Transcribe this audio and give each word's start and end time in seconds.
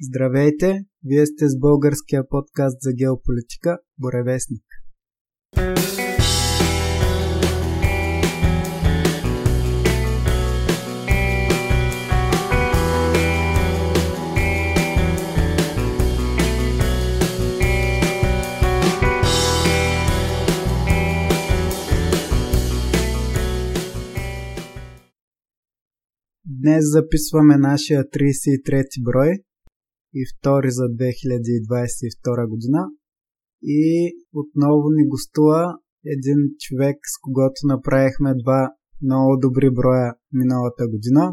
Здравейте! 0.00 0.84
Вие 1.04 1.26
сте 1.26 1.48
с 1.48 1.58
българския 1.58 2.28
подкаст 2.28 2.76
за 2.80 2.92
геополитика 2.92 3.78
Боревестник. 3.98 4.64
Днес 26.46 26.84
записваме 26.92 27.56
нашия 27.56 28.04
33 28.04 28.84
брой 29.04 29.47
и 30.14 30.20
втори 30.30 30.70
за 30.70 30.82
2022 30.82 32.48
година. 32.48 32.80
И 33.62 34.12
отново 34.34 34.86
ни 34.90 35.08
гостува 35.08 35.78
един 36.06 36.38
човек, 36.60 36.96
с 37.12 37.14
когото 37.22 37.58
направихме 37.64 38.34
два 38.42 38.70
много 39.02 39.36
добри 39.36 39.70
броя 39.70 40.14
миналата 40.32 40.88
година. 40.88 41.32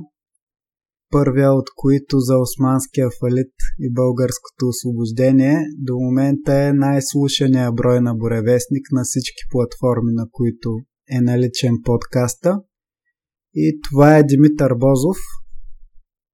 Първия 1.11 1.53
от 1.53 1.67
които 1.75 2.19
за 2.19 2.37
османския 2.37 3.09
фалит 3.19 3.55
и 3.79 3.93
българското 3.93 4.67
освобождение 4.67 5.57
до 5.77 5.93
момента 5.95 6.53
е 6.53 6.73
най-слушания 6.73 7.71
брой 7.71 8.01
на 8.01 8.15
Боревестник 8.15 8.85
на 8.91 9.03
всички 9.03 9.43
платформи, 9.51 10.11
на 10.13 10.27
които 10.31 10.69
е 11.17 11.21
наличен 11.21 11.73
подкаста. 11.83 12.61
И 13.53 13.79
това 13.89 14.17
е 14.17 14.23
Димитър 14.23 14.73
Бозов. 14.75 15.17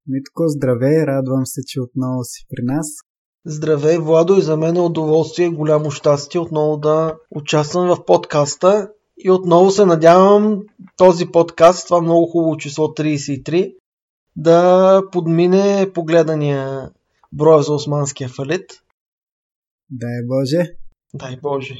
Митко, 0.07 0.47
здравей, 0.47 1.05
радвам 1.05 1.45
се, 1.45 1.61
че 1.67 1.81
отново 1.81 2.23
си 2.23 2.45
при 2.49 2.63
нас. 2.65 2.87
Здравей, 3.45 3.97
Владо, 3.97 4.37
и 4.37 4.41
за 4.41 4.57
мен 4.57 4.75
е 4.75 4.79
удоволствие 4.79 5.49
голямо 5.49 5.91
щастие 5.91 6.41
отново 6.41 6.77
да 6.77 7.17
участвам 7.31 7.87
в 7.87 8.05
подкаста. 8.05 8.91
И 9.17 9.31
отново 9.31 9.71
се 9.71 9.85
надявам 9.85 10.61
този 10.97 11.25
подкаст, 11.25 11.87
това 11.87 12.01
много 12.01 12.25
хубаво 12.25 12.57
число 12.57 12.87
33, 12.87 13.75
да 14.35 15.01
подмине 15.11 15.91
погледания 15.93 16.91
броя 17.33 17.63
за 17.63 17.73
османския 17.73 18.29
фалит. 18.29 18.71
Дай 19.89 20.25
Боже. 20.25 20.75
Дай 21.13 21.37
Боже. 21.41 21.75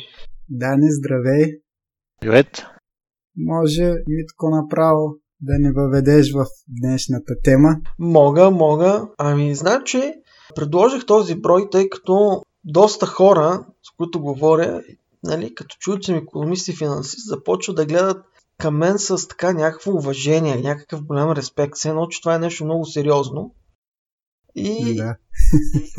Дани, 0.50 0.88
здравей. 0.92 1.62
Привет. 2.22 2.66
Може, 3.38 3.94
Митко, 4.08 4.50
направо 4.50 5.16
да 5.42 5.54
не 5.60 5.72
въведеш 5.72 6.34
в 6.34 6.46
днешната 6.68 7.34
тема? 7.44 7.76
Мога, 8.00 8.52
мога. 8.52 9.08
Ами, 9.18 9.56
значи, 9.56 10.14
предложих 10.56 11.06
този 11.06 11.36
брой, 11.36 11.70
тъй 11.72 11.90
като 11.90 12.44
доста 12.64 13.06
хора, 13.06 13.66
с 13.84 13.98
които 13.98 14.22
говоря, 14.22 14.82
нали, 15.24 15.56
като 15.56 15.76
чуят, 15.80 16.04
съм 16.04 16.16
економист 16.16 16.68
и 16.68 16.76
финансист, 16.76 17.28
започват 17.30 17.76
да 17.76 17.86
гледат 17.86 18.18
към 18.58 18.78
мен 18.78 19.00
с 19.00 19.28
така 19.28 19.54
някакво 19.54 19.92
уважение, 19.92 20.56
някакъв 20.56 21.04
голям 21.04 21.32
респект. 21.32 21.76
Все 21.76 21.90
едно, 21.90 22.08
че 22.08 22.22
това 22.22 22.36
е 22.36 22.40
нещо 22.40 22.66
много 22.66 22.86
сериозно. 22.86 23.54
И 24.56 24.96
Да. 24.96 25.16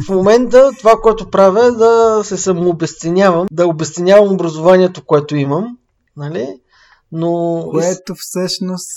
в 0.06 0.08
момента 0.08 0.70
това, 0.78 0.96
което 1.02 1.30
правя 1.30 1.66
е 1.66 1.70
да 1.70 2.20
се 2.24 2.36
самообесценявам, 2.36 3.46
да 3.52 3.66
обесценявам 3.66 4.34
образованието, 4.34 5.04
което 5.04 5.36
имам, 5.36 5.78
нали? 6.16 6.60
Но 7.12 7.62
Което 7.70 8.14
всъщност 8.16 8.90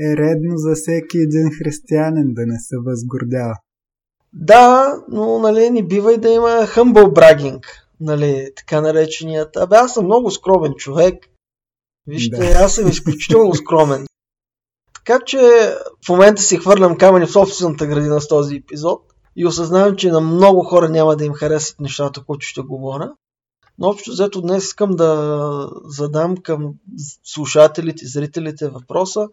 е 0.00 0.16
редно 0.16 0.56
за 0.56 0.74
всеки 0.74 1.18
един 1.18 1.50
християнин 1.58 2.34
да 2.34 2.46
не 2.46 2.58
се 2.58 2.76
възгордява. 2.84 3.54
Да, 4.32 4.94
но 5.08 5.38
нали, 5.38 5.70
не 5.70 5.82
бива 5.82 6.14
и 6.14 6.18
да 6.18 6.28
има 6.28 6.48
humble 6.48 7.12
bragging, 7.12 7.62
нали, 8.00 8.50
така 8.56 8.80
нареченият. 8.80 9.56
Абе, 9.56 9.76
аз 9.76 9.94
съм 9.94 10.04
много 10.04 10.30
скромен 10.30 10.74
човек. 10.74 11.14
Вижте, 12.06 12.36
Да. 12.36 12.44
аз 12.44 12.74
съм 12.74 12.88
изключително 12.88 13.54
скромен. 13.54 14.06
Така 14.94 15.18
че 15.26 15.38
в 16.06 16.08
момента 16.08 16.42
си 16.42 16.56
хвърлям 16.56 16.98
камъни 16.98 17.26
в 17.26 17.32
собствената 17.32 17.86
градина 17.86 18.20
с 18.20 18.28
този 18.28 18.56
епизод 18.56 19.02
и 19.36 19.46
осъзнавам, 19.46 19.96
че 19.96 20.10
на 20.10 20.20
много 20.20 20.64
хора 20.64 20.88
няма 20.88 21.16
да 21.16 21.24
им 21.24 21.32
харесат 21.32 21.80
нещата, 21.80 22.24
които 22.24 22.46
ще 22.46 22.60
говоря. 22.60 23.12
Но 23.78 23.88
общо 23.88 24.10
взето 24.10 24.40
днес 24.40 24.64
искам 24.64 24.90
да 24.90 25.70
задам 25.84 26.36
към 26.36 26.74
слушателите, 27.24 28.06
зрителите 28.06 28.68
въпроса 28.68 29.28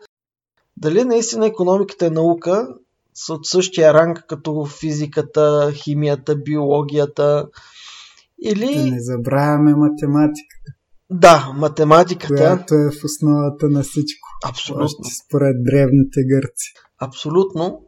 дали 0.79 1.03
наистина 1.03 1.45
економиката 1.45 2.06
е 2.06 2.09
наука 2.09 2.67
са 3.13 3.34
от 3.34 3.45
същия 3.45 3.94
ранг 3.94 4.25
като 4.28 4.66
физиката, 4.66 5.72
химията, 5.73 6.35
биологията 6.35 7.23
Да 7.23 8.50
или 8.50 8.91
не 8.91 9.00
забравяме 9.00 9.75
математиката, 9.75 10.72
да, 11.09 11.53
математиката. 11.56 12.35
която 12.35 12.75
е 12.75 12.91
в 12.91 13.03
основата 13.03 13.69
на 13.69 13.84
всичко. 13.84 14.28
Абсолютно. 14.45 14.85
Още 14.85 15.09
според 15.25 15.63
древните 15.63 16.19
гърци. 16.29 16.73
Абсолютно. 17.00 17.85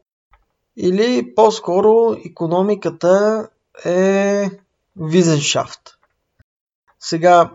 Или 0.78 1.36
по-скоро 1.36 2.18
економиката 2.26 3.48
е 3.86 4.50
визеншафт. 4.96 5.82
Сега, 7.00 7.52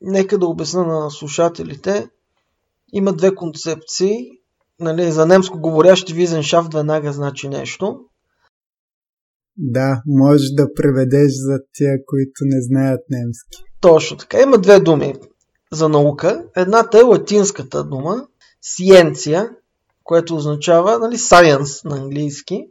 нека 0.00 0.38
да 0.38 0.46
обясна 0.46 0.84
на 0.84 1.10
слушателите. 1.10 2.08
Има 2.92 3.12
две 3.12 3.34
концепции. 3.34 4.37
Нали, 4.80 5.12
за 5.12 5.26
немско 5.26 5.60
говорящи 5.60 6.14
визеншафт 6.14 6.74
веднага 6.74 7.12
значи 7.12 7.48
нещо. 7.48 8.00
Да, 9.56 10.02
можеш 10.06 10.50
да 10.50 10.74
преведеш 10.74 11.32
за 11.32 11.58
тия, 11.72 11.98
които 12.06 12.40
не 12.40 12.62
знаят 12.62 13.00
немски. 13.10 13.64
Точно 13.80 14.16
така. 14.16 14.42
Има 14.42 14.58
две 14.58 14.80
думи 14.80 15.14
за 15.72 15.88
наука. 15.88 16.44
Едната 16.56 16.98
е 16.98 17.02
латинската 17.02 17.84
дума 17.84 18.26
сиенция, 18.62 19.50
което 20.04 20.36
означава 20.36 20.98
нали, 20.98 21.16
science 21.16 21.84
на 21.84 21.96
английски. 21.96 22.66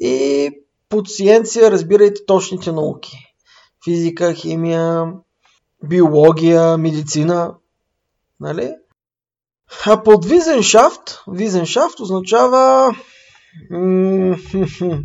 И 0.00 0.50
под 0.88 1.08
сиенция 1.10 1.70
разбирайте 1.70 2.26
точните 2.26 2.72
науки. 2.72 3.34
Физика, 3.84 4.34
химия, 4.34 5.12
биология, 5.84 6.78
медицина. 6.78 7.54
Нали? 8.40 8.74
А 9.86 10.02
под 10.02 10.24
визеншафт, 10.24 11.00
визеншафт 11.28 12.00
означава 12.00 12.94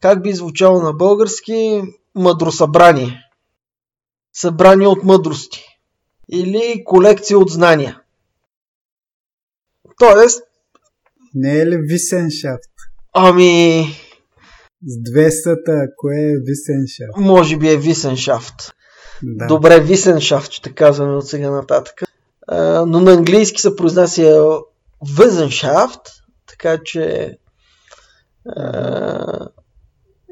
как 0.00 0.22
би 0.22 0.32
звучало 0.32 0.82
на 0.82 0.92
български 0.92 1.82
мъдросъбрание 2.14 3.18
събрание 4.34 4.86
от 4.86 5.04
мъдрости 5.04 5.64
или 6.32 6.82
колекция 6.84 7.38
от 7.38 7.50
знания. 7.50 8.00
Тоест, 9.98 10.42
Не 11.34 11.58
е 11.58 11.66
ли 11.66 11.76
Висеншафт? 11.76 12.70
ами, 13.14 13.84
С 14.86 15.10
две 15.10 15.30
сата, 15.30 15.86
кое 15.96 16.14
е 16.16 16.36
Висеншафт? 16.44 17.16
може 17.16 17.56
би 17.56 17.68
е 17.68 17.76
Висеншафт. 17.76 18.54
Да. 19.22 19.46
Добре, 19.46 19.80
Висеншафт 19.80 20.52
ще 20.52 20.74
казваме 20.74 21.16
от 21.16 21.28
сега 21.28 21.50
нататък. 21.50 22.02
Но 22.86 23.00
на 23.00 23.12
английски 23.12 23.60
се 23.60 23.76
произнася 23.76 24.58
Визеншафт, 25.18 26.00
така 26.46 26.78
че 26.84 27.36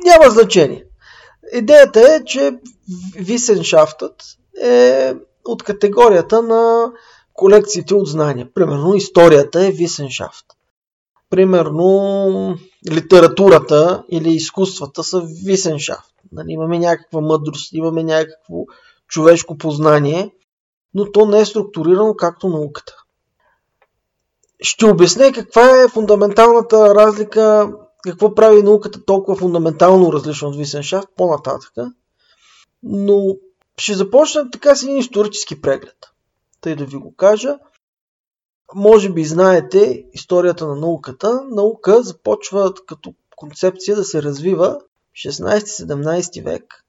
няма 0.04 0.30
значение. 0.30 0.84
Идеята 1.52 2.00
е, 2.00 2.24
че 2.24 2.52
Висеншафтът 3.16 4.22
е 4.62 5.14
от 5.44 5.62
категорията 5.62 6.42
на 6.42 6.92
колекциите 7.32 7.94
от 7.94 8.08
знания. 8.08 8.48
Примерно 8.54 8.94
историята 8.94 9.66
е 9.66 9.70
Висеншафт. 9.70 10.46
Примерно 11.30 12.58
литературата 12.90 14.04
или 14.08 14.30
изкуствата 14.30 15.04
са 15.04 15.22
Висеншафт. 15.44 16.14
Нали, 16.32 16.46
имаме 16.48 16.78
някаква 16.78 17.20
мъдрост, 17.20 17.72
имаме 17.72 18.02
някакво 18.02 18.64
човешко 19.08 19.58
познание, 19.58 20.30
но 20.94 21.12
то 21.12 21.26
не 21.26 21.40
е 21.40 21.44
структурирано 21.44 22.14
както 22.14 22.48
науката. 22.48 22.96
Ще 24.62 24.86
обясня 24.86 25.32
каква 25.32 25.82
е 25.82 25.88
фундаменталната 25.88 26.94
разлика, 26.94 27.72
какво 28.02 28.34
прави 28.34 28.62
науката 28.62 29.04
толкова 29.04 29.36
фундаментално 29.36 30.12
различно 30.12 30.48
от 30.48 30.56
Висеншафт 30.56 31.08
по-нататък. 31.16 31.72
Но 32.82 33.36
ще 33.78 33.94
започна 33.94 34.50
така 34.50 34.76
с 34.76 34.82
един 34.82 34.98
исторически 34.98 35.60
преглед. 35.60 35.96
Тъй 36.60 36.76
да 36.76 36.84
ви 36.84 36.96
го 36.96 37.14
кажа. 37.16 37.58
Може 38.74 39.12
би 39.12 39.24
знаете 39.24 40.04
историята 40.12 40.66
на 40.66 40.76
науката. 40.76 41.42
Наука 41.50 42.02
започва 42.02 42.74
като 42.86 43.14
концепция 43.36 43.96
да 43.96 44.04
се 44.04 44.22
развива 44.22 44.80
в 45.12 45.28
16-17 45.28 46.44
век. 46.44 46.84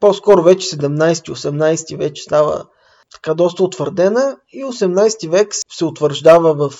По-скоро 0.00 0.42
вече 0.42 0.76
17-18 0.76 1.98
вече 1.98 2.22
става 2.22 2.66
така 3.14 3.34
доста 3.34 3.64
утвърдена 3.64 4.36
и 4.52 4.64
18 4.64 5.28
век 5.28 5.48
се 5.72 5.84
утвърждава 5.84 6.54
в 6.54 6.74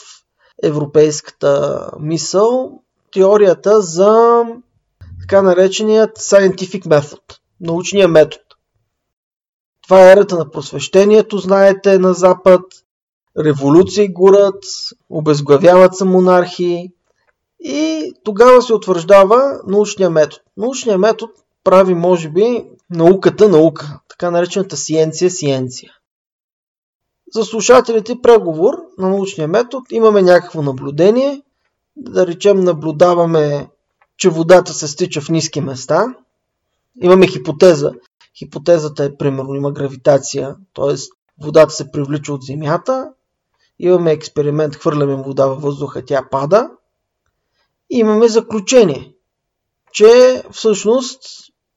европейската 0.63 1.91
мисъл 2.01 2.73
теорията 3.13 3.83
за 3.83 4.43
така 5.21 5.43
нареченият 5.43 6.19
scientific 6.19 6.87
method, 6.87 7.39
научния 7.61 8.09
метод. 8.09 8.45
Това 9.83 10.09
е 10.09 10.13
ерата 10.13 10.39
на 10.39 10.51
просвещението, 10.51 11.39
знаете, 11.39 11.99
на 11.99 12.15
Запад. 12.15 12.61
Революции 13.39 14.13
горят, 14.13 14.65
обезглавяват 15.11 15.97
се 15.97 16.05
монархии 16.05 16.91
и 17.61 18.13
тогава 18.25 18.63
се 18.63 18.75
утвърждава 18.75 19.61
научния 19.67 20.11
метод. 20.11 20.43
Научният 20.57 21.01
метод 21.01 21.33
прави, 21.65 21.95
може 21.95 22.29
би, 22.29 22.65
науката 22.91 23.49
наука, 23.49 24.01
така 24.09 24.31
наречената 24.31 24.77
сиенция 24.77 25.31
сиенция. 25.31 25.93
За 27.35 27.45
слушателите 27.45 28.23
преговор 28.23 28.75
на 28.99 29.09
научния 29.09 29.49
метод 29.49 29.85
имаме 29.91 30.23
някакво 30.23 30.63
наблюдение, 30.63 31.43
да 31.97 32.27
речем 32.27 32.61
наблюдаваме, 32.61 33.69
че 34.17 34.31
водата 34.31 34.73
се 34.73 34.89
стича 34.89 35.21
в 35.21 35.29
ниски 35.29 35.61
места. 35.61 36.15
Имаме 37.03 37.27
хипотеза. 37.27 37.93
Хипотезата 38.39 39.05
е, 39.05 39.17
примерно, 39.17 39.55
има 39.55 39.73
гравитация, 39.73 40.57
т.е. 40.75 40.95
водата 41.45 41.71
се 41.71 41.91
привлича 41.91 42.33
от 42.33 42.43
Земята. 42.43 43.09
Имаме 43.79 44.13
експеримент, 44.13 44.77
хвърляме 44.77 45.15
вода 45.15 45.47
във 45.47 45.63
въздуха, 45.63 46.05
тя 46.05 46.29
пада. 46.31 46.71
И 47.91 47.99
имаме 47.99 48.29
заключение, 48.29 49.15
че 49.93 50.43
всъщност 50.53 51.21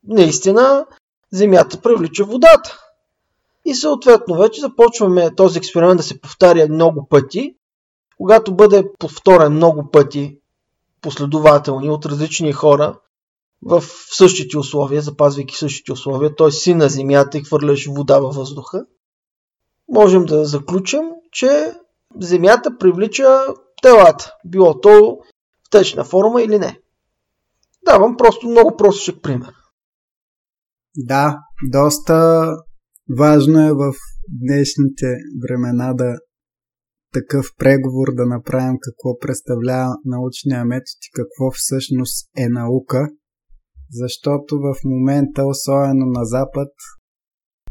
наистина 0.03 0.85
Земята 1.31 1.81
привлича 1.81 2.25
водата. 2.25 2.86
И 3.69 3.75
съответно 3.75 4.37
вече 4.37 4.61
започваме 4.61 5.35
този 5.35 5.57
експеримент 5.57 5.97
да 5.97 6.03
се 6.03 6.21
повтаря 6.21 6.67
много 6.69 7.07
пъти. 7.07 7.55
Когато 8.17 8.55
бъде 8.55 8.91
повторен 8.99 9.53
много 9.53 9.91
пъти 9.91 10.39
последователни 11.01 11.89
от 11.89 12.05
различни 12.05 12.51
хора 12.51 12.99
в 13.61 13.83
същите 14.11 14.57
условия, 14.57 15.01
запазвайки 15.01 15.55
същите 15.55 15.91
условия, 15.91 16.35
т.е. 16.35 16.51
си 16.51 16.73
на 16.73 16.89
Земята 16.89 17.37
и 17.37 17.43
хвърляш 17.43 17.87
вода 17.87 18.19
във 18.19 18.35
въздуха, 18.35 18.85
можем 19.89 20.25
да 20.25 20.45
заключим, 20.45 21.01
че 21.31 21.73
Земята 22.19 22.77
привлича 22.77 23.39
телата, 23.81 24.33
било 24.45 24.79
то 24.79 25.17
в 25.67 25.69
течна 25.69 26.03
форма 26.03 26.41
или 26.41 26.59
не. 26.59 26.79
Давам 27.85 28.17
просто 28.17 28.47
много 28.47 28.77
простичък 28.77 29.21
пример. 29.21 29.53
Да, 30.95 31.39
доста 31.71 32.47
важно 33.17 33.67
е 33.67 33.71
в 33.71 33.93
днешните 34.29 35.17
времена 35.43 35.93
да 35.93 36.19
такъв 37.13 37.45
преговор 37.57 38.07
да 38.15 38.25
направим 38.25 38.77
какво 38.81 39.19
представлява 39.19 39.95
научния 40.05 40.65
метод 40.65 40.99
и 41.07 41.13
какво 41.13 41.51
всъщност 41.51 42.29
е 42.37 42.49
наука, 42.49 43.09
защото 43.91 44.55
в 44.55 44.75
момента, 44.85 45.45
особено 45.45 46.05
на 46.05 46.25
Запад, 46.25 46.71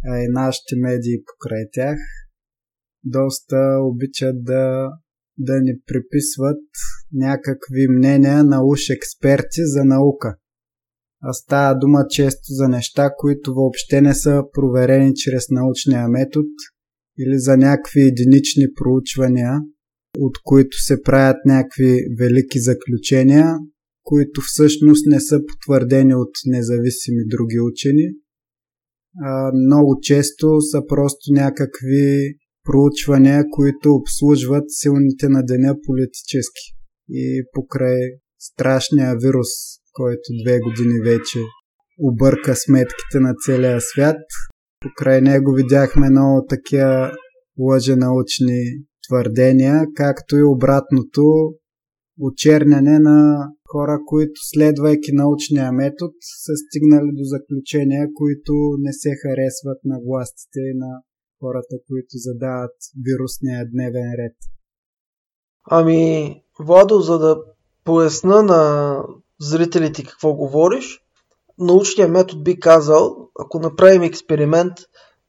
а 0.05 0.19
и 0.19 0.27
нашите 0.29 0.75
медии 0.77 1.25
покрай 1.27 1.65
тях, 1.73 1.99
доста 3.05 3.79
обичат 3.83 4.45
да, 4.45 4.91
да 5.39 5.61
ни 5.61 5.73
приписват 5.87 6.65
някакви 7.13 7.89
мнения 7.99 8.45
на 8.45 8.65
уж 8.65 8.81
експерти 8.91 9.63
за 9.65 9.85
наука. 9.85 10.37
Става 11.33 11.75
дума 11.75 12.05
често 12.11 12.45
за 12.49 12.69
неща, 12.69 13.11
които 13.19 13.55
въобще 13.55 14.01
не 14.01 14.15
са 14.15 14.43
проверени 14.53 15.13
чрез 15.15 15.45
научния 15.51 16.09
метод 16.09 16.49
или 17.19 17.39
за 17.39 17.57
някакви 17.57 18.01
единични 18.01 18.65
проучвания, 18.75 19.53
от 20.19 20.35
които 20.45 20.77
се 20.77 21.03
правят 21.03 21.37
някакви 21.47 21.99
велики 22.19 22.61
заключения, 22.61 23.55
които 24.03 24.41
всъщност 24.47 25.07
не 25.07 25.21
са 25.21 25.41
потвърдени 25.49 26.15
от 26.15 26.31
независими 26.47 27.23
други 27.27 27.61
учени. 27.61 28.09
А, 29.25 29.53
много 29.55 29.99
често 30.03 30.61
са 30.61 30.83
просто 30.89 31.33
някакви 31.33 32.35
проучвания, 32.65 33.45
които 33.51 33.95
обслужват 33.95 34.65
силните 34.69 35.29
на 35.29 35.43
деня 35.43 35.75
политически. 35.87 36.63
И 37.11 37.45
покрай 37.53 37.99
страшния 38.39 39.17
вирус, 39.17 39.49
който 39.97 40.29
две 40.45 40.59
години 40.61 40.99
вече 41.05 41.39
обърка 41.99 42.57
сметките 42.57 43.21
на 43.21 43.35
целия 43.45 43.81
свят. 43.81 44.23
Покрай 44.81 45.21
него 45.21 45.53
видяхме 45.53 46.11
много 46.11 46.47
такива 46.49 47.13
лъженаучни 47.59 48.63
твърдения, 49.09 49.87
както 49.97 50.37
и 50.37 50.43
обратното 50.43 51.23
очерняне 52.21 52.99
на 52.99 53.49
хора, 53.71 53.99
които 54.07 54.41
следвайки 54.53 55.13
научния 55.13 55.73
метод 55.73 56.13
са 56.45 56.53
стигнали 56.63 57.11
до 57.13 57.25
заключения, 57.25 58.09
които 58.15 58.53
не 58.79 58.93
се 58.93 59.11
харесват 59.23 59.81
на 59.85 59.97
властите 60.07 60.61
и 60.73 60.79
на 60.79 60.93
хората, 61.41 61.77
които 61.89 62.13
задават 62.13 62.77
вирусния 63.07 63.67
дневен 63.73 64.11
ред. 64.21 64.37
Ами, 65.71 66.35
Владо, 66.61 67.01
за 67.01 67.19
да 67.19 67.37
поясна 67.85 68.43
на 68.43 69.03
зрителите 69.41 70.05
какво 70.05 70.35
говориш, 70.35 71.01
научният 71.59 72.11
метод 72.11 72.43
би 72.43 72.61
казал, 72.61 73.17
ако 73.41 73.59
направим 73.59 74.03
експеримент, 74.03 74.73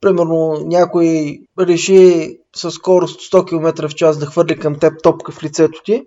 примерно 0.01 0.57
някой 0.65 1.39
реши 1.59 2.37
със 2.55 2.73
скорост 2.73 3.19
100 3.19 3.47
км 3.47 3.89
в 3.89 3.95
час 3.95 4.17
да 4.17 4.25
хвърли 4.25 4.59
към 4.59 4.79
теб 4.79 4.93
топка 5.03 5.31
в 5.31 5.43
лицето 5.43 5.81
ти, 5.83 6.05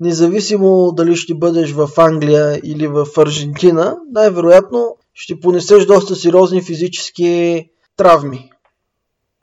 независимо 0.00 0.92
дали 0.92 1.16
ще 1.16 1.34
бъдеш 1.34 1.72
в 1.72 1.90
Англия 1.96 2.60
или 2.64 2.86
в 2.86 3.06
Аржентина, 3.16 3.96
най-вероятно 4.12 4.96
ще 5.14 5.40
понесеш 5.40 5.86
доста 5.86 6.16
сериозни 6.16 6.62
физически 6.62 7.64
травми. 7.96 8.50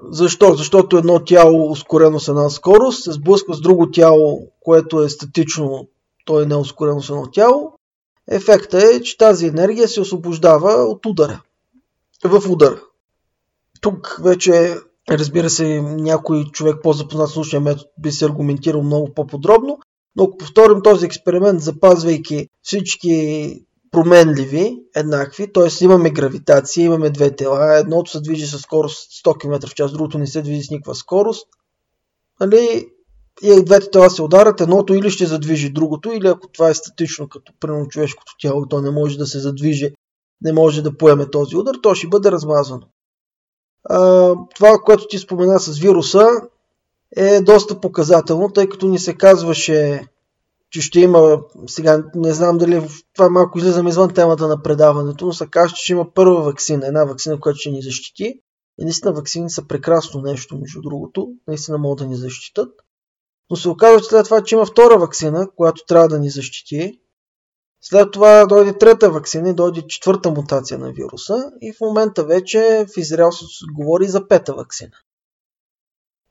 Защо? 0.10 0.54
Защото 0.54 0.98
едно 0.98 1.20
тяло, 1.20 1.72
ускорено 1.72 2.20
с 2.20 2.28
една 2.28 2.50
скорост, 2.50 3.04
се 3.04 3.12
сблъсква 3.12 3.54
с 3.54 3.62
друго 3.62 3.92
тяло, 3.92 4.48
което 4.60 5.02
е 5.02 5.10
статично, 5.10 5.88
то 6.26 6.42
е 6.42 6.46
неускорено 6.46 7.02
с 7.02 7.10
едно 7.10 7.32
тяло. 7.32 7.73
Ефектът 8.28 8.84
е, 8.84 9.02
че 9.02 9.18
тази 9.18 9.48
енергия 9.48 9.88
се 9.88 10.02
освобождава 10.02 10.72
от 10.72 11.06
удара. 11.06 11.42
В 12.24 12.50
удара. 12.50 12.82
Тук 13.82 14.20
вече, 14.24 14.76
разбира 15.10 15.50
се, 15.50 15.82
някой 15.82 16.44
човек 16.44 16.76
по-запознат 16.84 17.30
с 17.30 17.36
научния 17.36 17.62
метод 17.62 17.90
би 18.00 18.12
се 18.12 18.26
аргументирал 18.26 18.84
много 18.84 19.14
по-подробно, 19.14 19.80
но 20.16 20.24
ако 20.24 20.38
повторим 20.38 20.82
този 20.82 21.06
експеримент, 21.06 21.62
запазвайки 21.62 22.50
всички 22.62 23.66
променливи, 23.92 24.78
еднакви, 24.96 25.54
т.е. 25.54 25.84
имаме 25.84 26.10
гравитация, 26.10 26.86
имаме 26.86 27.10
две 27.10 27.36
тела, 27.36 27.78
едното 27.78 28.12
се 28.12 28.22
движи 28.22 28.48
с 28.48 28.60
скорост 28.60 29.12
100 29.26 29.42
км 29.42 29.68
в 29.68 29.76
час, 29.76 29.92
другото 29.92 30.18
не 30.18 30.28
се 30.28 30.42
движи 30.42 30.64
с 30.64 30.72
никаква 30.72 30.96
скорост. 30.96 31.48
Нали? 32.40 32.90
И 33.42 33.64
двете 33.66 33.92
тела 33.92 34.10
се 34.10 34.22
ударят, 34.22 34.62
едното 34.62 34.94
или 34.94 35.10
ще 35.10 35.26
задвижи 35.26 35.70
другото, 35.70 36.12
или 36.12 36.28
ако 36.28 36.48
това 36.48 36.70
е 36.70 36.74
статично, 36.74 37.30
като 37.30 37.54
примерно 37.60 37.88
човешкото 37.88 38.32
тяло, 38.42 38.66
то 38.68 38.82
не 38.82 38.92
може 38.92 39.18
да 39.18 39.26
се 39.26 39.40
задвижи, 39.40 39.94
не 40.42 40.54
може 40.54 40.82
да 40.82 40.98
поеме 40.98 41.30
този 41.30 41.58
удар, 41.58 41.76
то 41.84 41.96
ще 41.96 42.08
бъде 42.08 42.32
размазано. 42.32 42.88
А, 43.90 44.34
това, 44.56 44.78
което 44.86 45.08
ти 45.08 45.18
спомена 45.18 45.60
с 45.60 45.80
вируса, 45.80 46.28
е 47.16 47.42
доста 47.42 47.82
показателно, 47.82 48.50
тъй 48.50 48.70
като 48.70 48.88
ни 48.88 49.00
се 49.00 49.14
казваше 49.18 50.08
че 50.74 50.82
ще 50.82 51.00
има, 51.00 51.42
сега 51.68 52.04
не 52.16 52.34
знам 52.34 52.58
дали 52.58 52.88
това 53.14 53.30
малко 53.30 53.58
излизам 53.58 53.88
извън 53.88 54.14
темата 54.14 54.48
на 54.48 54.62
предаването, 54.62 55.26
но 55.26 55.34
се 55.34 55.48
казва, 55.48 55.76
че 55.76 55.84
ще 55.84 55.92
има 55.92 56.14
първа 56.14 56.42
вакцина, 56.42 56.88
една 56.88 57.06
вакцина, 57.06 57.40
която 57.40 57.60
ще 57.60 57.72
ни 57.72 57.82
защити. 57.82 58.40
И 58.80 58.84
наистина 58.84 59.14
вакцини 59.14 59.50
са 59.50 59.68
прекрасно 59.68 60.22
нещо, 60.22 60.58
между 60.58 60.82
другото, 60.82 61.34
наистина 61.48 61.78
могат 61.78 62.00
да 62.00 62.06
ни 62.06 62.16
защитат. 62.16 62.70
Но 63.54 63.58
се 63.58 63.70
оказва, 63.70 64.02
че 64.02 64.06
след 64.06 64.26
това, 64.26 64.44
че 64.44 64.56
има 64.56 64.66
втора 64.66 64.98
вакцина, 64.98 65.48
която 65.56 65.86
трябва 65.86 66.08
да 66.08 66.20
ни 66.20 66.30
защити. 66.30 67.00
След 67.82 68.12
това 68.12 68.46
дойде 68.46 68.78
трета 68.78 69.12
вакцина 69.12 69.50
и 69.50 69.54
дойде 69.54 69.88
четвърта 69.88 70.32
мутация 70.32 70.80
на 70.80 70.92
вируса 70.92 71.52
и 71.62 71.74
в 71.74 71.82
момента 71.82 72.24
вече 72.26 72.86
в 72.94 72.98
Израел 72.98 73.32
се 73.32 73.46
говори 73.74 74.08
за 74.08 74.28
пета 74.28 74.54
вакцина. 74.54 74.92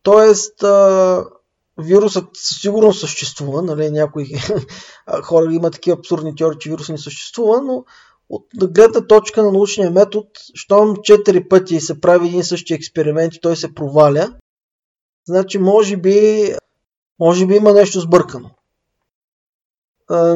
Тоест, 0.02 0.64
вирусът 1.78 2.24
със 2.34 2.60
сигурност 2.60 3.00
съществува, 3.00 3.62
нали, 3.62 3.90
някои 3.90 4.26
хора 5.22 5.52
имат 5.52 5.72
такива 5.72 5.98
абсурдни 5.98 6.36
теории, 6.36 6.58
че 6.58 6.70
вирус 6.70 6.88
не 6.88 6.98
съществува, 6.98 7.62
но 7.62 7.84
от 8.28 8.46
гледна 8.54 9.06
точка 9.06 9.42
на 9.42 9.52
научния 9.52 9.90
метод, 9.90 10.28
щом 10.54 10.96
4 10.96 11.48
пъти 11.48 11.80
се 11.80 12.00
прави 12.00 12.26
един 12.26 12.44
същи 12.44 12.74
експеримент 12.74 13.34
и 13.34 13.40
той 13.40 13.56
се 13.56 13.74
проваля, 13.74 14.32
значи 15.28 15.58
може 15.58 15.96
би, 15.96 16.52
може 17.18 17.46
би 17.46 17.54
има 17.54 17.72
нещо 17.72 18.00
сбъркано. 18.00 18.50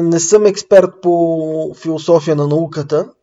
Не 0.01 0.19
съм 0.19 0.45
експерт 0.45 1.01
по 1.01 1.73
философия 1.75 2.35
на 2.35 2.47
науката, 2.47 3.13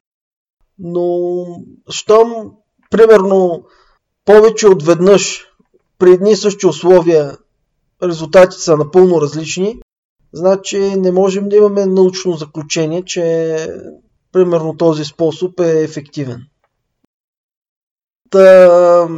но 0.78 1.44
щом 1.90 2.52
примерно 2.90 3.64
повече 4.24 4.66
от 4.66 4.82
веднъж 4.82 5.46
при 5.98 6.10
едни 6.10 6.30
и 6.30 6.36
същи 6.36 6.66
условия 6.66 7.38
резултатите 8.02 8.62
са 8.62 8.76
напълно 8.76 9.20
различни, 9.20 9.80
значи 10.32 10.78
не 10.78 11.12
можем 11.12 11.48
да 11.48 11.56
имаме 11.56 11.86
научно 11.86 12.32
заключение, 12.32 13.04
че 13.04 13.56
примерно 14.32 14.76
този 14.76 15.04
способ 15.04 15.60
е 15.60 15.82
ефективен. 15.82 16.46
Та, 18.30 19.08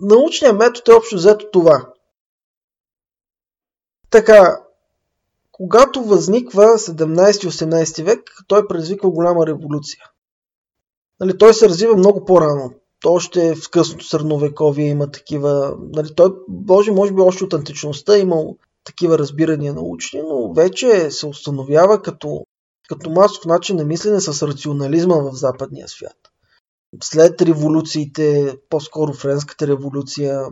научният 0.00 0.58
метод 0.58 0.92
е 0.92 0.96
общо 0.96 1.16
взето 1.16 1.46
това. 1.52 1.92
Така, 4.10 4.60
когато 5.52 6.02
възниква 6.02 6.64
17-18 6.64 8.02
век, 8.04 8.30
той 8.48 8.68
предизвиква 8.68 9.10
голяма 9.10 9.46
революция. 9.46 10.04
Нали, 11.20 11.38
той 11.38 11.54
се 11.54 11.68
развива 11.68 11.96
много 11.96 12.24
по-рано. 12.24 12.72
То 13.00 13.12
още 13.12 13.54
в 13.54 13.70
късното 13.70 14.04
средновековие 14.04 14.88
има 14.88 15.10
такива... 15.10 15.76
Нали, 15.92 16.14
той, 16.16 16.30
може, 16.48 16.92
може 16.92 17.12
би 17.12 17.20
още 17.20 17.44
от 17.44 17.54
античността 17.54 18.16
е 18.16 18.20
имал 18.20 18.56
такива 18.84 19.18
разбирания 19.18 19.74
научни, 19.74 20.22
но 20.22 20.52
вече 20.52 21.10
се 21.10 21.26
установява 21.26 22.02
като, 22.02 22.44
като 22.88 23.10
масов 23.10 23.44
начин 23.44 23.76
на 23.76 23.84
мислене 23.84 24.20
с 24.20 24.46
рационализма 24.46 25.16
в 25.16 25.34
западния 25.34 25.88
свят. 25.88 26.16
След 27.02 27.42
революциите, 27.42 28.56
по-скоро 28.70 29.12
Френската 29.12 29.66
революция, 29.66 30.42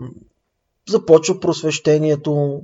започва 0.88 1.40
просвещението, 1.40 2.62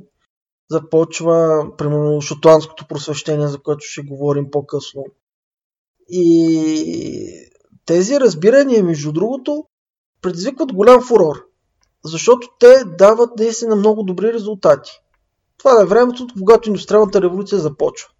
започва, 0.70 1.66
примерно, 1.78 2.20
шотландското 2.20 2.86
просвещение, 2.88 3.48
за 3.48 3.58
което 3.58 3.84
ще 3.84 4.02
говорим 4.02 4.50
по-късно. 4.50 5.04
И 6.08 7.50
тези 7.86 8.20
разбирания, 8.20 8.84
между 8.84 9.12
другото, 9.12 9.64
предизвикват 10.22 10.72
голям 10.72 11.02
фурор, 11.02 11.44
защото 12.04 12.48
те 12.60 12.84
дават 12.98 13.30
наистина 13.38 13.76
много 13.76 14.02
добри 14.02 14.32
резултати. 14.32 14.90
Това 15.58 15.82
е 15.82 15.86
времето, 15.86 16.26
когато 16.38 16.68
индустриалната 16.68 17.22
революция 17.22 17.58
започва. 17.58 18.10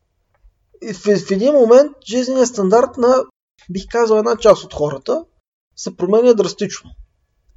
И 0.82 0.92
в, 0.92 1.26
в 1.26 1.30
един 1.30 1.52
момент 1.52 1.92
жизненият 2.06 2.48
стандарт 2.48 2.96
на, 2.96 3.24
бих 3.70 3.88
казал, 3.90 4.18
една 4.18 4.36
част 4.36 4.64
от 4.64 4.74
хората 4.74 5.24
се 5.76 5.96
променя 5.96 6.34
драстично. 6.34 6.90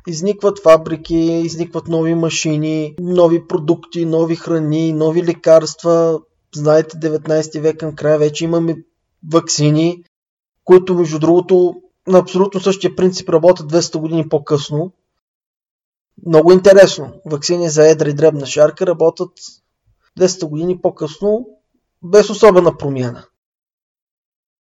Изникват 0.08 0.64
фабрики, 0.64 1.16
изникват 1.16 1.88
нови 1.88 2.16
машини, 2.16 2.96
нови 3.00 3.48
продукти, 3.48 4.06
нови 4.06 4.36
храни, 4.36 4.94
нови 4.94 5.24
лекарства. 5.24 6.20
Знаете, 6.56 6.98
19 6.98 7.60
век 7.60 7.78
към 7.78 7.96
края 7.96 8.20
вече 8.20 8.46
имаме 8.46 8.76
вакцини, 9.32 10.04
които 10.64 10.96
между 10.96 11.20
другото 11.20 11.82
на 12.08 12.20
абсолютно 12.20 12.62
същия 12.62 12.96
принцип 12.96 13.30
работят 13.30 13.72
200 13.72 13.98
години 13.98 14.30
по-късно. 14.30 14.92
Много 16.26 16.52
интересно. 16.52 17.14
Вакцини 17.26 17.70
за 17.70 17.90
едра 17.90 18.10
и 18.10 18.14
дребна 18.14 18.46
шарка 18.46 18.88
работят 18.88 19.32
200 20.20 20.46
години 20.46 20.82
по-късно 20.82 21.48
без 22.04 22.30
особена 22.30 22.78
промяна. 22.78 23.26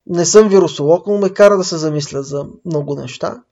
Не 0.06 0.24
съм 0.24 0.48
вирусолог, 0.48 1.06
но 1.06 1.18
ме 1.18 1.30
кара 1.30 1.56
да 1.56 1.64
се 1.64 1.76
замисля 1.76 2.22
за 2.22 2.46
много 2.64 2.94
неща. 2.94 3.42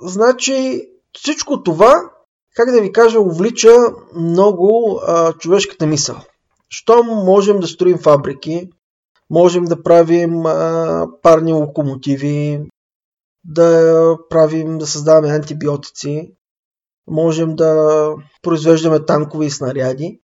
Значи 0.00 0.88
всичко 1.12 1.62
това, 1.62 2.10
как 2.54 2.70
да 2.70 2.80
ви 2.80 2.92
кажа, 2.92 3.20
увлича 3.20 3.70
много 4.16 5.00
а, 5.06 5.32
човешката 5.32 5.86
мисъл. 5.86 6.16
Щом 6.68 7.06
можем 7.06 7.60
да 7.60 7.66
строим 7.66 7.98
фабрики, 7.98 8.70
можем 9.30 9.64
да 9.64 9.82
правим 9.82 10.46
а, 10.46 11.06
парни 11.22 11.52
локомотиви, 11.52 12.60
да 13.44 14.18
правим, 14.30 14.78
да 14.78 14.86
създаваме 14.86 15.34
антибиотици, 15.34 16.34
можем 17.06 17.56
да 17.56 18.08
произвеждаме 18.42 19.04
танкове 19.04 19.46
и 19.46 19.50
снаряди. 19.50 20.20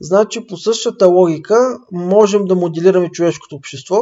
Значи 0.00 0.46
по 0.46 0.56
същата 0.56 1.06
логика 1.06 1.78
можем 1.92 2.44
да 2.44 2.54
моделираме 2.54 3.10
човешкото 3.10 3.56
общество 3.56 3.98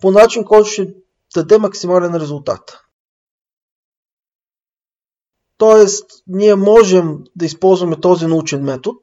по 0.00 0.10
начин, 0.10 0.44
който 0.44 0.68
ще 0.68 0.94
даде 1.34 1.58
максимален 1.58 2.14
резултат. 2.14 2.87
Тоест, 5.58 6.10
ние 6.26 6.54
можем 6.54 7.18
да 7.36 7.44
използваме 7.44 8.00
този 8.00 8.26
научен 8.26 8.62
метод 8.62 8.98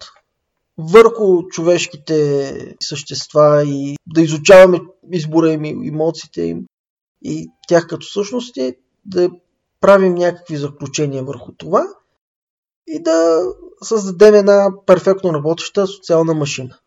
върху 0.77 1.43
човешките 1.43 2.77
същества 2.81 3.63
и 3.65 3.95
да 4.07 4.21
изучаваме 4.21 4.79
избора 5.11 5.49
им, 5.49 5.65
емоциите 5.65 6.41
им 6.41 6.65
и 7.23 7.51
тях 7.67 7.87
като 7.87 8.05
същности, 8.05 8.75
да 9.05 9.29
правим 9.81 10.13
някакви 10.13 10.57
заключения 10.57 11.23
върху 11.23 11.51
това 11.51 11.87
и 12.87 13.03
да 13.03 13.45
създадем 13.81 14.35
една 14.35 14.67
перфектно 14.85 15.33
работеща 15.33 15.87
социална 15.87 16.33
машина. 16.33 16.77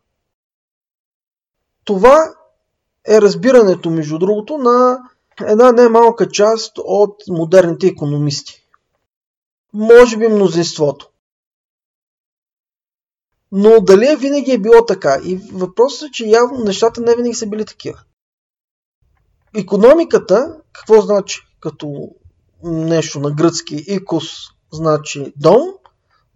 Това 1.84 2.34
е 3.08 3.20
разбирането, 3.20 3.90
между 3.90 4.18
другото, 4.18 4.58
на 4.58 4.98
една 5.46 5.72
немалка 5.72 6.28
част 6.28 6.72
от 6.76 7.14
модерните 7.28 7.86
економисти. 7.86 8.57
Може 9.74 10.16
би 10.16 10.28
мнозинството. 10.28 11.10
Но 13.52 13.80
дали 13.80 14.06
е 14.06 14.16
винаги 14.16 14.52
е 14.52 14.58
било 14.58 14.86
така? 14.86 15.20
И 15.24 15.36
въпросът 15.52 16.08
е, 16.08 16.12
че 16.12 16.26
явно 16.26 16.64
нещата 16.64 17.00
не 17.00 17.16
винаги 17.16 17.34
са 17.34 17.46
били 17.46 17.64
такива. 17.64 18.00
Економиката, 19.54 20.56
какво 20.72 21.00
значи 21.00 21.42
като 21.60 22.10
нещо 22.62 23.20
на 23.20 23.30
гръцки 23.30 23.84
икос 23.88 24.48
значи 24.72 25.32
дом, 25.36 25.62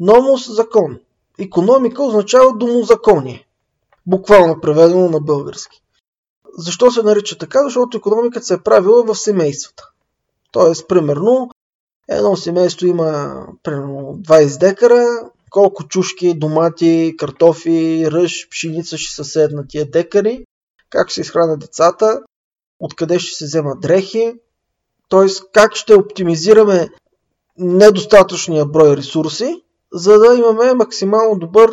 номос 0.01 0.55
закон. 0.55 0.99
Економика 1.39 2.03
означава 2.03 2.57
домозаконие. 2.57 3.47
Буквално 4.07 4.61
преведено 4.61 5.11
на 5.11 5.21
български. 5.21 5.83
Защо 6.59 6.91
се 6.91 7.03
нарича 7.03 7.39
така? 7.39 7.65
Защото 7.65 7.97
економиката 7.97 8.47
се 8.47 8.55
е 8.55 8.63
правила 8.63 9.05
в 9.05 9.15
семействата. 9.15 9.89
Тоест, 10.53 10.89
примерно, 10.89 11.51
едно 12.09 12.37
семейство 12.37 12.87
има 12.87 13.47
примерно 13.63 14.19
20 14.21 14.61
декара, 14.61 15.31
колко 15.51 15.89
чушки, 15.89 16.39
домати, 16.39 17.15
картофи, 17.19 18.07
ръж, 18.11 18.49
пшеница 18.51 18.99
ще 18.99 19.15
са 19.15 19.25
сед 19.25 19.53
на 19.53 19.67
тия 19.69 19.91
декари, 19.91 20.45
как 20.91 21.09
ще 21.09 21.15
се 21.15 21.21
изхранят 21.21 21.61
децата, 21.61 22.21
откъде 22.81 23.19
ще 23.19 23.37
се 23.37 23.45
вземат 23.45 23.81
дрехи, 23.81 24.35
т.е. 25.09 25.27
как 25.53 25.75
ще 25.75 25.95
оптимизираме 25.95 26.89
недостатъчния 27.59 28.67
брой 28.67 28.97
ресурси, 28.97 29.63
за 29.93 30.19
да 30.19 30.35
имаме 30.37 30.75
максимално 30.75 31.39
добър 31.39 31.71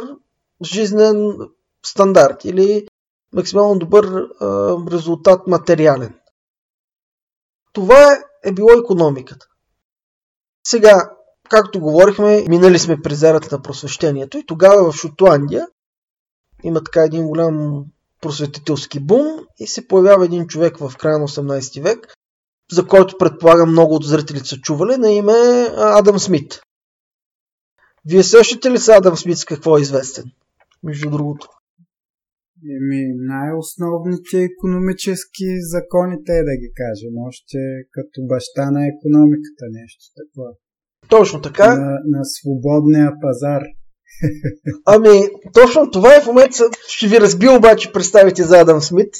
жизнен 0.63 1.37
стандарт 1.85 2.45
или 2.45 2.87
максимално 3.33 3.79
добър 3.79 4.05
а, 4.05 4.47
резултат 4.91 5.47
материален. 5.47 6.13
Това 7.73 8.17
е, 8.43 8.51
било 8.51 8.69
економиката. 8.71 9.47
Сега, 10.67 11.09
както 11.49 11.79
говорихме, 11.79 12.45
минали 12.47 12.79
сме 12.79 13.01
през 13.01 13.23
ерата 13.23 13.55
на 13.55 13.61
просвещението 13.61 14.37
и 14.37 14.45
тогава 14.45 14.91
в 14.91 14.95
Шотландия 14.95 15.67
има 16.63 16.83
така 16.83 17.03
един 17.03 17.27
голям 17.27 17.85
просветителски 18.21 18.99
бум 18.99 19.27
и 19.59 19.67
се 19.67 19.87
появява 19.87 20.25
един 20.25 20.47
човек 20.47 20.77
в 20.77 20.93
края 20.97 21.19
на 21.19 21.27
18 21.27 21.83
век, 21.83 22.13
за 22.71 22.87
който 22.87 23.17
предполагам 23.17 23.71
много 23.71 23.95
от 23.95 24.05
зрителите 24.05 24.47
са 24.47 24.57
чували, 24.57 24.97
на 24.97 25.11
име 25.11 25.33
Адам 25.77 26.19
Смит. 26.19 26.61
Вие 28.05 28.23
същите 28.23 28.71
ли 28.71 28.77
са 28.77 28.93
Адам 28.93 29.17
Смит 29.17 29.37
с 29.37 29.45
какво 29.45 29.77
е 29.77 29.81
известен? 29.81 30.31
Между 30.83 31.09
другото. 31.09 31.49
Еми, 32.77 33.01
най-основните 33.33 34.37
економически 34.43 35.47
законите 35.73 36.31
е 36.31 36.47
да 36.49 36.55
ги 36.61 36.69
кажем. 36.81 37.13
Още 37.27 37.57
като 37.91 38.21
баща 38.31 38.71
на 38.71 38.81
економиката 38.93 39.65
нещо 39.71 40.03
такова. 40.19 40.49
Точно 41.09 41.41
така. 41.41 41.75
На, 41.75 41.99
на 42.05 42.21
свободния 42.25 43.13
пазар. 43.21 43.61
Ами, 44.85 45.27
точно 45.53 45.91
това 45.91 46.15
е 46.15 46.21
в 46.21 46.27
момента. 46.27 46.63
Ще 46.87 47.07
ви 47.07 47.19
разби 47.19 47.47
обаче 47.49 47.93
представите 47.93 48.43
за 48.43 48.59
Адам 48.59 48.81
Смит 48.81 49.13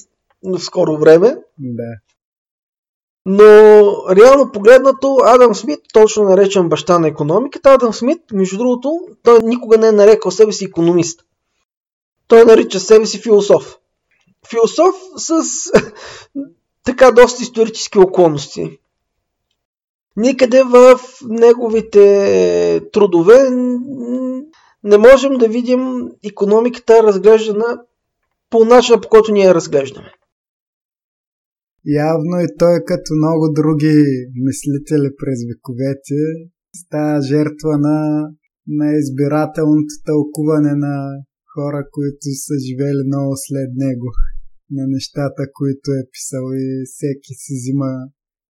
в 0.43 0.60
скоро 0.60 0.98
време. 0.98 1.27
Да. 1.60 1.91
Но 3.25 3.46
реално 4.15 4.51
погледнато, 4.53 5.17
Адам 5.25 5.55
Смит, 5.55 5.79
точно 5.93 6.24
наречен 6.24 6.69
баща 6.69 7.00
на 7.00 7.08
економиката, 7.08 7.69
Адам 7.74 7.93
Смит, 7.93 8.22
между 8.34 8.58
другото, 8.58 9.00
той 9.24 9.39
никога 9.43 9.77
не 9.77 9.88
е 9.88 9.91
нарекал 9.91 10.31
себе 10.31 10.51
си 10.51 10.65
економист. 10.65 11.22
Той 12.29 12.45
нарича 12.45 12.79
себе 12.79 13.05
си 13.05 13.21
философ. 13.21 13.77
Философ 14.50 14.95
с 15.15 15.31
така 16.86 17.12
доста 17.12 17.43
исторически 17.43 18.00
оклонности. 18.00 18.79
Никъде 20.17 20.63
в 20.63 21.00
неговите 21.29 22.81
трудове 22.93 23.50
не 24.83 24.98
можем 24.98 25.33
да 25.33 25.48
видим 25.48 26.09
економиката 26.24 27.03
разглеждана 27.03 27.81
по 28.50 28.65
начина, 28.65 29.01
по 29.01 29.09
който 29.09 29.31
ние 29.31 29.43
я 29.43 29.55
разглеждаме. 29.55 30.12
Явно 31.86 32.39
и 32.39 32.48
той, 32.57 32.79
като 32.86 33.13
много 33.15 33.53
други 33.53 34.03
мислители 34.36 35.15
през 35.17 35.39
вековете, 35.50 36.15
става 36.75 37.21
жертва 37.21 37.77
на, 37.77 38.27
на 38.67 38.98
избирателното 38.98 39.93
тълкуване 40.05 40.74
на 40.75 41.09
хора, 41.53 41.82
които 41.96 42.25
са 42.46 42.56
живели 42.68 43.03
много 43.12 43.34
след 43.48 43.70
него. 43.86 44.08
на 44.77 44.84
нещата, 44.88 45.41
които 45.53 45.88
е 46.00 46.10
писал 46.13 46.46
и 46.65 46.68
всеки 46.91 47.34
си 47.41 47.53
взима 47.60 47.91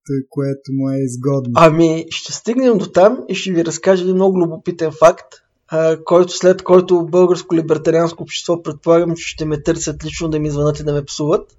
той, 0.07 0.21
което 0.31 0.67
му 0.73 0.91
е 0.91 0.99
изгодно. 1.09 1.53
Ами, 1.57 2.07
ще 2.11 2.33
стигнем 2.33 2.79
до 2.79 2.87
там 2.87 3.19
и 3.29 3.35
ще 3.35 3.53
ви 3.53 3.65
разкажа 3.65 4.03
един 4.03 4.15
много 4.15 4.39
любопитен 4.39 4.93
факт, 4.99 5.35
а, 5.69 6.05
който 6.05 6.33
след 6.33 6.63
който 6.63 7.07
българско 7.07 7.55
либертарианско 7.55 8.23
общество 8.23 8.63
предполагам, 8.63 9.17
че 9.17 9.29
ще 9.29 9.45
ме 9.45 9.63
търсят 9.63 10.05
лично 10.05 10.29
да 10.29 10.39
ми 10.39 10.51
звънат 10.51 10.81
и 10.81 10.85
да 10.85 10.93
ме 10.93 11.05
псуват. 11.05 11.57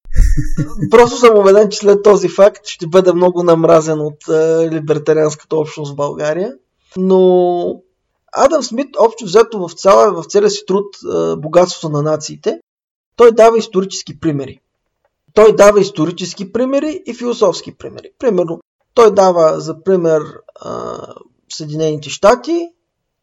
Просто 0.90 1.16
съм 1.16 1.38
убеден, 1.38 1.68
че 1.68 1.78
след 1.78 2.02
този 2.02 2.28
факт 2.28 2.66
ще 2.66 2.86
бъда 2.86 3.14
много 3.14 3.42
намразен 3.42 4.00
от 4.00 4.28
а, 4.28 4.70
либертарианската 4.70 5.56
общност 5.56 5.92
в 5.92 5.96
България. 5.96 6.54
Но 6.96 7.82
Адам 8.38 8.62
Смит, 8.62 8.96
общо 8.98 9.24
взето 9.24 9.68
в, 9.68 9.72
цяла, 9.74 10.22
в 10.22 10.26
целия 10.26 10.50
си 10.50 10.66
труд 10.66 10.86
Богатството 11.38 11.88
на 11.88 12.02
нациите, 12.02 12.60
той 13.16 13.32
дава 13.32 13.58
исторически 13.58 14.20
примери. 14.20 14.60
Той 15.34 15.56
дава 15.56 15.80
исторически 15.80 16.52
примери 16.52 17.02
и 17.06 17.14
философски 17.14 17.76
примери. 17.76 18.10
Примерно, 18.18 18.60
той 18.94 19.14
дава 19.14 19.60
за 19.60 19.82
пример 19.82 20.22
Съединените 21.52 22.10
щати 22.10 22.68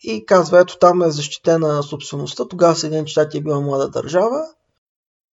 и 0.03 0.25
казва, 0.25 0.60
ето 0.60 0.77
там 0.77 1.01
е 1.01 1.12
защитена 1.12 1.84
собствеността. 1.84 2.48
Тогава 2.48 2.75
Съединените 2.75 3.12
щати 3.12 3.38
е 3.38 3.41
била 3.41 3.60
млада 3.60 3.89
държава. 3.89 4.46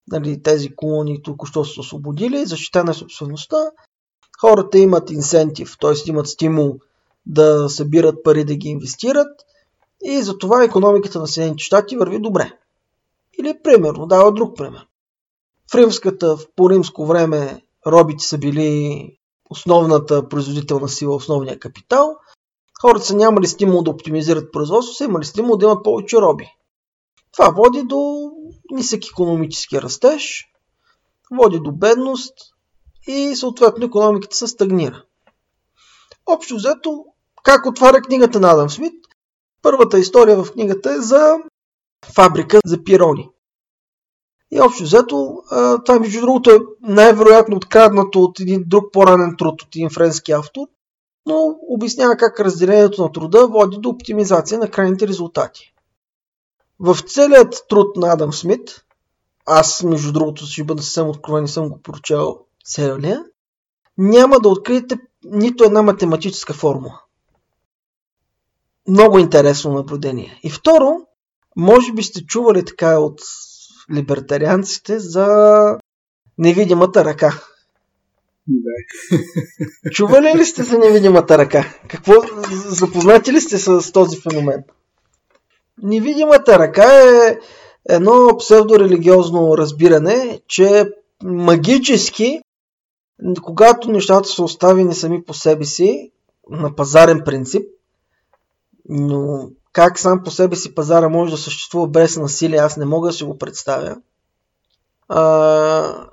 Нали, 0.09 0.43
тези 0.43 0.77
колонии 0.77 1.23
тук 1.23 1.49
що 1.49 1.65
са 1.65 1.81
освободили, 1.81 2.47
защитена 2.47 2.91
е 2.91 2.95
собствеността. 2.95 3.71
Хората 4.41 4.79
имат 4.79 5.11
инсентив, 5.11 5.77
т.е. 5.81 6.11
имат 6.11 6.27
стимул 6.27 6.79
да 7.27 7.69
събират 7.69 8.23
пари 8.25 8.45
да 8.45 8.55
ги 8.55 8.69
инвестират 8.69 9.29
и 10.05 10.23
затова 10.23 10.65
економиката 10.65 11.21
на 11.21 11.27
Съединените 11.27 11.65
щати 11.65 11.97
върви 11.97 12.19
добре. 12.19 12.53
Или 13.41 13.59
примерно, 13.63 14.07
дава 14.07 14.33
друг 14.33 14.57
пример. 14.57 14.87
В 15.73 15.75
римската, 15.75 16.37
по 16.57 16.71
римско 16.71 17.07
време 17.07 17.63
робите 17.87 18.25
са 18.25 18.39
били 18.39 19.07
основната 19.51 20.29
производителна 20.29 20.89
сила, 20.89 21.15
основния 21.15 21.59
капитал. 21.59 22.17
Хората 22.81 23.05
са 23.05 23.17
нямали 23.17 23.47
стимул 23.47 23.83
да 23.83 23.91
оптимизират 23.91 24.53
производство, 24.53 24.95
са 24.95 25.05
имали 25.05 25.25
стимул 25.25 25.57
да 25.57 25.67
имат 25.67 25.85
повече 25.85 26.17
роби. 26.17 26.49
Това 27.33 27.51
води 27.51 27.83
до 27.83 28.31
нисък 28.71 29.07
економически 29.07 29.83
растеж, 29.83 30.47
води 31.31 31.61
до 31.61 31.73
бедност 31.73 32.35
и 33.07 33.37
съответно 33.37 33.87
економиката 33.87 34.37
се 34.37 34.47
стагнира. 34.47 35.03
Общо 36.27 36.55
взето, 36.55 37.05
как 37.43 37.67
отваря 37.67 38.01
книгата 38.01 38.41
на 38.41 38.51
Адам 38.51 38.71
Смит? 38.71 38.95
Първата 39.63 39.99
история 39.99 40.45
в 40.45 40.53
книгата 40.53 40.93
е 40.93 41.01
за 41.01 41.37
фабрика 42.15 42.59
за 42.65 42.85
пирони. 42.85 43.31
И 44.51 44.61
общо 44.61 44.83
взето, 44.83 45.43
това 45.85 45.99
между 46.01 46.21
другото 46.21 46.51
е 46.51 46.59
най-вероятно 46.83 47.57
откраднато 47.57 48.23
от 48.23 48.41
един 48.41 48.65
друг 48.67 48.93
по-ранен 48.93 49.35
труд 49.39 49.63
от 49.63 49.77
един 49.77 49.91
френски 49.91 50.33
автор, 50.33 50.67
но 51.27 51.59
обяснява 51.69 52.17
как 52.17 52.41
разделението 52.41 53.03
на 53.03 53.13
труда 53.13 53.49
води 53.49 53.77
до 53.81 53.89
оптимизация 53.89 54.59
на 54.59 54.71
крайните 54.71 55.09
резултати. 55.09 55.75
В 56.81 56.99
целият 57.07 57.65
труд 57.69 57.97
на 57.97 58.13
Адам 58.13 58.33
Смит, 58.33 58.85
аз 59.47 59.83
между 59.83 60.13
другото 60.13 60.47
ще 60.47 60.65
бъда 60.65 60.83
съвсем 60.83 61.09
откровен, 61.09 61.43
не 61.43 61.49
съм 61.49 61.69
го 61.69 61.83
прочел 61.83 62.39
целия, 62.65 63.25
няма 63.99 64.41
да 64.41 64.49
откриете 64.49 64.99
нито 65.25 65.65
една 65.65 65.83
математическа 65.83 66.55
формула. 66.55 67.01
Много 68.89 69.19
интересно 69.19 69.73
наблюдение. 69.73 70.41
И 70.43 70.51
второ, 70.51 70.97
може 71.57 71.93
би 71.93 72.03
сте 72.03 72.27
чували 72.27 72.65
така 72.65 72.99
от 72.99 73.21
либертарианците 73.95 74.99
за 74.99 75.29
невидимата 76.39 77.05
ръка. 77.05 77.41
Да. 78.47 78.71
Чували 79.91 80.39
ли 80.39 80.45
сте 80.45 80.63
за 80.63 80.79
невидимата 80.79 81.39
ръка? 81.39 81.65
Какво, 81.89 82.13
запознати 82.67 83.33
ли 83.33 83.41
сте 83.41 83.59
с 83.59 83.93
този 83.93 84.21
феномен? 84.21 84.65
Невидимата 85.83 86.59
ръка 86.59 87.03
е 87.03 87.39
едно 87.89 88.37
псевдорелигиозно 88.39 89.59
разбиране, 89.59 90.41
че 90.49 90.91
магически, 91.25 92.41
когато 93.43 93.91
нещата 93.91 94.29
са 94.29 94.43
оставени 94.43 94.95
сами 94.95 95.25
по 95.25 95.35
себе 95.35 95.65
си, 95.65 96.11
на 96.51 96.77
пазарен 96.77 97.23
принцип, 97.25 97.63
но 98.91 99.51
как 99.73 99.99
сам 99.99 100.23
по 100.25 100.31
себе 100.31 100.57
си 100.57 100.75
пазара 100.75 101.09
може 101.09 101.31
да 101.31 101.39
съществува 101.39 101.89
без 101.89 102.17
насилие, 102.17 102.59
аз 102.59 102.77
не 102.77 102.85
мога 102.85 103.09
да 103.09 103.13
си 103.13 103.25
го 103.25 103.39
представя. 103.39 103.97
А, 105.09 106.07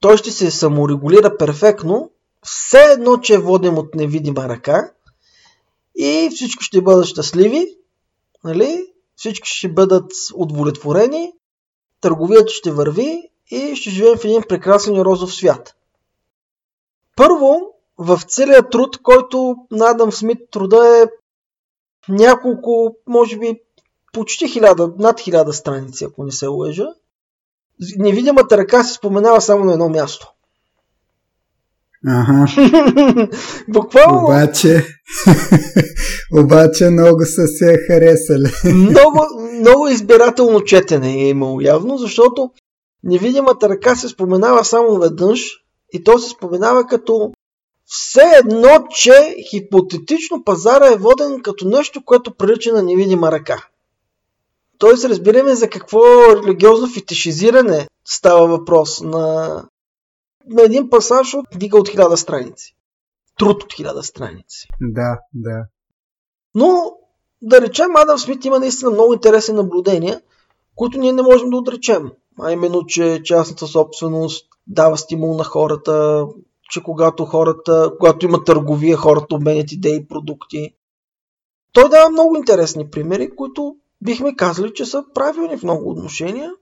той 0.00 0.16
ще 0.16 0.30
се 0.30 0.50
саморегулира 0.50 1.36
перфектно, 1.36 2.10
все 2.42 2.82
едно, 2.82 3.16
че 3.16 3.34
е 3.34 3.38
воден 3.38 3.78
от 3.78 3.94
невидима 3.94 4.48
ръка 4.48 4.90
и 5.94 6.30
всички 6.34 6.64
ще 6.64 6.82
бъдат 6.82 7.06
щастливи, 7.06 7.76
нали? 8.44 8.86
всички 9.16 9.48
ще 9.48 9.68
бъдат 9.68 10.12
удовлетворени, 10.34 11.32
търговията 12.00 12.52
ще 12.52 12.72
върви 12.72 13.30
и 13.50 13.76
ще 13.76 13.90
живеем 13.90 14.18
в 14.18 14.24
един 14.24 14.42
прекрасен 14.48 15.00
розов 15.00 15.34
свят. 15.34 15.74
Първо, 17.16 17.60
в 17.98 18.20
целият 18.28 18.70
труд, 18.70 18.98
който 19.02 19.56
на 19.70 19.90
Адам 19.90 20.12
Смит 20.12 20.38
труда 20.50 20.98
е 20.98 21.19
няколко, 22.08 22.96
може 23.06 23.38
би 23.38 23.60
почти 24.12 24.48
хиляда, 24.48 24.92
над 24.98 25.20
хиляда 25.20 25.52
страници, 25.52 26.04
ако 26.04 26.24
не 26.24 26.32
се 26.32 26.46
лъжа. 26.46 26.86
Невидимата 27.98 28.58
ръка 28.58 28.84
се 28.84 28.94
споменава 28.94 29.40
само 29.40 29.64
на 29.64 29.72
едно 29.72 29.88
място. 29.88 30.32
Ага. 32.06 32.46
Буквално. 33.68 34.24
Обаче, 34.24 34.86
обаче 36.38 36.90
много 36.90 37.24
са 37.24 37.46
се 37.46 37.78
харесали. 37.86 38.52
много, 38.74 39.26
много 39.60 39.88
избирателно 39.88 40.60
четене 40.60 41.12
е 41.12 41.28
имало 41.28 41.60
явно, 41.60 41.98
защото 41.98 42.50
невидимата 43.04 43.68
ръка 43.68 43.96
се 43.96 44.08
споменава 44.08 44.64
само 44.64 44.98
веднъж 44.98 45.42
и 45.92 46.04
то 46.04 46.18
се 46.18 46.30
споменава 46.30 46.86
като 46.86 47.32
все 47.92 48.22
едно, 48.38 48.86
че 48.90 49.36
хипотетично 49.50 50.44
пазара 50.44 50.86
е 50.86 50.96
воден 50.96 51.42
като 51.42 51.68
нещо, 51.68 52.04
което 52.04 52.34
прилича 52.34 52.72
на 52.72 52.82
невидима 52.82 53.32
ръка. 53.32 53.66
Тоест 54.78 55.04
разбираме 55.04 55.54
за 55.54 55.68
какво 55.68 56.00
религиозно 56.36 56.88
фетишизиране 56.88 57.88
става 58.04 58.46
въпрос 58.46 59.00
на, 59.00 59.54
на 60.46 60.62
един 60.62 60.90
пасаж 60.90 61.34
от 61.34 61.48
книга 61.48 61.78
от 61.78 61.88
хиляда 61.88 62.16
страници. 62.16 62.76
Труд 63.38 63.62
от 63.62 63.72
хиляда 63.72 64.02
страници. 64.02 64.68
Да, 64.80 65.18
да. 65.34 65.64
Но, 66.54 66.96
да 67.42 67.60
речем, 67.60 67.96
Адам 67.96 68.18
Смит 68.18 68.44
има 68.44 68.58
наистина 68.58 68.90
много 68.90 69.14
интересни 69.14 69.54
наблюдения, 69.54 70.20
които 70.74 70.98
ние 70.98 71.12
не 71.12 71.22
можем 71.22 71.50
да 71.50 71.56
отречем. 71.56 72.12
А 72.40 72.52
именно, 72.52 72.86
че 72.86 73.20
частната 73.24 73.66
собственост 73.66 74.46
дава 74.66 74.98
стимул 74.98 75.36
на 75.36 75.44
хората, 75.44 76.26
че 76.70 76.82
когато 76.82 77.24
хората, 77.24 77.92
когато 77.98 78.26
има 78.26 78.44
търговия, 78.44 78.96
хората 78.96 79.34
обменят 79.34 79.72
идеи 79.72 79.96
и 79.96 80.08
продукти. 80.08 80.70
Той 81.72 81.88
дава 81.88 82.10
много 82.10 82.36
интересни 82.36 82.90
примери, 82.90 83.36
които 83.36 83.76
бихме 84.00 84.36
казали, 84.36 84.74
че 84.74 84.84
са 84.84 85.04
правилни 85.14 85.58
в 85.58 85.62
много 85.62 85.90
отношения, 85.90 86.52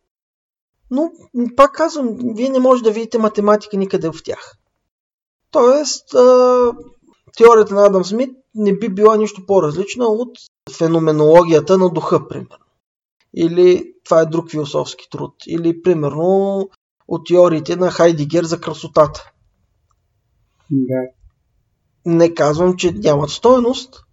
но 0.90 1.11
пак 1.57 1.73
казвам, 1.73 2.16
вие 2.21 2.49
не 2.49 2.59
можете 2.59 2.88
да 2.88 2.94
видите 2.94 3.18
математика 3.18 3.77
никъде 3.77 4.09
в 4.09 4.23
тях. 4.25 4.55
Тоест, 5.51 6.09
теорията 7.37 7.75
на 7.75 7.87
Адам 7.87 8.05
Смит 8.05 8.31
не 8.55 8.79
би 8.79 8.88
била 8.88 9.16
нищо 9.16 9.47
по-различна 9.47 10.07
от 10.07 10.38
феноменологията 10.77 11.79
на 11.79 11.90
духа, 11.90 12.29
примерно. 12.29 12.64
Или 13.37 13.94
това 14.05 14.21
е 14.21 14.27
друг 14.27 14.51
философски 14.51 15.09
труд. 15.11 15.35
Или, 15.47 15.83
примерно, 15.83 16.68
от 17.09 17.27
теориите 17.27 17.77
на 17.77 17.90
Хайдигер 17.90 18.44
за 18.44 18.61
красотата. 18.61 19.31
Да. 20.70 21.02
Не 22.07 22.35
казвам, 22.35 22.76
че 22.76 22.92
нямат 22.92 23.31
стоеност, 23.31 24.04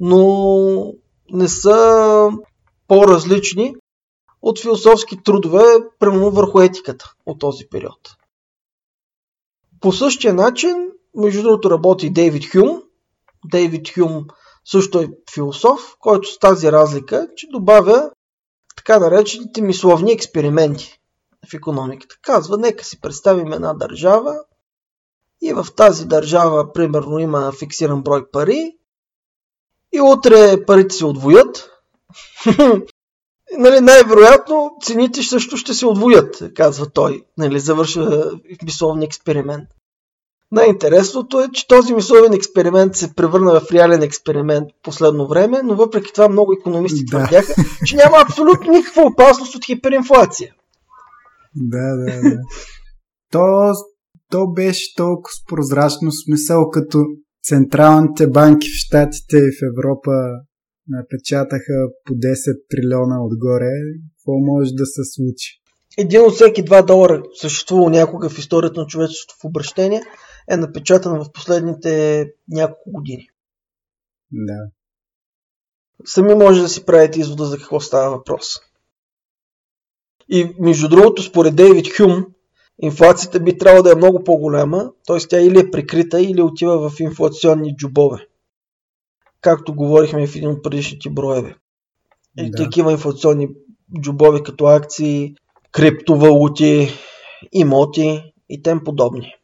но 0.00 0.94
не 1.30 1.48
са 1.48 2.30
по-различни 2.88 3.74
от 4.42 4.60
философски 4.60 5.22
трудове, 5.22 5.62
прямо 5.98 6.30
върху 6.30 6.60
етиката 6.60 7.14
от 7.26 7.38
този 7.38 7.68
период. 7.70 8.16
По 9.80 9.92
същия 9.92 10.34
начин, 10.34 10.90
между 11.16 11.42
другото, 11.42 11.70
работи 11.70 12.10
Дейвид 12.10 12.52
Хюм. 12.52 12.82
Дейвид 13.50 13.94
Хюм 13.94 14.26
също 14.64 15.00
е 15.00 15.08
философ, 15.34 15.96
който 15.98 16.28
с 16.28 16.38
тази 16.38 16.72
разлика, 16.72 17.28
че 17.36 17.46
добавя 17.46 18.10
така 18.76 18.98
наречените 18.98 19.62
мисловни 19.62 20.12
експерименти 20.12 20.98
в 21.50 21.54
економиката. 21.54 22.16
Казва, 22.22 22.58
нека 22.58 22.84
си 22.84 23.00
представим 23.00 23.52
една 23.52 23.74
държава, 23.74 24.36
и 25.42 25.52
в 25.52 25.66
тази 25.76 26.06
държава, 26.06 26.72
примерно, 26.72 27.18
има 27.18 27.52
фиксиран 27.52 28.02
брой 28.02 28.30
пари 28.30 28.72
и 29.92 30.00
утре 30.00 30.64
парите 30.66 30.94
се 30.94 31.04
отвоят 31.04 31.70
нали, 33.58 33.80
най-вероятно 33.80 34.70
цените 34.82 35.22
също 35.22 35.56
ще 35.56 35.74
се 35.74 35.86
отвоят, 35.86 36.42
казва 36.54 36.90
той. 36.90 37.24
Нали, 37.38 37.60
завършва 37.60 38.30
мисловния 38.64 39.06
експеримент. 39.06 39.68
Най-интересното 40.52 41.40
е, 41.40 41.48
че 41.52 41.68
този 41.68 41.94
мисловен 41.94 42.32
експеримент 42.32 42.96
се 42.96 43.14
превърна 43.14 43.60
в 43.60 43.72
реален 43.72 44.02
експеримент 44.02 44.68
последно 44.82 45.28
време, 45.28 45.60
но 45.64 45.74
въпреки 45.74 46.12
това 46.12 46.28
много 46.28 46.52
економисти 46.52 47.04
да. 47.04 47.18
твърдяха, 47.18 47.54
че 47.86 47.96
няма 47.96 48.16
абсолютно 48.18 48.72
никаква 48.72 49.02
опасност 49.02 49.54
от 49.54 49.64
хиперинфлация. 49.64 50.54
Да, 51.54 51.96
да, 51.96 52.20
да. 52.30 52.36
То, 53.32 53.72
то 54.30 54.46
беше 54.46 54.94
толкова 54.96 55.34
прозрачно 55.48 56.12
смисъл, 56.12 56.70
като 56.70 57.04
централните 57.42 58.26
банки 58.26 58.68
в 58.68 58.78
Штатите 58.86 59.36
и 59.36 59.52
в 59.58 59.66
Европа 59.72 60.10
напечатаха 60.88 61.74
по 62.04 62.12
10 62.12 62.60
трилиона 62.68 63.24
отгоре. 63.24 63.70
Какво 64.16 64.32
може 64.32 64.72
да 64.72 64.86
се 64.86 65.00
случи? 65.04 65.60
Един 65.98 66.20
от 66.20 66.34
всеки 66.34 66.64
2 66.64 66.86
долара 66.86 67.22
съществува 67.40 67.90
някога 67.90 68.28
в 68.28 68.38
историята 68.38 68.80
на 68.80 68.86
човечеството 68.86 69.34
в 69.40 69.44
обращение 69.44 70.02
е 70.50 70.56
напечатан 70.56 71.24
в 71.24 71.32
последните 71.32 72.24
няколко 72.48 72.90
години. 72.92 73.28
Да. 74.32 74.58
Сами 76.04 76.34
може 76.34 76.62
да 76.62 76.68
си 76.68 76.84
правите 76.84 77.20
извода 77.20 77.44
за 77.44 77.58
какво 77.58 77.80
става 77.80 78.16
въпрос. 78.16 78.44
И 80.28 80.54
между 80.60 80.88
другото, 80.88 81.22
според 81.22 81.56
Дейвид 81.56 81.96
Хюм, 81.96 82.26
инфлацията 82.82 83.40
би 83.40 83.58
трябвало 83.58 83.82
да 83.82 83.92
е 83.92 83.96
много 83.96 84.24
по-голяма, 84.24 84.92
т.е. 85.06 85.18
тя 85.28 85.40
или 85.40 85.58
е 85.58 85.70
прикрита, 85.70 86.20
или 86.20 86.42
отива 86.42 86.90
в 86.90 87.00
инфлационни 87.00 87.76
джобове. 87.76 88.26
Както 89.40 89.74
говорихме 89.74 90.26
в 90.26 90.36
един 90.36 90.50
от 90.50 90.62
предишните 90.62 91.10
броеве. 91.10 91.56
И 92.38 92.50
да. 92.50 92.64
такива 92.64 92.92
инфлационни 92.92 93.48
джобове 94.00 94.42
като 94.42 94.66
акции, 94.66 95.34
криптовалути, 95.72 96.88
имоти 97.52 98.32
и 98.48 98.62
тем 98.62 98.84
подобни. 98.84 99.34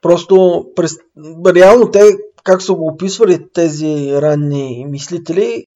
Просто 0.00 0.66
през... 0.76 0.96
реално 1.54 1.90
те, 1.90 2.00
как 2.44 2.62
са 2.62 2.74
го 2.74 2.86
описвали 2.86 3.48
тези 3.52 4.12
ранни 4.12 4.86
мислители, 4.88 5.66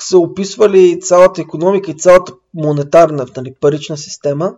са 0.00 0.18
описвали 0.18 1.00
цялата 1.00 1.40
економика 1.40 1.90
и 1.90 1.98
цялата 1.98 2.32
монетарна 2.54 3.26
нали, 3.36 3.54
парична 3.60 3.96
система 3.96 4.56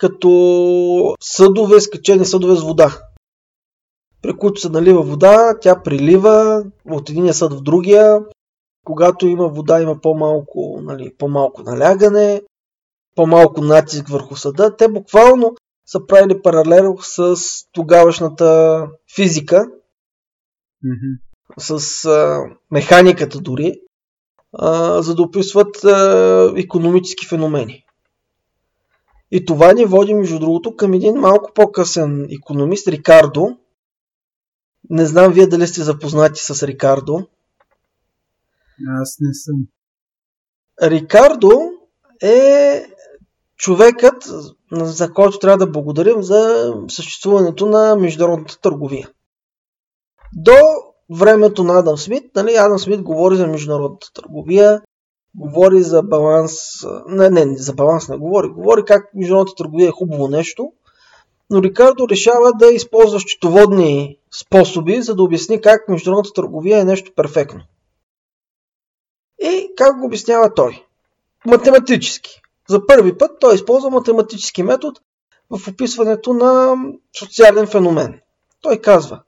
като 0.00 1.14
съдове, 1.20 1.80
скачени 1.80 2.24
съдове 2.24 2.56
с 2.56 2.62
вода. 2.62 2.98
При 4.22 4.36
които 4.36 4.60
се 4.60 4.68
налива 4.68 5.02
вода, 5.02 5.58
тя 5.60 5.82
прилива 5.82 6.64
от 6.90 7.10
единия 7.10 7.34
съд 7.34 7.52
в 7.52 7.62
другия. 7.62 8.18
Когато 8.84 9.26
има 9.26 9.48
вода, 9.48 9.80
има 9.80 10.00
по-малко, 10.00 10.80
нали, 10.82 11.14
по-малко 11.18 11.62
налягане, 11.62 12.42
по-малко 13.16 13.60
натиск 13.60 14.08
върху 14.08 14.36
съда. 14.36 14.76
Те 14.76 14.88
буквално 14.88 15.54
са 15.86 16.06
правили 16.06 16.42
паралел 16.42 16.96
с 17.00 17.36
тогавашната 17.72 18.86
физика, 19.14 19.66
mm-hmm. 20.84 21.18
с 21.58 22.04
а, 22.04 22.40
механиката 22.70 23.40
дори, 23.40 23.80
а, 24.52 25.02
за 25.02 25.14
да 25.14 25.22
описват 25.22 25.84
а, 25.84 26.52
економически 26.56 27.26
феномени. 27.26 27.84
И 29.30 29.44
това 29.44 29.72
ни 29.72 29.84
води, 29.84 30.14
между 30.14 30.38
другото, 30.38 30.76
към 30.76 30.92
един 30.92 31.14
малко 31.14 31.50
по-късен 31.54 32.28
економист, 32.30 32.88
Рикардо. 32.88 33.56
Не 34.90 35.06
знам 35.06 35.32
вие 35.32 35.46
дали 35.46 35.66
сте 35.66 35.82
запознати 35.82 36.40
с 36.40 36.66
Рикардо. 36.66 37.26
Аз 39.00 39.16
не 39.20 39.34
съм. 39.34 39.56
Рикардо 40.82 41.60
е 42.22 42.86
човекът, 43.56 44.24
за 44.72 45.12
който 45.12 45.38
трябва 45.38 45.58
да 45.58 45.70
благодарим 45.70 46.22
за 46.22 46.72
съществуването 46.88 47.66
на 47.66 47.96
международната 47.96 48.60
търговия. 48.60 49.10
До 50.36 50.56
времето 51.10 51.64
на 51.64 51.78
Адам 51.78 51.96
Смит, 51.96 52.36
нали, 52.36 52.54
Адам 52.54 52.78
Смит 52.78 53.02
говори 53.02 53.36
за 53.36 53.46
международната 53.46 54.12
търговия, 54.14 54.82
говори 55.34 55.82
за 55.82 56.02
баланс, 56.02 56.52
не, 57.08 57.30
не, 57.30 57.56
за 57.56 57.72
баланс 57.72 58.08
не 58.08 58.16
говори, 58.16 58.48
говори 58.48 58.84
как 58.84 59.14
международната 59.14 59.56
търговия 59.56 59.88
е 59.88 59.92
хубаво 59.92 60.28
нещо, 60.28 60.72
но 61.50 61.62
Рикардо 61.62 62.08
решава 62.08 62.52
да 62.52 62.66
използва 62.66 63.20
счетоводни 63.20 64.18
способи, 64.40 65.02
за 65.02 65.14
да 65.14 65.22
обясни 65.22 65.60
как 65.60 65.88
международната 65.88 66.32
търговия 66.32 66.78
е 66.78 66.84
нещо 66.84 67.12
перфектно. 67.16 67.60
И 69.42 69.70
как 69.76 69.98
го 69.98 70.06
обяснява 70.06 70.54
той? 70.54 70.84
Математически. 71.46 72.40
За 72.68 72.86
първи 72.86 73.18
път 73.18 73.30
той 73.40 73.54
използва 73.54 73.90
математически 73.90 74.62
метод 74.62 75.00
в 75.50 75.68
описването 75.68 76.32
на 76.32 76.76
социален 77.18 77.66
феномен. 77.66 78.20
Той 78.62 78.78
казва, 78.78 79.22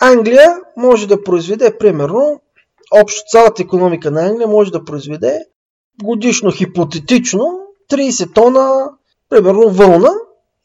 Англия 0.00 0.60
може 0.76 1.08
да 1.08 1.24
произведе, 1.24 1.78
примерно, 1.78 2.40
общо 2.90 3.22
цялата 3.28 3.62
економика 3.62 4.10
на 4.10 4.26
Англия 4.26 4.48
може 4.48 4.70
да 4.70 4.84
произведе 4.84 5.46
годишно 6.02 6.50
хипотетично 6.50 7.60
30 7.90 8.34
тона, 8.34 8.90
примерно, 9.28 9.70
вълна 9.70 10.10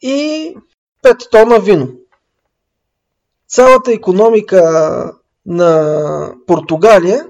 и 0.00 0.56
5 1.04 1.30
тона 1.30 1.58
вино. 1.60 1.88
Цялата 3.48 3.92
економика 3.92 5.12
на 5.46 6.34
Португалия 6.46 7.26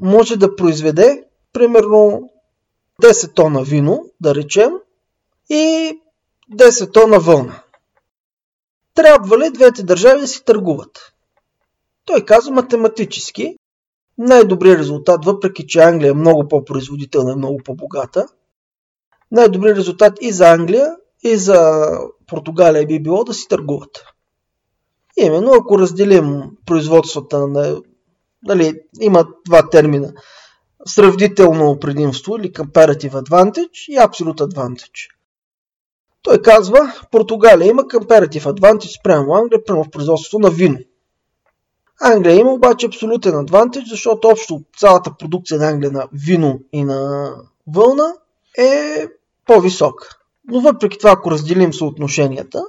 може 0.00 0.36
да 0.36 0.56
произведе 0.56 1.24
примерно 1.52 2.30
10 3.02 3.34
тона 3.34 3.62
вино, 3.62 4.04
да 4.20 4.34
речем, 4.34 4.72
и 5.50 5.92
10 6.54 6.92
тона 6.92 7.18
вълна. 7.18 7.62
Трябва 8.94 9.38
ли 9.38 9.50
двете 9.50 9.82
държави 9.82 10.20
да 10.20 10.26
си 10.26 10.44
търгуват? 10.44 11.12
Той 12.04 12.24
казва 12.24 12.52
математически, 12.52 13.56
най-добрият 14.18 14.78
резултат, 14.78 15.24
въпреки 15.24 15.66
че 15.66 15.80
Англия 15.80 16.10
е 16.10 16.14
много 16.14 16.48
по-производителна 16.48 17.32
и 17.32 17.36
много 17.36 17.60
по-богата, 17.64 18.26
най-добрият 19.30 19.78
резултат 19.78 20.18
и 20.20 20.32
за 20.32 20.52
Англия, 20.52 20.96
и 21.22 21.36
за 21.36 21.88
Португалия 22.26 22.86
би 22.86 23.02
било 23.02 23.24
да 23.24 23.34
си 23.34 23.48
търгуват. 23.48 24.04
Именно 25.16 25.52
ако 25.54 25.78
разделим 25.78 26.42
производствата 26.66 27.48
на... 27.48 27.76
Нали, 28.42 28.80
има 29.00 29.26
два 29.46 29.68
термина 29.70 30.12
сравнително 30.86 31.78
предимство 31.80 32.36
или 32.36 32.52
comparative 32.52 33.12
advantage 33.12 33.88
и 33.88 33.96
absolute 33.96 34.40
advantage. 34.40 35.10
Той 36.22 36.42
казва, 36.42 36.92
Португалия 37.10 37.68
има 37.68 37.82
comparative 37.82 38.44
advantage 38.44 39.00
спрямо 39.00 39.34
Англия, 39.34 39.64
прямо 39.64 39.84
в 39.84 39.90
производството 39.90 40.38
на 40.38 40.50
вино. 40.50 40.78
Англия 42.00 42.34
има 42.34 42.52
обаче 42.52 42.86
абсолютен 42.86 43.38
адвантаж, 43.38 43.88
защото 43.88 44.28
общо 44.28 44.62
цялата 44.76 45.14
продукция 45.18 45.58
на 45.58 45.68
Англия 45.68 45.92
на 45.92 46.08
вино 46.12 46.60
и 46.72 46.84
на 46.84 47.32
вълна 47.66 48.14
е 48.58 49.06
по-висока. 49.46 50.08
Но 50.48 50.60
въпреки 50.60 50.98
това, 50.98 51.10
ако 51.10 51.30
разделим 51.30 51.72
съотношенията, 51.72 52.64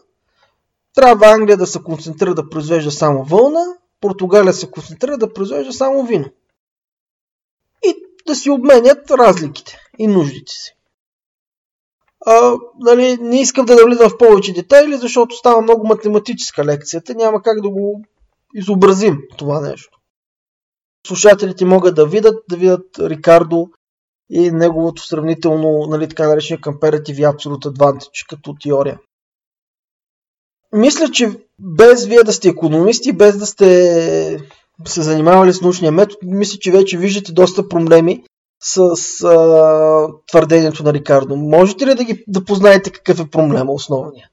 трябва 0.93 1.27
Англия 1.27 1.57
да 1.57 1.67
се 1.67 1.83
концентрира 1.83 2.35
да 2.35 2.49
произвежда 2.49 2.91
само 2.91 3.23
вълна, 3.23 3.65
Португалия 4.01 4.53
се 4.53 4.71
концентрира 4.71 5.17
да 5.17 5.33
произвежда 5.33 5.73
само 5.73 6.03
вино 6.03 6.29
да 8.29 8.35
си 8.35 8.49
обменят 8.49 9.11
разликите 9.11 9.77
и 9.99 10.07
нуждите 10.07 10.51
си. 10.51 10.75
А, 12.25 12.57
нали, 12.79 13.17
не 13.21 13.41
искам 13.41 13.65
да 13.65 13.75
навлизам 13.75 14.09
в 14.09 14.17
повече 14.17 14.53
детайли, 14.53 14.97
защото 14.97 15.35
става 15.35 15.61
много 15.61 15.87
математическа 15.87 16.65
лекцията. 16.65 17.15
Няма 17.15 17.41
как 17.41 17.61
да 17.61 17.69
го 17.69 18.01
изобразим 18.53 19.21
това 19.37 19.61
нещо. 19.61 19.99
Слушателите 21.07 21.65
могат 21.65 21.95
да 21.95 22.07
видят, 22.07 22.43
да 22.49 22.57
видят 22.57 22.99
Рикардо 22.99 23.69
и 24.29 24.51
неговото 24.51 25.01
сравнително, 25.01 25.85
нали, 25.89 26.09
така 26.09 26.27
наречения 26.27 26.61
comparative 26.61 27.33
absolute 27.33 27.65
advantage 27.65 28.27
като 28.29 28.55
теория. 28.61 28.99
Мисля, 30.73 31.11
че 31.11 31.39
без 31.59 32.05
вие 32.05 32.23
да 32.23 32.33
сте 32.33 32.49
економисти, 32.49 33.13
без 33.13 33.37
да 33.37 33.45
сте 33.45 34.49
се 34.85 35.01
занимавали 35.01 35.53
с 35.53 35.61
научния 35.61 35.91
метод, 35.91 36.19
мисля, 36.23 36.59
че 36.59 36.71
вече 36.71 36.97
виждате 36.97 37.31
доста 37.31 37.69
проблеми 37.69 38.23
с 38.61 38.77
а, 39.23 40.07
твърдението 40.27 40.83
на 40.83 40.93
Рикардо. 40.93 41.35
Можете 41.35 41.85
ли 41.87 41.95
да, 41.95 42.03
ги, 42.03 42.23
да 42.27 42.45
познаете 42.45 42.91
какъв 42.91 43.19
е 43.19 43.29
проблема 43.29 43.71
основния? 43.71 44.29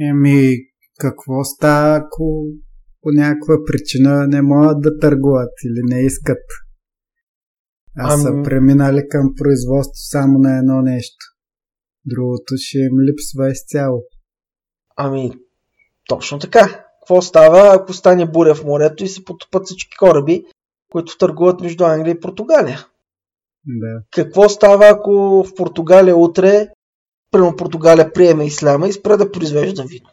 Еми, 0.00 0.56
какво 0.98 1.44
става, 1.44 1.96
ако 1.96 2.46
по 3.02 3.08
някаква 3.12 3.54
причина 3.66 4.26
не 4.26 4.42
могат 4.42 4.80
да 4.80 4.98
търгуват 4.98 5.52
или 5.64 5.94
не 5.94 6.00
искат? 6.00 6.44
А 7.98 8.12
ами... 8.12 8.22
са 8.22 8.32
преминали 8.44 9.08
към 9.08 9.34
производство 9.36 10.00
само 10.10 10.38
на 10.38 10.58
едно 10.58 10.82
нещо. 10.82 11.26
Другото 12.04 12.54
ще 12.56 12.78
им 12.78 12.92
липсва 13.00 13.50
изцяло. 13.50 14.02
Ами, 14.96 15.32
точно 16.08 16.38
така 16.38 16.84
какво 17.08 17.22
става, 17.22 17.74
ако 17.74 17.92
стане 17.92 18.26
буря 18.26 18.54
в 18.54 18.64
морето 18.64 19.04
и 19.04 19.08
се 19.08 19.24
потопат 19.24 19.66
всички 19.66 19.96
кораби, 19.96 20.44
които 20.92 21.18
търгуват 21.18 21.60
между 21.60 21.84
Англия 21.84 22.12
и 22.12 22.20
Португалия. 22.20 22.86
Да. 23.66 24.02
Какво 24.10 24.48
става, 24.48 24.88
ако 24.88 25.44
в 25.44 25.54
Португалия 25.56 26.16
утре, 26.16 26.68
прямо 27.30 27.56
Португалия 27.56 28.12
приеме 28.12 28.46
исляма 28.46 28.88
и 28.88 28.92
спре 28.92 29.16
да 29.16 29.32
произвежда 29.32 29.82
вино? 29.82 30.08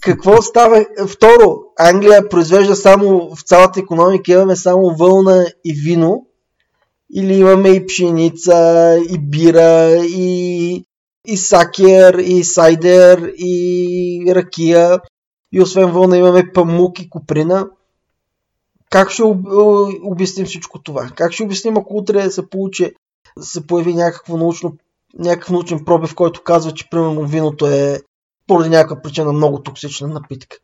Какво 0.00 0.42
става? 0.42 0.86
Второ, 1.08 1.56
Англия 1.78 2.28
произвежда 2.28 2.76
само 2.76 3.34
в 3.36 3.42
цялата 3.42 3.80
економика 3.80 4.32
имаме 4.32 4.56
само 4.56 4.96
вълна 4.96 5.46
и 5.64 5.72
вино. 5.72 6.26
Или 7.14 7.34
имаме 7.34 7.68
и 7.68 7.86
пшеница, 7.86 8.98
и 9.10 9.18
бира, 9.18 9.96
и, 9.96 10.84
и 11.26 11.36
сакер, 11.36 12.14
и 12.14 12.44
сайдер, 12.44 13.32
и 13.38 14.32
ракия. 14.34 15.00
И 15.52 15.60
освен 15.60 15.90
вълна 15.90 16.16
имаме 16.16 16.52
памук 16.54 17.00
и 17.00 17.10
куприна. 17.10 17.66
Как 18.90 19.10
ще 19.10 19.22
обясним 20.02 20.46
всичко 20.46 20.82
това? 20.82 21.10
Как 21.14 21.32
ще 21.32 21.42
обясним, 21.42 21.76
ако 21.76 21.96
утре 21.96 22.30
се 22.30 22.50
получи, 22.50 22.92
се 23.40 23.66
появи 23.66 23.94
някакво 23.94 24.36
научно, 24.36 24.76
някакъв 25.18 25.50
научен 25.50 25.84
пробив, 25.84 26.14
който 26.14 26.42
казва, 26.42 26.72
че 26.72 26.90
примерно 26.90 27.26
виното 27.26 27.66
е 27.66 28.00
поради 28.50 28.68
някаква 28.68 29.02
причина 29.02 29.32
много 29.32 29.62
токсична 29.62 30.08
напитка. 30.08 30.56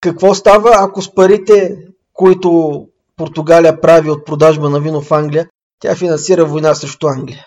Какво 0.00 0.34
става, 0.34 0.70
ако 0.74 1.02
с 1.02 1.14
парите, 1.14 1.76
които 2.12 2.80
Португалия 3.16 3.80
прави 3.80 4.10
от 4.10 4.26
продажба 4.26 4.70
на 4.70 4.80
вино 4.80 5.02
в 5.02 5.12
Англия, 5.12 5.48
тя 5.78 5.96
финансира 5.96 6.44
война 6.44 6.74
срещу 6.74 7.06
Англия? 7.06 7.46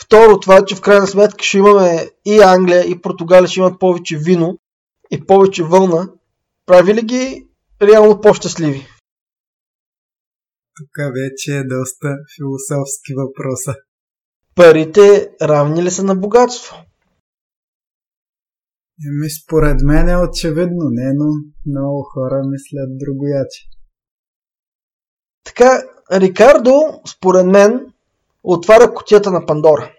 Второ, 0.00 0.40
това, 0.40 0.64
че 0.64 0.74
в 0.74 0.80
крайна 0.80 1.06
сметка 1.06 1.44
ще 1.44 1.58
имаме 1.58 2.10
и 2.26 2.40
Англия, 2.40 2.84
и 2.84 3.00
Португалия 3.00 3.48
ще 3.48 3.60
имат 3.60 3.80
повече 3.80 4.18
вино 4.18 4.58
и 5.10 5.26
повече 5.26 5.64
вълна, 5.64 6.08
прави 6.66 6.94
ли 6.94 7.02
ги 7.02 7.46
реално 7.82 8.20
по-щастливи? 8.20 8.86
Тук 10.76 10.96
вече 10.96 11.58
е 11.58 11.64
доста 11.64 12.08
философски 12.36 13.12
въпроса. 13.16 13.74
Парите 14.54 15.30
равни 15.42 15.82
ли 15.82 15.90
са 15.90 16.04
на 16.04 16.14
богатство? 16.14 16.76
Еми, 19.06 19.30
според 19.30 19.80
мен 19.82 20.08
е 20.08 20.16
очевидно, 20.16 20.90
не, 20.90 21.12
но 21.14 21.24
много 21.66 22.02
хора 22.02 22.42
мислят 22.46 22.98
другояче. 22.98 23.64
Така, 25.44 25.82
Рикардо, 26.12 27.00
според 27.08 27.46
мен, 27.46 27.92
отваря 28.44 28.94
котията 28.94 29.30
на 29.30 29.46
Пандора. 29.46 29.92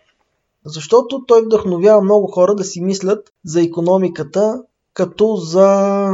Защото 0.66 1.26
той 1.26 1.46
вдъхновява 1.46 2.02
много 2.02 2.28
хора 2.28 2.56
да 2.56 2.64
си 2.64 2.82
мислят 2.82 3.34
за 3.46 3.62
економиката 3.62 4.64
като 4.94 5.36
за 5.36 6.10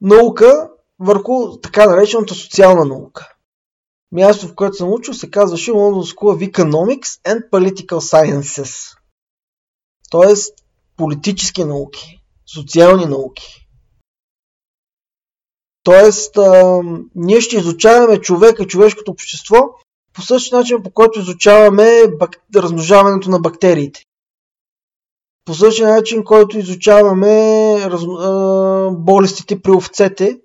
наука 0.00 0.70
върху 0.98 1.60
така 1.62 1.86
наречената 1.86 2.34
социална 2.34 2.84
наука. 2.84 3.34
Място, 4.12 4.48
в 4.48 4.54
което 4.54 4.76
съм 4.76 4.92
учил, 4.92 5.14
се 5.14 5.30
казваше 5.30 5.70
London 5.70 6.14
School 6.14 6.36
of 6.36 6.52
Economics 6.52 7.20
and 7.24 7.50
Political 7.50 7.98
Sciences. 7.98 8.98
Тоест, 10.10 10.54
политически 10.96 11.64
науки, 11.64 12.22
социални 12.46 13.06
науки. 13.06 13.68
Тоест, 15.82 16.36
а, 16.38 16.80
ние 17.14 17.40
ще 17.40 17.56
изучаваме 17.56 18.20
човека, 18.20 18.66
човешкото 18.66 19.10
общество 19.10 19.58
по 20.12 20.22
същия 20.22 20.58
начин, 20.58 20.82
по 20.82 20.90
който 20.90 21.20
изучаваме 21.20 22.02
бак... 22.18 22.36
размножаването 22.56 23.30
на 23.30 23.38
бактериите. 23.38 24.04
По 25.44 25.54
същия 25.54 25.88
начин, 25.88 26.24
който 26.24 26.58
изучаваме 26.58 27.30
раз... 27.90 28.02
а, 28.02 28.90
болестите 28.90 29.62
при 29.62 29.70
овцете 29.70 30.40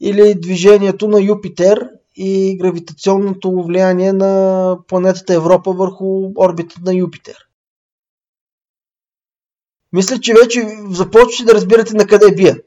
или 0.00 0.40
движението 0.40 1.08
на 1.08 1.20
Юпитер 1.20 1.90
и 2.16 2.56
гравитационното 2.58 3.62
влияние 3.62 4.12
на 4.12 4.76
планетата 4.88 5.34
Европа 5.34 5.72
върху 5.72 6.30
орбита 6.36 6.76
на 6.84 6.94
Юпитер. 6.94 7.36
Мисля, 9.92 10.20
че 10.20 10.34
вече 10.42 10.68
започвате 10.90 11.44
да 11.44 11.54
разбирате 11.54 11.94
на 11.94 12.06
къде 12.06 12.34
бия. 12.34 12.58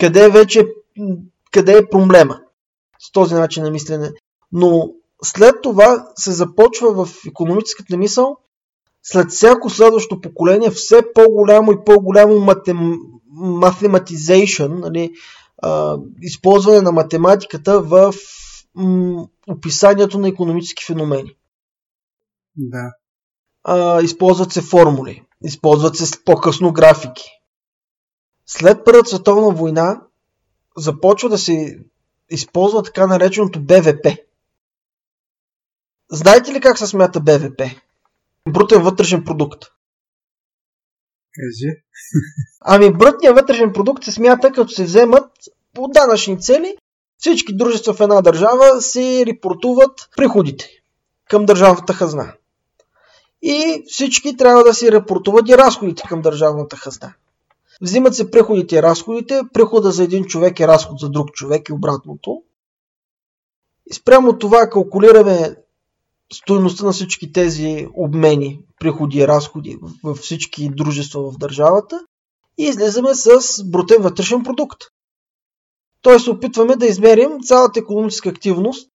Къде 0.00 0.28
вече 0.28 0.66
къде 1.50 1.78
е 1.78 1.88
проблема 1.90 2.40
с 2.98 3.12
този 3.12 3.34
начин 3.34 3.62
на 3.62 3.70
мислене. 3.70 4.10
Но 4.52 4.90
след 5.24 5.54
това 5.62 6.06
се 6.16 6.32
започва 6.32 7.04
в 7.04 7.26
економическата 7.26 7.96
мисъл 7.96 8.36
след 9.02 9.30
всяко 9.30 9.70
следващо 9.70 10.20
поколение 10.20 10.70
все 10.70 11.02
по-голямо 11.14 11.72
и 11.72 11.84
по-голямо 11.86 12.40
матем... 12.40 12.78
mathematization, 13.38 14.80
нали, 14.80 15.12
а, 15.62 15.98
използване 16.22 16.80
на 16.80 16.92
математиката 16.92 17.80
в 17.82 18.14
м, 18.78 19.28
описанието 19.48 20.18
на 20.18 20.28
економически 20.28 20.84
феномени. 20.84 21.36
Да. 22.56 22.92
А, 23.64 24.02
използват 24.02 24.52
се 24.52 24.62
формули, 24.62 25.24
използват 25.44 25.96
се 25.96 26.24
по-късно 26.24 26.72
графики. 26.72 27.24
След 28.46 28.84
Първата 28.84 29.08
световна 29.08 29.54
война 29.54 30.02
започва 30.76 31.28
да 31.28 31.38
се 31.38 31.78
използва 32.30 32.82
така 32.82 33.06
нареченото 33.06 33.60
БВП. 33.60 34.06
Знаете 36.10 36.52
ли 36.52 36.60
как 36.60 36.78
се 36.78 36.86
смята 36.86 37.20
БВП? 37.20 37.62
Брутен 38.48 38.82
вътрешен 38.82 39.24
продукт. 39.24 39.64
Кажи. 41.34 41.82
Ами 42.60 42.92
брутният 42.92 43.36
вътрешен 43.36 43.72
продукт 43.72 44.04
се 44.04 44.12
смята 44.12 44.52
като 44.52 44.68
се 44.68 44.84
вземат 44.84 45.30
по 45.74 45.88
данъчни 45.88 46.40
цели 46.40 46.76
всички 47.18 47.56
дружества 47.56 47.94
в 47.94 48.00
една 48.00 48.20
държава 48.20 48.82
си 48.82 49.24
репортуват 49.26 50.08
приходите 50.16 50.68
към 51.30 51.46
държавната 51.46 51.92
хазна. 51.92 52.32
И 53.42 53.84
всички 53.86 54.36
трябва 54.36 54.64
да 54.64 54.74
си 54.74 54.92
репортуват 54.92 55.48
и 55.48 55.58
разходите 55.58 56.02
към 56.08 56.22
държавната 56.22 56.76
хазна. 56.76 57.14
Взимат 57.80 58.14
се 58.14 58.30
приходите 58.30 58.76
и 58.76 58.82
разходите. 58.82 59.40
Прихода 59.52 59.90
за 59.90 60.04
един 60.04 60.24
човек 60.24 60.60
е 60.60 60.68
разход 60.68 60.98
за 60.98 61.08
друг 61.08 61.32
човек 61.32 61.68
и 61.68 61.72
обратното. 61.72 62.42
И 63.90 63.94
спрямо 63.94 64.38
това 64.38 64.70
калкулираме 64.70 65.56
стоеността 66.32 66.84
на 66.84 66.92
всички 66.92 67.32
тези 67.32 67.88
обмени, 67.94 68.60
приходи 68.80 69.18
и 69.18 69.28
разходи 69.28 69.78
във 70.04 70.18
всички 70.18 70.68
дружества 70.68 71.30
в 71.30 71.38
държавата 71.38 72.00
и 72.58 72.64
излизаме 72.64 73.14
с 73.14 73.40
брутен 73.64 74.02
вътрешен 74.02 74.42
продукт. 74.42 74.78
Тоест 76.02 76.28
опитваме 76.28 76.76
да 76.76 76.86
измерим 76.86 77.40
цялата 77.42 77.80
економическа 77.80 78.28
активност 78.28 78.90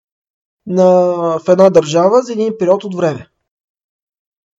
на, 0.68 0.86
в 1.40 1.50
една 1.50 1.70
държава 1.70 2.22
за 2.22 2.34
един 2.34 2.54
период 2.60 2.84
от 2.84 2.96
време. 2.96 3.28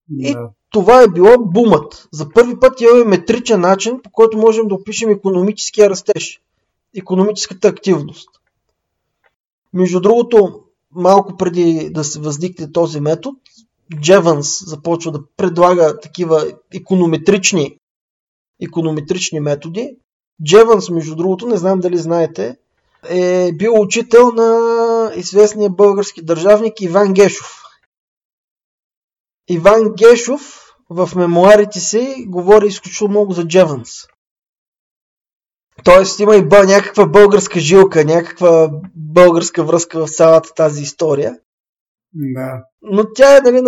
Да. 0.10 0.30
И 0.30 0.36
това 0.70 1.02
е 1.02 1.08
било 1.08 1.38
бумът. 1.40 2.08
За 2.12 2.30
първи 2.30 2.60
път 2.60 2.82
имаме 2.82 3.04
метричен 3.04 3.62
начин, 3.62 4.02
по 4.04 4.10
който 4.10 4.38
можем 4.38 4.68
да 4.68 4.76
опишем 4.76 5.10
економическия 5.10 5.90
растеж, 5.90 6.42
економическата 6.98 7.68
активност. 7.68 8.30
Между 9.74 10.02
другото, 10.02 10.64
малко 10.92 11.38
преди 11.38 11.90
да 11.90 12.04
се 12.04 12.20
възникне 12.20 12.72
този 12.72 13.00
метод, 13.00 13.38
Джеванс 14.02 14.66
започва 14.66 15.12
да 15.12 15.24
предлага 15.38 16.00
такива 16.00 16.54
економетрични, 16.74 17.78
економетрични 18.62 19.40
методи. 19.40 19.98
Джеванс, 20.44 20.90
между 20.90 21.16
другото, 21.16 21.48
не 21.48 21.58
знам 21.58 21.80
дали 21.80 21.98
знаете, 21.98 22.58
е 23.10 23.52
бил 23.54 23.82
учител 23.82 24.32
на 24.32 25.12
известния 25.16 25.70
български 25.70 26.26
държавник 26.26 26.82
Иван 26.82 27.14
Гешов. 27.14 27.64
Иван 29.50 29.94
Гешов 29.98 30.64
в 30.90 31.10
мемуарите 31.16 31.80
си 31.80 32.26
говори 32.28 32.68
изключително 32.68 33.12
много 33.12 33.34
за 33.34 33.48
Джеванс. 33.48 33.90
Тоест 35.84 36.20
има 36.20 36.36
и 36.36 36.48
бъл, 36.48 36.64
някаква 36.64 37.06
българска 37.06 37.60
жилка, 37.60 38.06
някаква 38.06 38.70
българска 38.96 39.64
връзка 39.64 40.06
в 40.06 40.12
цялата 40.12 40.54
тази 40.54 40.84
история. 40.84 41.38
Да. 42.14 42.64
Но 42.82 43.14
тя 43.14 43.38
е, 43.38 43.42
нали, 43.42 43.62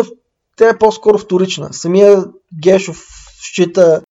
тя 0.58 0.69
е 0.69 0.78
по-скоро 0.78 1.17
вторична. 1.17 1.73
Самия 1.73 2.25
Гешов 2.62 3.08
счита 3.41 4.01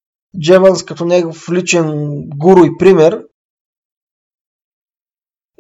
Джеванс 0.40 0.84
като 0.84 1.04
негов 1.04 1.48
личен 1.52 2.20
гуру 2.36 2.64
и 2.64 2.78
пример. 2.78 3.22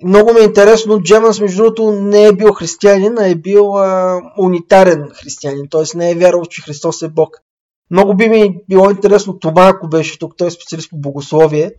Много 0.04 0.32
ми 0.32 0.40
е 0.40 0.44
интересно, 0.44 1.02
Джеванс 1.02 1.40
между 1.40 1.56
другото 1.56 1.92
не 1.92 2.26
е 2.26 2.32
бил 2.32 2.52
християнин, 2.52 3.18
а 3.18 3.26
е 3.26 3.34
бил 3.34 3.76
а, 3.78 4.20
унитарен 4.38 5.08
християнин, 5.14 5.68
т.е. 5.70 5.98
не 5.98 6.10
е 6.10 6.14
вярвал, 6.14 6.44
че 6.44 6.62
Христос 6.62 7.02
е 7.02 7.08
Бог. 7.08 7.36
Много 7.90 8.16
би 8.16 8.28
ми 8.28 8.56
било 8.68 8.90
интересно 8.90 9.38
това, 9.38 9.68
ако 9.68 9.88
беше 9.88 10.18
тук, 10.18 10.36
той 10.36 10.48
е 10.48 10.50
специалист 10.50 10.90
по 10.90 10.96
богословие, 10.96 11.72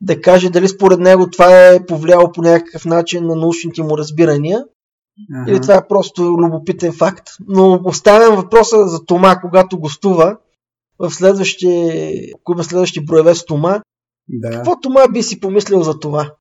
да 0.00 0.20
каже 0.20 0.50
дали 0.50 0.68
според 0.68 1.00
него 1.00 1.30
това 1.30 1.68
е 1.68 1.86
повлияло 1.86 2.32
по 2.32 2.42
някакъв 2.42 2.84
начин 2.84 3.26
на 3.26 3.34
научните 3.36 3.82
му 3.82 3.98
разбирания, 3.98 4.64
ага. 5.34 5.50
или 5.50 5.60
това 5.60 5.74
е 5.74 5.88
просто 5.88 6.22
любопитен 6.22 6.92
факт. 6.92 7.28
Но 7.48 7.80
оставям 7.84 8.36
въпроса 8.36 8.88
за 8.88 9.04
Тома, 9.04 9.40
когато 9.40 9.78
гостува, 9.78 10.36
в 10.98 11.10
следващи, 11.10 11.68
ако 12.34 12.52
има 12.52 12.64
следващи 12.64 13.04
броеве 13.04 13.34
с 13.34 13.44
Тома, 13.44 13.82
да. 14.28 14.50
какво 14.50 14.80
Тома 14.80 15.08
би 15.12 15.22
си 15.22 15.40
помислил 15.40 15.82
за 15.82 15.98
това? 15.98 16.34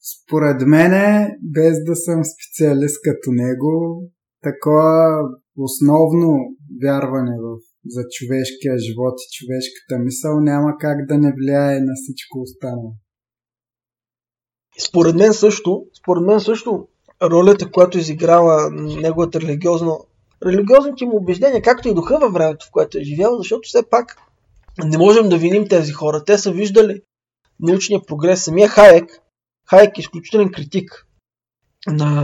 Според 0.00 0.66
мене, 0.66 1.36
без 1.42 1.84
да 1.84 1.96
съм 1.96 2.22
специалист 2.24 2.96
като 3.04 3.30
него, 3.32 4.02
такова 4.42 5.18
основно 5.56 6.38
вярване 6.82 7.36
в, 7.40 7.58
за 7.86 8.02
човешкия 8.10 8.78
живот 8.78 9.14
и 9.20 9.32
човешката 9.36 9.98
мисъл 10.04 10.40
няма 10.40 10.76
как 10.80 11.06
да 11.06 11.18
не 11.18 11.32
влияе 11.38 11.80
на 11.80 11.92
всичко 11.94 12.40
останало. 12.40 12.92
Според 14.88 15.14
мен 15.14 15.32
също, 15.32 15.86
според 16.02 16.22
мен 16.22 16.40
също 16.40 16.88
ролята, 17.22 17.70
която 17.70 17.98
изиграва 17.98 18.70
неговата 18.72 19.40
религиозна 19.40 19.96
религиозните 20.46 21.06
му 21.06 21.16
убеждения, 21.16 21.62
както 21.62 21.88
и 21.88 21.94
духа 21.94 22.18
във 22.18 22.32
времето, 22.32 22.66
в 22.66 22.70
което 22.70 22.98
е 22.98 23.04
живял, 23.04 23.38
защото 23.38 23.68
все 23.68 23.88
пак 23.90 24.16
не 24.84 24.98
можем 24.98 25.28
да 25.28 25.38
виним 25.38 25.68
тези 25.68 25.92
хора. 25.92 26.24
Те 26.24 26.38
са 26.38 26.52
виждали 26.52 27.02
научния 27.60 28.00
прогрес. 28.06 28.44
Самия 28.44 28.68
Хайек, 28.68 29.20
Хайек 29.70 29.98
е 29.98 30.00
изключителен 30.00 30.52
критик 30.52 31.06
на, 31.86 32.22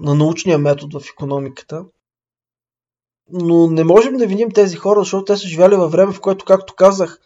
на 0.00 0.14
научния 0.14 0.58
метод 0.58 1.00
в 1.00 1.08
економиката. 1.10 1.84
Но 3.32 3.66
не 3.70 3.84
можем 3.84 4.16
да 4.16 4.26
виним 4.26 4.50
тези 4.50 4.76
хора, 4.76 5.00
защото 5.00 5.24
те 5.24 5.36
са 5.36 5.46
живяли 5.46 5.76
във 5.76 5.92
време, 5.92 6.12
в 6.12 6.20
което, 6.20 6.44
както 6.44 6.74
казах, 6.74 7.20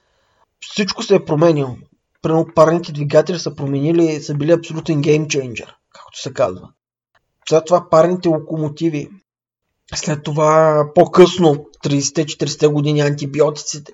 всичко 0.60 1.02
се 1.02 1.14
е 1.14 1.24
променило. 1.24 1.76
Примерно 2.22 2.46
парните 2.54 2.92
двигатели 2.92 3.38
са 3.38 3.54
променили, 3.54 4.20
са 4.20 4.34
били 4.34 4.52
абсолютен 4.52 5.00
геймчейнджер, 5.00 5.76
както 5.94 6.20
се 6.20 6.34
казва. 6.34 6.68
След 7.48 7.64
това 7.64 7.88
парните 7.90 8.28
локомотиви, 8.28 9.10
след 9.94 10.22
това 10.22 10.85
по-късно, 10.94 11.66
30-40 11.85 12.72
години 12.72 13.01
антибиотиците. 13.01 13.92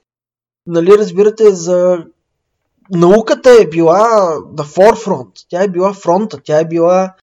Нали 0.67 0.99
разбирате, 0.99 1.55
за 1.55 2.07
науката 2.91 3.51
е 3.61 3.67
била 3.67 4.09
the 4.39 4.65
forefront. 4.65 5.47
Тя 5.49 5.63
е 5.63 5.69
била 5.69 5.93
фронта, 5.93 6.41
тя 6.45 6.61
е 6.61 6.69
била 6.69 7.15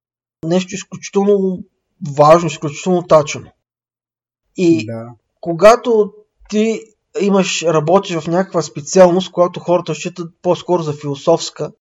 нещо 0.45 0.75
изключително 0.75 1.63
важно, 2.17 2.47
изключително 2.47 3.07
тачено. 3.07 3.51
И 4.57 4.85
да. 4.85 5.09
когато 5.41 6.13
ти 6.49 6.81
имаш, 7.21 7.63
работиш 7.63 8.15
в 8.15 8.27
някаква 8.27 8.61
специалност, 8.61 9.31
която 9.31 9.59
хората 9.59 9.95
считат 9.95 10.33
по-скоро 10.41 10.83
за 10.83 10.93
философска, 10.93 11.71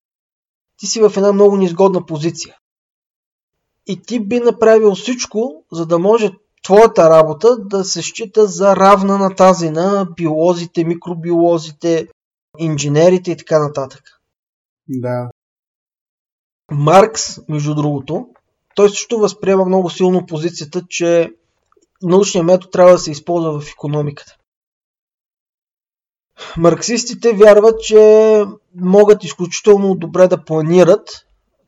ти 0.76 0.86
си 0.86 1.00
в 1.00 1.12
една 1.16 1.32
много 1.32 1.56
неизгодна 1.56 2.06
позиция. 2.06 2.56
И 3.86 4.02
ти 4.02 4.20
би 4.20 4.40
направил 4.40 4.94
всичко, 4.94 5.64
за 5.72 5.86
да 5.86 5.98
може 5.98 6.30
твоята 6.62 7.10
работа 7.10 7.56
да 7.58 7.84
се 7.84 8.02
счита 8.02 8.46
за 8.46 8.76
равна 8.76 9.18
на 9.18 9.34
тази 9.34 9.70
на 9.70 10.06
биолозите, 10.16 10.84
микробиолозите, 10.84 12.08
инженерите 12.58 13.30
и 13.30 13.36
така 13.36 13.58
нататък. 13.58 14.02
Да. 14.88 15.30
Маркс, 16.70 17.48
между 17.48 17.74
другото, 17.74 18.28
той 18.74 18.90
също 18.90 19.18
възприема 19.18 19.64
много 19.64 19.90
силно 19.90 20.26
позицията, 20.26 20.82
че 20.88 21.32
научният 22.02 22.46
метод 22.46 22.70
трябва 22.70 22.92
да 22.92 22.98
се 22.98 23.10
използва 23.10 23.60
в 23.60 23.70
економиката. 23.70 24.36
Марксистите 26.56 27.32
вярват, 27.32 27.80
че 27.80 28.44
могат 28.74 29.24
изключително 29.24 29.94
добре 29.94 30.28
да 30.28 30.44
планират 30.44 31.26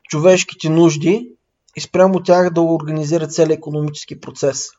човешките 0.09 0.69
нужди 0.69 1.29
и 1.75 1.81
спрямо 1.81 2.23
тях 2.23 2.49
да 2.49 2.61
организират 2.61 3.33
целият 3.33 3.57
економически 3.57 4.19
процес. 4.19 4.69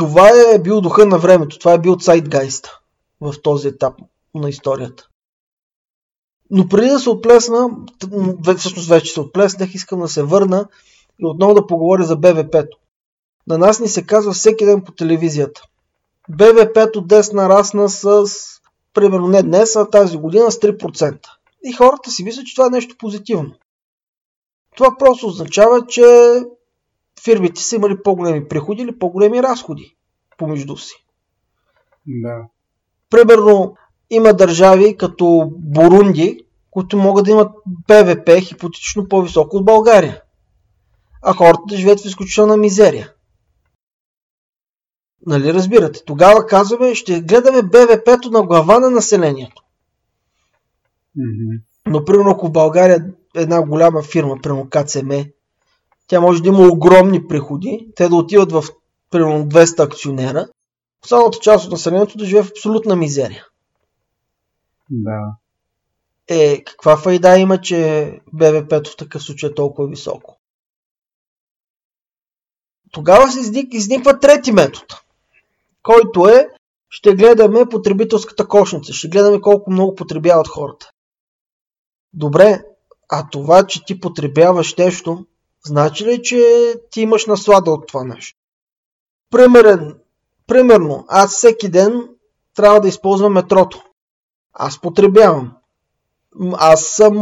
Това 0.00 0.30
е 0.54 0.58
бил 0.58 0.80
духа 0.80 1.06
на 1.06 1.18
времето, 1.18 1.58
това 1.58 1.72
е 1.72 1.78
бил 1.78 1.96
цайтгайст 1.96 2.68
в 3.20 3.34
този 3.42 3.68
етап 3.68 3.94
на 4.34 4.48
историята. 4.48 5.08
Но 6.50 6.68
преди 6.68 6.88
да 6.88 7.00
се 7.00 7.10
отплесна, 7.10 7.68
всъщност 8.56 8.88
вече 8.88 9.12
се 9.12 9.20
отплеснах, 9.20 9.74
искам 9.74 10.00
да 10.00 10.08
се 10.08 10.22
върна 10.22 10.68
и 11.18 11.26
отново 11.26 11.54
да 11.54 11.66
поговоря 11.66 12.04
за 12.04 12.16
БВП-то. 12.16 12.78
На 13.46 13.58
нас 13.58 13.80
ни 13.80 13.88
се 13.88 14.06
казва 14.06 14.32
всеки 14.32 14.64
ден 14.64 14.82
по 14.82 14.92
телевизията. 14.92 15.62
БВП-то 16.28 17.00
днес 17.00 17.32
нарасна 17.32 17.88
с, 17.88 18.24
примерно 18.94 19.28
не 19.28 19.42
днес, 19.42 19.76
а 19.76 19.90
тази 19.90 20.16
година 20.16 20.50
с 20.50 20.58
3%. 20.58 21.18
И 21.64 21.72
хората 21.72 22.10
си 22.10 22.24
мислят, 22.24 22.46
че 22.46 22.54
това 22.54 22.66
е 22.66 22.70
нещо 22.70 22.96
позитивно. 22.98 23.52
Това 24.76 24.96
просто 24.98 25.26
означава, 25.26 25.86
че 25.86 26.04
фирмите 27.24 27.62
са 27.62 27.76
имали 27.76 28.02
по-големи 28.02 28.48
приходи 28.48 28.82
или 28.82 28.98
по-големи 28.98 29.42
разходи 29.42 29.96
помежду 30.38 30.76
си. 30.76 30.94
Да. 32.06 32.46
Примерно 33.10 33.76
има 34.10 34.32
държави 34.32 34.96
като 34.96 35.52
Бурунди, 35.56 36.44
които 36.70 36.96
могат 36.96 37.24
да 37.24 37.30
имат 37.30 37.52
ПВП 37.86 38.40
хипотетично 38.40 39.08
по-високо 39.08 39.56
от 39.56 39.64
България. 39.64 40.22
А 41.22 41.34
хората 41.34 41.62
да 41.68 41.76
живеят 41.76 42.00
в 42.00 42.04
изключителна 42.04 42.56
мизерия. 42.56 43.12
Нали 45.26 45.54
разбирате? 45.54 46.04
Тогава 46.04 46.46
казваме, 46.46 46.94
ще 46.94 47.20
гледаме 47.20 47.62
БВП-то 47.62 48.30
на 48.30 48.42
глава 48.42 48.80
на 48.80 48.90
населението. 48.90 49.62
Mm-hmm. 51.18 51.60
Но 51.86 52.04
примерно 52.04 52.30
ако 52.30 52.46
в 52.46 52.52
България 52.52 53.06
една 53.34 53.62
голяма 53.62 54.02
фирма, 54.02 54.36
примерно 54.42 54.68
КЦМ, 54.70 55.10
тя 56.10 56.20
може 56.20 56.42
да 56.42 56.48
има 56.48 56.68
огромни 56.68 57.28
приходи, 57.28 57.88
те 57.96 58.08
да 58.08 58.16
отиват 58.16 58.52
в 58.52 58.64
примерно 59.10 59.44
200 59.44 59.86
акционера, 59.86 60.48
останалата 61.04 61.38
част 61.38 61.64
от 61.64 61.72
населението 61.72 62.18
да 62.18 62.24
живее 62.24 62.42
в 62.42 62.50
абсолютна 62.50 62.96
мизерия. 62.96 63.46
Да. 64.90 65.36
Е, 66.28 66.64
каква 66.64 66.96
файда 66.96 67.38
има, 67.38 67.60
че 67.60 68.20
БВП-то 68.32 68.90
в 68.90 68.96
такъв 68.96 69.22
случай 69.22 69.50
е 69.50 69.54
толкова 69.54 69.88
високо? 69.88 70.40
Тогава 72.90 73.30
се 73.30 73.40
изник, 73.40 73.74
изниква 73.74 74.18
трети 74.18 74.52
метод, 74.52 74.86
който 75.82 76.28
е 76.28 76.48
ще 76.88 77.14
гледаме 77.14 77.66
потребителската 77.70 78.48
кошница, 78.48 78.92
ще 78.92 79.08
гледаме 79.08 79.40
колко 79.40 79.70
много 79.70 79.94
потребяват 79.94 80.48
хората. 80.48 80.90
Добре, 82.12 82.62
а 83.08 83.28
това, 83.30 83.66
че 83.66 83.84
ти 83.84 84.00
потребяваш 84.00 84.76
нещо, 84.76 85.26
значи 85.64 86.04
ли, 86.04 86.22
че 86.22 86.74
ти 86.90 87.00
имаш 87.00 87.26
наслада 87.26 87.70
от 87.70 87.86
това 87.86 88.04
нещо? 88.04 88.38
Примерен, 89.30 89.94
примерно, 90.46 91.04
аз 91.08 91.32
всеки 91.32 91.68
ден 91.68 92.08
трябва 92.54 92.80
да 92.80 92.88
използвам 92.88 93.32
метрото. 93.32 93.82
Аз 94.52 94.80
потребявам. 94.80 95.52
Аз 96.52 96.84
съм 96.84 97.14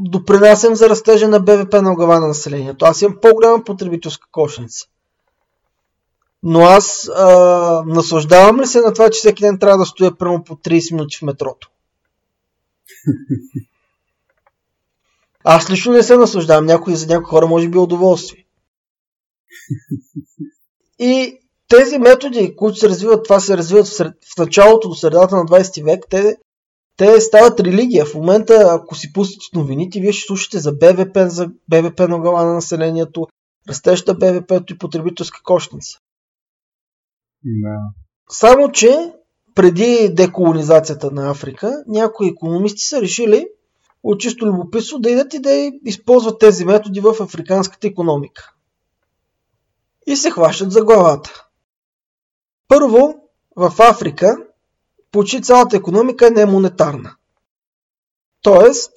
допринасям 0.00 0.74
за 0.74 0.88
растежа 0.88 1.28
на 1.28 1.40
БВП 1.40 1.72
на 1.72 1.94
глава 1.94 2.20
на 2.20 2.28
населението. 2.28 2.84
Аз 2.84 3.02
имам 3.02 3.18
по-голяма 3.22 3.64
потребителска 3.64 4.28
кошница. 4.32 4.86
Но 6.42 6.60
аз 6.60 7.10
а, 7.16 7.82
наслаждавам 7.86 8.60
ли 8.60 8.66
се 8.66 8.80
на 8.80 8.92
това, 8.92 9.10
че 9.10 9.18
всеки 9.18 9.42
ден 9.42 9.58
трябва 9.58 9.78
да 9.78 9.86
стоя 9.86 10.18
прямо 10.18 10.44
по 10.44 10.56
30 10.56 10.92
минути 10.92 11.16
в 11.18 11.22
метрото? 11.22 11.70
Аз 15.44 15.70
лично 15.70 15.92
не 15.92 16.02
се 16.02 16.16
наслаждавам. 16.16 16.66
Някои 16.66 16.96
за 16.96 17.06
някои 17.06 17.30
хора 17.30 17.46
може 17.46 17.68
би 17.68 17.78
е 17.78 17.80
удоволствие. 17.80 18.44
И 20.98 21.38
тези 21.68 21.98
методи, 21.98 22.56
които 22.56 22.78
се 22.78 22.88
развиват, 22.88 23.24
това 23.24 23.40
се 23.40 23.56
развиват 23.56 23.86
в, 23.86 23.94
сред... 23.94 24.14
в 24.34 24.38
началото 24.38 24.88
до 24.88 24.94
средата 24.94 25.36
на 25.36 25.42
20 25.42 25.84
век, 25.84 26.06
те, 26.10 26.36
те 26.96 27.20
стават 27.20 27.60
религия. 27.60 28.06
В 28.06 28.14
момента, 28.14 28.68
ако 28.70 28.94
си 28.94 29.12
пустите 29.12 29.58
новините, 29.58 30.00
вие 30.00 30.12
ще 30.12 30.26
слушате 30.26 30.58
за 30.58 30.72
БВП, 30.72 31.18
за 31.26 31.50
БВП 31.68 32.00
на 32.00 32.18
глава 32.18 32.44
на 32.44 32.54
населението, 32.54 33.26
растеща 33.68 34.14
БВП 34.14 34.70
и 34.70 34.78
потребителска 34.78 35.40
кошница. 35.44 35.98
Да. 37.44 37.76
Само, 38.30 38.72
че 38.72 39.12
преди 39.54 40.08
деколонизацията 40.12 41.10
на 41.10 41.30
Африка, 41.30 41.84
някои 41.86 42.28
економисти 42.28 42.82
са 42.82 43.00
решили 43.00 43.46
от 44.02 44.20
чисто 44.20 44.46
любопитство 44.46 44.98
да 44.98 45.10
идат 45.10 45.34
и 45.34 45.38
да 45.38 45.72
използват 45.84 46.38
тези 46.38 46.64
методи 46.64 47.00
в 47.00 47.16
африканската 47.20 47.86
економика. 47.86 48.52
И 50.06 50.16
се 50.16 50.30
хващат 50.30 50.72
за 50.72 50.84
главата. 50.84 51.46
Първо, 52.68 53.14
в 53.56 53.74
Африка 53.78 54.36
почти 55.12 55.42
цялата 55.42 55.76
економика 55.76 56.30
не 56.30 56.40
е 56.40 56.46
монетарна. 56.46 57.16
Тоест, 58.42 58.92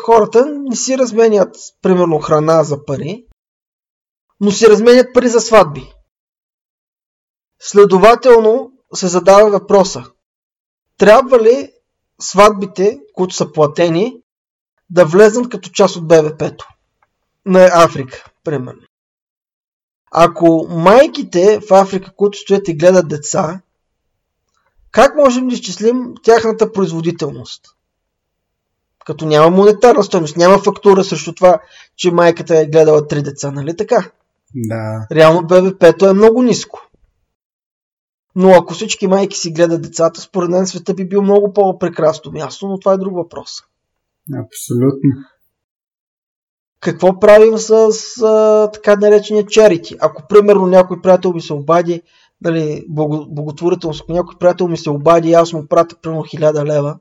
хората 0.00 0.46
не 0.46 0.76
си 0.76 0.98
разменят, 0.98 1.56
примерно, 1.82 2.20
храна 2.20 2.62
за 2.62 2.84
пари, 2.84 3.26
но 4.40 4.50
си 4.50 4.68
разменят 4.68 5.14
пари 5.14 5.28
за 5.28 5.40
сватби. 5.40 5.92
Следователно 7.60 8.72
се 8.94 9.08
задава 9.08 9.50
въпроса. 9.50 10.04
Трябва 10.98 11.38
ли 11.38 11.72
сватбите, 12.20 13.00
които 13.14 13.34
са 13.34 13.52
платени, 13.52 14.21
да 14.92 15.04
влезнат 15.04 15.48
като 15.48 15.70
част 15.70 15.96
от 15.96 16.08
БВП-то 16.08 16.66
на 17.46 17.70
Африка, 17.72 18.24
примерно. 18.44 18.82
Ако 20.10 20.66
майките 20.70 21.60
в 21.68 21.72
Африка, 21.72 22.12
които 22.16 22.38
стоят 22.38 22.68
и 22.68 22.74
гледат 22.74 23.08
деца, 23.08 23.60
как 24.90 25.16
можем 25.16 25.48
да 25.48 25.54
изчислим 25.54 26.14
тяхната 26.22 26.72
производителност? 26.72 27.62
Като 29.06 29.26
няма 29.26 29.50
монетарна 29.50 30.02
стоеност, 30.02 30.36
няма 30.36 30.58
фактура 30.58 31.04
срещу 31.04 31.34
това, 31.34 31.60
че 31.96 32.10
майката 32.10 32.58
е 32.58 32.66
гледала 32.66 33.06
три 33.06 33.22
деца, 33.22 33.50
нали 33.50 33.76
така? 33.76 34.10
Да. 34.54 35.06
Реално 35.12 35.46
БВП-то 35.46 36.08
е 36.08 36.12
много 36.12 36.42
ниско. 36.42 36.88
Но 38.34 38.50
ако 38.50 38.74
всички 38.74 39.06
майки 39.06 39.36
си 39.36 39.52
гледат 39.52 39.82
децата, 39.82 40.20
според 40.20 40.50
мен 40.50 40.66
света 40.66 40.94
би 40.94 41.08
бил 41.08 41.22
много 41.22 41.52
по-прекрасно 41.52 42.32
място, 42.32 42.68
но 42.68 42.78
това 42.78 42.92
е 42.92 42.98
друг 42.98 43.14
въпрос. 43.14 43.62
Абсолютно. 44.30 45.10
Какво 46.80 47.18
правим 47.20 47.58
с 47.58 47.72
а, 48.22 48.70
така 48.70 48.96
наречения 48.96 49.44
charity? 49.44 49.96
Ако 50.00 50.22
примерно 50.28 50.66
някой 50.66 51.02
приятел 51.02 51.32
ми 51.32 51.40
се 51.40 51.52
обади, 51.52 52.02
дали, 52.40 52.84
благотворителност, 53.28 54.00
ако 54.02 54.12
някой 54.12 54.38
приятел 54.38 54.68
ми 54.68 54.76
се 54.76 54.90
обади 54.90 55.28
и 55.28 55.34
аз 55.34 55.52
му 55.52 55.66
пратя 55.66 55.96
примерно 56.02 56.22
1000 56.22 56.64
лева, 56.64 56.98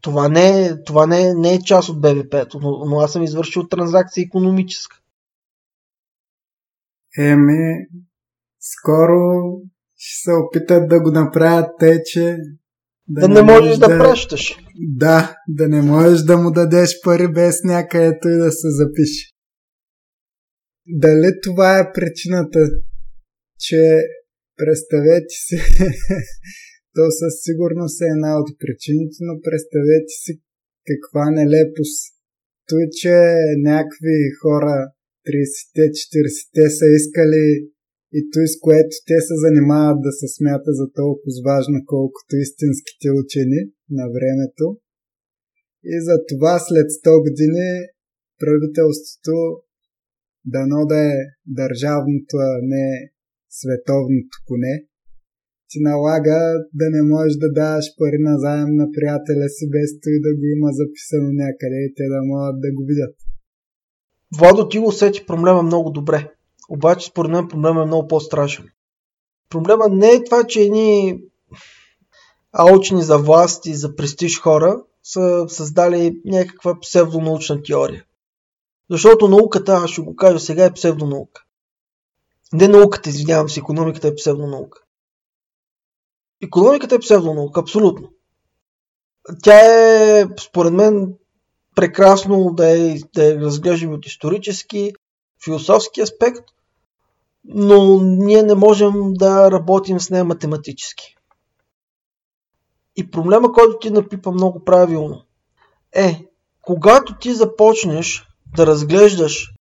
това 0.00 0.28
не 0.28 0.66
е, 0.66 0.82
това 0.84 1.06
не 1.06 1.28
е, 1.28 1.34
не 1.34 1.54
е 1.54 1.62
част 1.62 1.88
от 1.88 2.00
БВП, 2.00 2.34
но, 2.54 2.84
но 2.84 3.00
аз 3.00 3.12
съм 3.12 3.22
извършил 3.22 3.68
транзакция 3.68 4.22
економическа. 4.22 4.96
Еми, 7.18 7.86
скоро 8.60 9.52
ще 9.96 10.22
се 10.22 10.32
опитат 10.32 10.88
да 10.88 11.00
го 11.00 11.10
направят 11.10 11.70
те, 11.78 12.02
че 12.04 12.38
да, 13.14 13.20
да 13.20 13.28
не 13.28 13.42
можеш 13.42 13.78
да, 13.78 13.88
да 13.88 13.98
пращаш. 13.98 14.42
Да, 15.02 15.36
да 15.48 15.68
не 15.68 15.82
можеш 15.82 16.20
да 16.20 16.36
му 16.36 16.50
дадеш 16.50 16.90
пари 17.04 17.28
без 17.32 17.56
някъдето 17.64 18.28
и 18.28 18.36
да 18.36 18.52
се 18.52 18.68
запише. 18.80 19.22
Дали 21.02 21.30
това 21.42 21.78
е 21.78 21.92
причината, 21.94 22.60
че 23.58 23.80
представете 24.56 25.34
си, 25.46 25.56
то 26.94 27.02
със 27.20 27.34
сигурност 27.44 27.96
е 28.00 28.12
една 28.16 28.32
от 28.40 28.48
причините, 28.62 29.16
но 29.20 29.32
представете 29.46 30.14
си 30.22 30.32
каква 30.90 31.24
нелепост. 31.30 32.00
Той, 32.68 32.84
че 33.00 33.14
някакви 33.70 34.16
хора 34.42 34.76
30-те, 35.28 35.82
40-те 36.00 36.64
са 36.78 36.86
искали 36.98 37.44
и 38.18 38.20
той 38.32 38.46
с 38.52 38.54
което 38.66 38.94
те 39.08 39.18
се 39.26 39.34
занимават 39.44 39.98
да 40.06 40.12
се 40.18 40.26
смята 40.36 40.70
за 40.80 40.86
толкова 41.00 41.30
важно, 41.50 41.76
колкото 41.86 42.32
истинските 42.46 43.08
учени 43.22 43.60
на 43.98 44.04
времето. 44.16 44.64
И 45.92 45.94
за 46.06 46.16
това 46.30 46.54
след 46.68 46.88
100 47.04 47.24
години 47.26 47.68
правителството 48.40 49.36
дано 50.54 50.80
да 50.92 50.98
е 51.12 51.16
държавното, 51.60 52.34
а 52.48 52.52
не 52.72 52.86
световното 53.58 54.36
поне, 54.46 54.74
ти 55.70 55.78
налага 55.90 56.38
да 56.80 56.86
не 56.94 57.02
можеш 57.12 57.34
да 57.44 57.52
даваш 57.52 57.86
пари 57.98 58.18
на 58.28 58.34
заем 58.44 58.70
на 58.80 58.86
приятеля 58.94 59.48
си 59.56 59.64
без 59.74 59.90
той 60.02 60.16
да 60.26 60.30
го 60.38 60.44
има 60.56 60.68
записано 60.80 61.28
някъде 61.44 61.78
и 61.86 61.94
те 61.96 62.04
да 62.14 62.20
могат 62.30 62.56
да 62.64 62.68
го 62.76 62.82
видят. 62.90 63.14
Владо, 64.38 64.68
ти 64.68 64.78
го 64.78 64.86
усети 64.86 65.26
проблема 65.26 65.62
много 65.62 65.90
добре. 65.90 66.20
Обаче 66.70 67.06
според 67.06 67.30
мен 67.30 67.48
проблема 67.48 67.82
е 67.82 67.86
много 67.86 68.08
по-страшен. 68.08 68.68
Проблема 69.48 69.88
не 69.88 70.10
е 70.10 70.24
това, 70.24 70.44
че 70.44 70.60
едни 70.60 71.20
аучни 72.52 73.02
за 73.02 73.18
власт 73.18 73.66
и 73.66 73.74
за 73.74 73.96
престиж 73.96 74.40
хора 74.40 74.82
са 75.02 75.44
създали 75.48 76.20
някаква 76.24 76.80
псевдонаучна 76.80 77.62
теория. 77.62 78.04
Защото 78.90 79.28
науката, 79.28 79.72
аз 79.72 79.90
ще 79.90 80.02
го 80.02 80.16
кажа 80.16 80.40
сега, 80.40 80.64
е 80.64 80.72
псевдонаука. 80.72 81.42
Не 82.52 82.68
науката, 82.68 83.08
извинявам 83.08 83.48
се, 83.48 83.60
економиката 83.60 84.08
е 84.08 84.14
псевдонаука. 84.14 84.82
Економиката 86.42 86.94
е 86.94 86.98
псевдонаука, 86.98 87.60
абсолютно. 87.60 88.12
Тя 89.42 89.60
е, 90.20 90.26
според 90.40 90.72
мен, 90.72 91.14
прекрасно 91.76 92.54
да 92.54 92.78
е, 92.78 92.98
да 93.14 93.32
е 93.32 93.36
разглеждаме 93.36 93.94
от 93.94 94.06
исторически, 94.06 94.92
философски 95.44 96.00
аспект, 96.00 96.44
но 97.44 98.00
ние 98.02 98.42
не 98.42 98.54
можем 98.54 99.14
да 99.14 99.50
работим 99.50 100.00
с 100.00 100.10
нея 100.10 100.24
математически. 100.24 101.16
И 102.96 103.10
проблема, 103.10 103.52
който 103.52 103.78
ти 103.78 103.90
напипа 103.90 104.30
много 104.30 104.64
правилно, 104.64 105.24
е, 105.92 106.24
когато 106.62 107.18
ти 107.18 107.34
започнеш 107.34 108.28
да 108.56 108.66
разглеждаш 108.66 109.54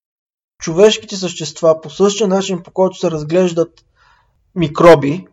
човешките 0.61 1.15
същества 1.15 1.81
по 1.81 1.89
същия 1.89 2.27
начин, 2.27 2.63
по 2.63 2.71
който 2.71 2.97
се 2.97 3.11
разглеждат 3.11 3.85
микроби, 4.55 5.27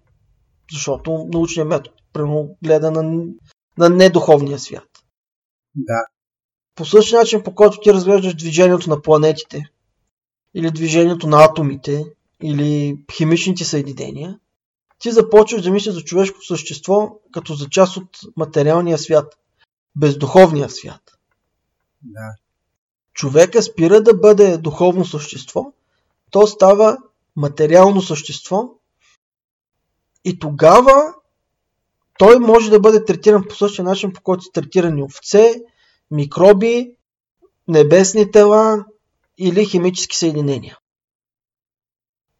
защото 0.73 1.29
научният 1.33 1.69
метод 1.69 1.97
прямо 2.13 2.57
гледа 2.65 2.91
на, 2.91 3.25
на 3.79 3.89
недуховния 3.89 4.59
свят. 4.59 4.89
Да. 5.75 6.07
По 6.75 6.85
същия 6.85 7.19
начин, 7.19 7.43
по 7.43 7.55
който 7.55 7.81
ти 7.81 7.93
разглеждаш 7.93 8.35
движението 8.35 8.91
на 8.91 9.03
планетите, 9.03 9.71
или 10.55 10.71
движението 10.71 11.27
на 11.27 11.45
атомите, 11.45 12.05
или 12.49 12.99
химичните 13.13 13.65
съединения, 13.65 14.39
ти 14.99 15.11
започваш 15.11 15.63
да 15.63 15.71
мислиш 15.71 15.95
за 15.95 16.03
човешко 16.03 16.45
същество 16.45 17.21
като 17.33 17.55
за 17.55 17.69
част 17.69 17.97
от 17.97 18.19
материалния 18.37 18.99
свят, 18.99 19.39
бездуховния 19.97 20.71
свят. 20.71 21.19
Да. 22.03 22.35
Човека 23.15 23.63
спира 23.63 24.03
да 24.03 24.15
бъде 24.15 24.59
духовно 24.59 25.05
същество, 25.05 25.73
то 26.31 26.47
става 26.47 26.99
материално 27.37 28.03
същество 28.03 28.71
и 30.25 30.39
тогава 30.39 31.15
той 32.19 32.39
може 32.39 32.71
да 32.71 32.81
бъде 32.81 33.05
третиран 33.05 33.45
по 33.49 33.55
същия 33.55 33.85
начин, 33.85 34.13
по 34.13 34.21
който 34.23 34.43
са 34.43 34.51
третирани 34.53 35.03
овце, 35.03 35.55
микроби, 36.11 36.97
небесни 37.69 38.31
тела 38.31 38.85
или 39.39 39.65
химически 39.65 40.17
съединения. 40.17 40.79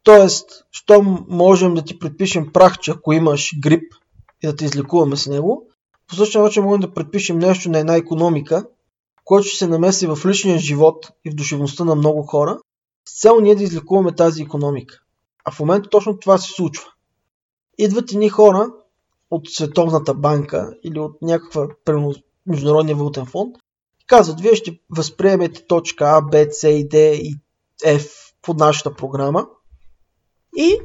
Тоест, 0.07 0.49
щом 0.71 1.25
можем 1.29 1.73
да 1.73 1.81
ти 1.81 1.99
предпишем 1.99 2.51
прах, 2.53 2.79
че 2.79 2.91
ако 2.91 3.13
имаш 3.13 3.59
грип 3.59 3.93
и 4.43 4.47
да 4.47 4.55
те 4.55 4.65
излекуваме 4.65 5.17
с 5.17 5.27
него, 5.27 5.67
по 6.07 6.15
същия 6.15 6.41
начин 6.41 6.63
можем 6.63 6.81
да 6.81 6.93
предпишем 6.93 7.39
нещо 7.39 7.69
на 7.69 7.79
една 7.79 7.95
економика, 7.95 8.65
което 9.23 9.47
ще 9.47 9.57
се 9.57 9.67
намеси 9.67 10.07
в 10.07 10.17
личния 10.25 10.57
живот 10.57 11.07
и 11.25 11.29
в 11.29 11.33
душевността 11.33 11.83
на 11.83 11.95
много 11.95 12.23
хора, 12.23 12.59
с 13.09 13.21
цел 13.21 13.39
ние 13.41 13.55
да 13.55 13.63
излекуваме 13.63 14.15
тази 14.15 14.41
економика. 14.41 14.99
А 15.45 15.51
в 15.51 15.59
момента 15.59 15.89
точно 15.89 16.19
това 16.19 16.37
се 16.37 16.51
случва. 16.51 16.85
Идват 17.77 18.11
едни 18.11 18.29
хора 18.29 18.69
от 19.31 19.49
Световната 19.49 20.13
банка 20.13 20.73
или 20.83 20.99
от 20.99 21.21
някаква 21.21 21.67
Международния 22.45 22.95
валутен 22.95 23.25
фонд 23.25 23.57
и 24.01 24.05
казват, 24.05 24.41
вие 24.41 24.55
ще 24.55 24.79
възприемете 24.89 25.67
точка 25.67 26.05
А, 26.07 26.21
Б, 26.21 26.45
С, 26.51 26.69
и 26.69 26.87
Д 26.87 26.97
и 26.97 27.35
F 27.85 28.11
под 28.41 28.57
нашата 28.57 28.95
програма 28.95 29.47
и 30.57 30.81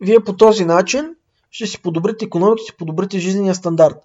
вие 0.00 0.20
по 0.20 0.36
този 0.36 0.64
начин 0.64 1.16
ще 1.50 1.66
си 1.66 1.82
подобрите 1.82 2.24
економиката, 2.24 2.62
ще 2.62 2.72
си 2.72 2.76
подобрите 2.76 3.18
жизнения 3.18 3.54
стандарт. 3.54 3.96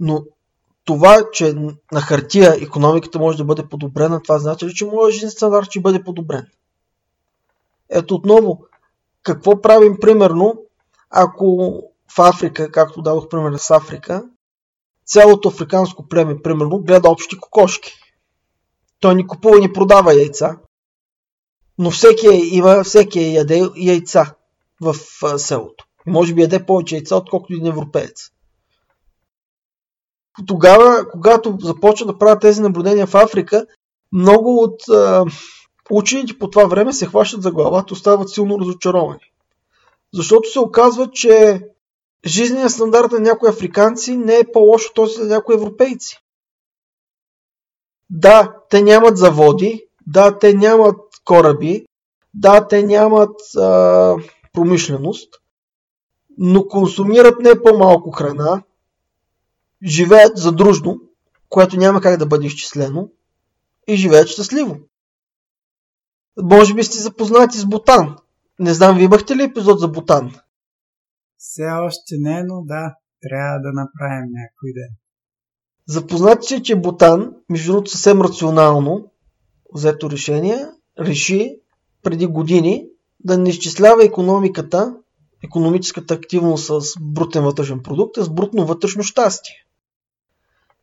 Но 0.00 0.24
това, 0.84 1.30
че 1.32 1.54
на 1.92 2.00
хартия 2.00 2.54
економиката 2.60 3.18
може 3.18 3.38
да 3.38 3.44
бъде 3.44 3.68
подобрена, 3.68 4.22
това 4.22 4.38
значи 4.38 4.66
ли, 4.66 4.74
че 4.74 4.84
моят 4.84 5.14
жизнен 5.14 5.30
стандарт 5.30 5.66
ще 5.66 5.80
бъде 5.80 6.04
подобрен? 6.04 6.46
Ето 7.88 8.14
отново, 8.14 8.64
какво 9.22 9.60
правим 9.60 9.96
примерно, 10.00 10.62
ако 11.10 11.80
в 12.16 12.18
Африка, 12.18 12.72
както 12.72 13.02
дадох 13.02 13.28
пример 13.28 13.56
с 13.58 13.70
Африка, 13.70 14.24
цялото 15.04 15.48
африканско 15.48 16.08
племе, 16.08 16.42
примерно, 16.42 16.78
гледа 16.78 17.10
общи 17.10 17.38
кокошки. 17.40 17.92
Той 19.00 19.14
ни 19.14 19.26
купува 19.26 19.58
и 19.58 19.60
ни 19.60 19.72
продава 19.72 20.14
яйца, 20.14 20.56
но 21.80 21.90
всеки 21.90 22.26
е, 22.26 22.36
има, 22.36 22.84
всеки 22.84 23.20
е 23.20 23.32
яде 23.32 23.62
яйца 23.76 24.34
в 24.80 24.94
селото. 25.38 25.84
Може 26.06 26.34
би 26.34 26.42
яде 26.42 26.66
повече 26.66 26.94
яйца, 26.94 27.16
отколкото 27.16 27.52
един 27.52 27.66
европеец. 27.66 28.30
Тогава, 30.46 31.08
когато 31.10 31.58
започва 31.60 32.06
да 32.06 32.18
правят 32.18 32.40
тези 32.40 32.60
наблюдения 32.60 33.06
в 33.06 33.14
Африка, 33.14 33.66
много 34.12 34.62
от 34.62 34.88
а, 34.88 35.24
учените 35.90 36.38
по 36.38 36.50
това 36.50 36.64
време 36.64 36.92
се 36.92 37.06
хващат 37.06 37.42
за 37.42 37.50
главата, 37.50 37.94
остават 37.94 38.30
силно 38.30 38.60
разочаровани. 38.60 39.32
Защото 40.14 40.50
се 40.50 40.58
оказва, 40.58 41.10
че 41.10 41.62
жизненият 42.26 42.72
стандарт 42.72 43.12
на 43.12 43.20
някои 43.20 43.48
африканци 43.48 44.16
не 44.16 44.36
е 44.36 44.52
по-лош 44.52 44.86
от 44.86 44.94
този 44.94 45.20
на 45.20 45.26
някои 45.26 45.54
европейци. 45.54 46.18
Да, 48.10 48.56
те 48.70 48.82
нямат 48.82 49.16
заводи, 49.16 49.86
да, 50.06 50.38
те 50.38 50.54
нямат 50.54 51.09
кораби, 51.30 51.86
да, 52.34 52.68
те 52.68 52.82
нямат 52.82 53.40
а, 53.56 54.16
промишленост, 54.52 55.34
но 56.38 56.68
консумират 56.68 57.40
не 57.40 57.62
по-малко 57.62 58.10
храна, 58.10 58.62
живеят 59.82 60.36
задружно, 60.36 61.00
което 61.48 61.76
няма 61.76 62.00
как 62.00 62.16
да 62.16 62.26
бъде 62.26 62.46
изчислено, 62.46 63.10
и 63.88 63.96
живеят 63.96 64.28
щастливо. 64.28 64.76
Може 66.42 66.74
би 66.74 66.84
сте 66.84 66.98
запознати 66.98 67.58
с 67.58 67.66
Бутан. 67.66 68.16
Не 68.58 68.74
знам, 68.74 68.96
ви 68.96 69.04
имахте 69.04 69.36
ли 69.36 69.42
епизод 69.42 69.80
за 69.80 69.88
Бутан? 69.88 70.34
Все 71.36 71.64
още 71.64 72.14
не, 72.18 72.42
но 72.44 72.62
да, 72.64 72.94
трябва 73.22 73.58
да 73.60 73.72
направим 73.72 74.30
някой 74.32 74.72
ден. 74.74 74.90
Запознати 75.86 76.46
се, 76.46 76.62
че 76.62 76.76
Бутан, 76.76 77.34
между 77.48 77.72
другото 77.72 77.90
съвсем 77.90 78.20
рационално 78.20 79.10
взето 79.74 80.10
решение, 80.10 80.66
реши 81.00 81.56
преди 82.02 82.26
години 82.26 82.86
да 83.24 83.38
не 83.38 83.50
изчислява 83.50 84.04
економиката, 84.04 84.96
економическата 85.44 86.14
активност 86.14 86.66
с 86.66 86.80
брутен 87.00 87.44
вътрешен 87.44 87.82
продукт, 87.82 88.18
а 88.18 88.24
с 88.24 88.30
брутно 88.30 88.66
вътрешно 88.66 89.02
щастие. 89.02 89.56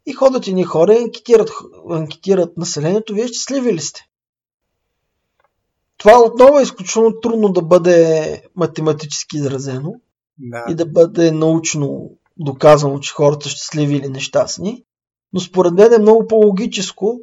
И 0.06 0.14
ходят 0.14 0.48
ни 0.48 0.64
хора 0.64 0.94
и 0.94 1.04
анкетират, 1.04 1.52
анкетират 1.90 2.58
населението, 2.58 3.14
вие 3.14 3.28
щастливи 3.28 3.74
ли 3.74 3.80
сте? 3.80 4.08
Това 5.98 6.20
отново 6.20 6.60
е 6.60 6.64
изключително 6.64 7.20
трудно 7.20 7.50
да 7.50 7.62
бъде 7.62 8.42
математически 8.56 9.38
изразено 9.38 9.94
Да. 10.38 10.66
и 10.70 10.76
да 10.76 10.86
бъде 10.86 11.32
научно 11.32 12.12
доказано, 12.38 13.00
че 13.00 13.14
хората 13.14 13.50
щастливи 13.50 13.96
или 13.96 14.10
нещастни. 14.10 14.84
Но 15.34 15.40
според 15.40 15.74
мен 15.74 15.94
е 15.94 15.98
много 15.98 16.28
по-логическо, 16.28 17.20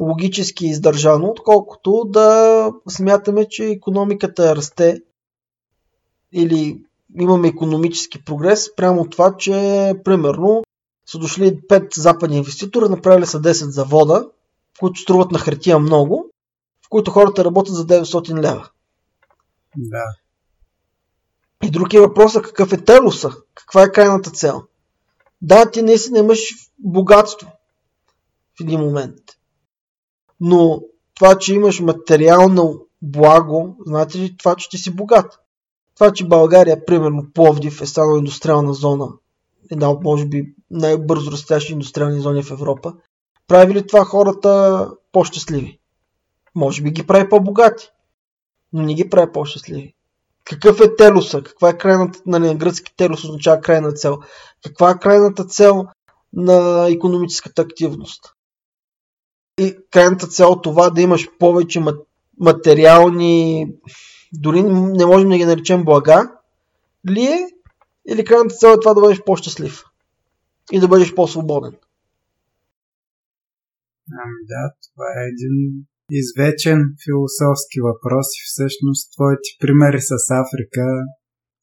логически 0.00 0.66
издържано, 0.66 1.28
отколкото 1.28 2.04
да 2.06 2.70
смятаме, 2.88 3.48
че 3.48 3.64
економиката 3.64 4.56
расте 4.56 5.02
или 6.32 6.82
имаме 7.18 7.48
економически 7.48 8.24
прогрес, 8.24 8.74
прямо 8.76 9.08
това, 9.08 9.36
че 9.36 9.94
примерно 10.04 10.64
са 11.06 11.18
дошли 11.18 11.60
5 11.60 11.98
западни 11.98 12.36
инвеститора, 12.36 12.88
направили 12.88 13.26
са 13.26 13.40
10 13.40 13.52
завода, 13.52 14.28
които 14.80 15.00
струват 15.00 15.30
на 15.30 15.38
хартия 15.38 15.78
много, 15.78 16.26
в 16.86 16.88
които 16.88 17.10
хората 17.10 17.44
работят 17.44 17.74
за 17.74 17.86
900 17.86 18.42
лева. 18.42 18.68
Да. 19.76 20.04
И 21.62 21.70
друг 21.70 21.94
е 21.94 22.00
въпросът 22.00 22.42
какъв 22.42 22.72
е 22.72 22.84
телоса, 22.84 23.30
каква 23.54 23.82
е 23.82 23.92
крайната 23.92 24.30
цел. 24.30 24.62
Да, 25.42 25.70
ти 25.70 25.82
наистина 25.82 26.18
имаш 26.18 26.40
богатство 26.78 27.48
в 28.58 28.60
един 28.60 28.80
момент. 28.80 29.20
Но 30.40 30.82
това, 31.14 31.38
че 31.38 31.54
имаш 31.54 31.80
материално 31.80 32.86
благо, 33.02 33.76
знаете 33.86 34.18
ли 34.18 34.36
това, 34.36 34.54
че 34.54 34.68
ти 34.68 34.78
си 34.78 34.90
богат? 34.90 35.38
Това, 35.94 36.12
че 36.12 36.28
България, 36.28 36.84
примерно 36.84 37.26
Пловдив, 37.34 37.82
е 37.82 37.86
станала 37.86 38.18
индустриална 38.18 38.74
зона, 38.74 39.08
една 39.70 39.90
от, 39.90 40.04
може 40.04 40.26
би, 40.26 40.54
най-бързо 40.70 41.32
растящи 41.32 41.72
индустриални 41.72 42.20
зони 42.20 42.42
в 42.42 42.50
Европа, 42.50 42.94
прави 43.48 43.74
ли 43.74 43.86
това 43.86 44.04
хората 44.04 44.90
по-щастливи? 45.12 45.78
Може 46.54 46.82
би 46.82 46.90
ги 46.90 47.06
прави 47.06 47.28
по-богати, 47.28 47.90
но 48.72 48.82
не 48.82 48.94
ги 48.94 49.10
прави 49.10 49.32
по-щастливи. 49.32 49.94
Какъв 50.44 50.80
е 50.80 50.96
телоса? 50.96 51.42
Каква 51.42 51.68
е 51.68 51.78
крайната, 51.78 52.20
нали, 52.26 52.46
на 52.46 52.54
гръцки 52.54 52.96
телос 52.96 53.24
означава 53.24 53.60
крайна 53.60 53.92
цел. 53.92 54.18
Каква 54.64 54.90
е 54.90 54.98
крайната 54.98 55.44
цел 55.44 55.86
на 56.32 56.88
економическата 56.90 57.62
активност? 57.62 58.34
И 59.58 59.76
крайната 59.90 60.26
цел 60.26 60.52
от 60.52 60.62
това 60.62 60.90
да 60.90 61.00
имаш 61.00 61.28
повече 61.38 61.80
мат- 61.80 62.06
материални, 62.40 63.66
дори 64.32 64.62
не 64.62 65.06
можем 65.06 65.28
да 65.28 65.36
ги 65.36 65.44
наречем 65.44 65.84
блага, 65.84 66.32
ли 67.10 67.22
е? 67.22 67.46
Или 68.08 68.24
крайната 68.24 68.54
цел 68.54 68.68
е 68.68 68.80
това 68.80 68.94
да 68.94 69.00
бъдеш 69.00 69.22
по-щастлив 69.24 69.84
и 70.72 70.80
да 70.80 70.88
бъдеш 70.88 71.14
по-свободен? 71.14 71.72
Ами 74.12 74.40
да, 74.48 74.74
това 74.94 75.06
е 75.20 75.28
един 75.32 75.86
извечен 76.10 76.80
философски 77.04 77.78
въпрос 77.80 78.26
и 78.38 78.42
всъщност 78.46 79.12
твоите 79.12 79.48
примери 79.60 80.00
с 80.00 80.14
Африка 80.42 80.84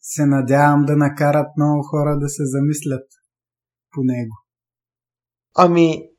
се 0.01 0.25
надявам 0.25 0.85
да 0.85 0.95
накарат 0.95 1.47
много 1.57 1.83
хора 1.83 2.19
да 2.19 2.29
се 2.29 2.43
замислят 2.45 3.07
по 3.91 4.01
него. 4.03 4.35
Ами, 5.55 6.09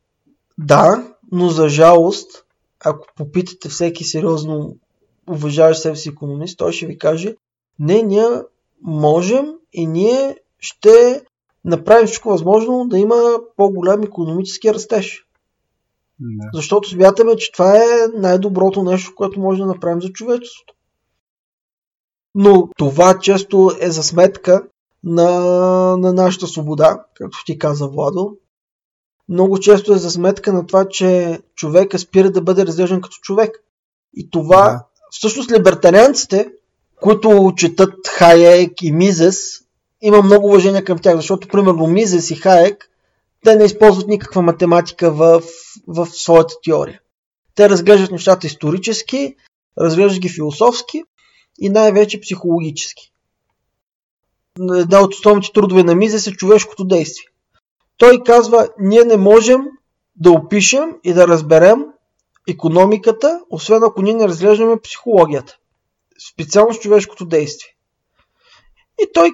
да, 0.58 1.15
но 1.32 1.48
за 1.48 1.68
жалост, 1.68 2.44
ако 2.84 3.06
попитате 3.16 3.68
всеки 3.68 4.04
сериозно 4.04 4.76
уважаващ 5.30 5.82
себе 5.82 5.96
си 5.96 6.08
економист, 6.08 6.58
той 6.58 6.72
ще 6.72 6.86
ви 6.86 6.98
каже, 6.98 7.36
не, 7.78 8.02
ние 8.02 8.26
можем 8.82 9.46
и 9.72 9.86
ние 9.86 10.36
ще 10.58 11.22
направим 11.64 12.06
всичко 12.06 12.28
възможно 12.28 12.88
да 12.88 12.98
има 12.98 13.38
по-голям 13.56 14.02
економически 14.02 14.74
растеж. 14.74 15.26
Да. 16.20 16.50
Защото 16.54 16.88
смятаме, 16.88 17.36
че 17.36 17.52
това 17.52 17.76
е 17.76 18.08
най-доброто 18.14 18.82
нещо, 18.82 19.14
което 19.14 19.40
може 19.40 19.60
да 19.60 19.66
направим 19.66 20.02
за 20.02 20.08
човечеството. 20.08 20.74
Но 22.34 22.68
това 22.78 23.18
често 23.18 23.70
е 23.80 23.90
за 23.90 24.02
сметка 24.02 24.62
на, 25.04 25.30
на 25.96 26.12
нашата 26.12 26.46
свобода, 26.46 27.04
както 27.14 27.38
ти 27.46 27.58
каза 27.58 27.88
Владо. 27.88 28.36
Много 29.28 29.58
често 29.60 29.94
е 29.94 29.98
за 29.98 30.10
сметка 30.10 30.52
на 30.52 30.66
това, 30.66 30.88
че 30.88 31.40
човека 31.54 31.98
спира 31.98 32.30
да 32.30 32.40
бъде 32.40 32.66
разглеждан 32.66 33.00
като 33.00 33.16
човек. 33.22 33.62
И 34.16 34.30
това, 34.30 34.62
Да. 34.62 34.84
всъщност, 35.10 35.50
либертарианците, 35.52 36.48
които 37.00 37.52
четат 37.56 38.08
Хайек 38.08 38.82
и 38.82 38.92
Мизес, 38.92 39.36
има 40.02 40.22
много 40.22 40.46
уважение 40.46 40.84
към 40.84 40.98
тях, 40.98 41.16
защото, 41.16 41.48
примерно, 41.48 41.86
Мизес 41.86 42.30
и 42.30 42.36
Хайек, 42.36 42.90
те 43.44 43.56
не 43.56 43.64
използват 43.64 44.08
никаква 44.08 44.42
математика 44.42 45.10
в, 45.12 45.42
в 45.86 46.06
своята 46.06 46.54
теория. 46.64 47.00
Те 47.54 47.68
разглеждат 47.68 48.10
нещата 48.10 48.46
исторически, 48.46 49.36
разглеждат 49.80 50.20
ги 50.20 50.28
философски 50.28 51.02
и 51.60 51.68
най-вече 51.68 52.20
психологически. 52.20 53.12
Една 54.60 55.00
от 55.00 55.14
основните 55.14 55.52
трудове 55.54 55.82
на 55.82 55.94
Мизес 55.94 56.26
е 56.26 56.32
човешкото 56.32 56.84
действие. 56.84 57.28
Той 57.98 58.22
казва, 58.26 58.68
ние 58.78 59.04
не 59.04 59.16
можем 59.16 59.60
да 60.16 60.30
опишем 60.30 60.90
и 61.04 61.12
да 61.12 61.28
разберем 61.28 61.84
економиката, 62.48 63.40
освен 63.50 63.82
ако 63.84 64.02
ние 64.02 64.14
не 64.14 64.28
разглеждаме 64.28 64.80
психологията. 64.80 65.56
Специално 66.32 66.74
с 66.74 66.78
човешкото 66.78 67.26
действие. 67.26 67.70
И 69.02 69.06
той, 69.14 69.32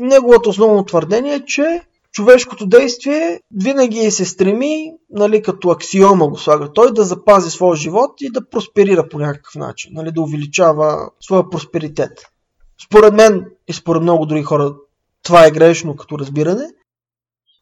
неговото 0.00 0.50
основно 0.50 0.84
твърдение 0.84 1.34
е, 1.34 1.44
че 1.44 1.82
човешкото 2.12 2.66
действие 2.66 3.40
винаги 3.50 4.10
се 4.10 4.24
стреми, 4.24 4.92
нали, 5.10 5.42
като 5.42 5.70
аксиома 5.70 6.28
го 6.28 6.36
слага 6.36 6.72
той, 6.72 6.92
да 6.92 7.04
запази 7.04 7.50
своя 7.50 7.76
живот 7.76 8.20
и 8.20 8.30
да 8.30 8.48
просперира 8.48 9.08
по 9.08 9.18
някакъв 9.18 9.54
начин, 9.54 9.90
нали, 9.94 10.12
да 10.12 10.20
увеличава 10.20 11.10
своя 11.20 11.50
просперитет. 11.50 12.12
Според 12.86 13.14
мен 13.14 13.46
и 13.68 13.72
според 13.72 14.02
много 14.02 14.26
други 14.26 14.42
хора 14.42 14.74
това 15.22 15.46
е 15.46 15.50
грешно 15.50 15.96
като 15.96 16.18
разбиране, 16.18 16.68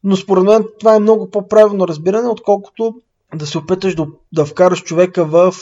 но 0.04 0.16
според 0.16 0.44
мен 0.44 0.64
това 0.78 0.94
е 0.94 1.00
много 1.00 1.30
по-правилно 1.30 1.88
разбиране, 1.88 2.28
отколкото 2.28 2.94
да 3.34 3.46
се 3.46 3.58
опиташ 3.58 3.94
да, 3.94 4.06
да 4.32 4.46
вкараш 4.46 4.82
човека 4.82 5.24
в 5.24 5.54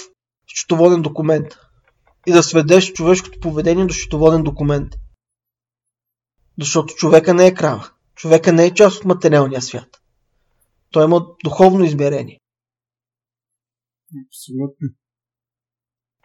счетоводен 0.48 1.02
документ 1.02 1.46
и 2.26 2.32
да 2.32 2.42
сведеш 2.42 2.92
човешкото 2.92 3.40
поведение 3.40 3.86
до 3.86 3.94
счетоводен 3.94 4.42
документ. 4.42 4.94
Защото 6.60 6.94
човека 6.94 7.34
не 7.34 7.46
е 7.46 7.54
крава. 7.54 7.90
Човека 8.14 8.52
не 8.52 8.64
е 8.64 8.74
част 8.74 8.96
от 8.98 9.04
материалния 9.04 9.62
свят. 9.62 10.02
Той 10.90 11.04
има 11.04 11.26
духовно 11.44 11.84
измерение. 11.84 12.40
Абсолютно. 14.28 14.88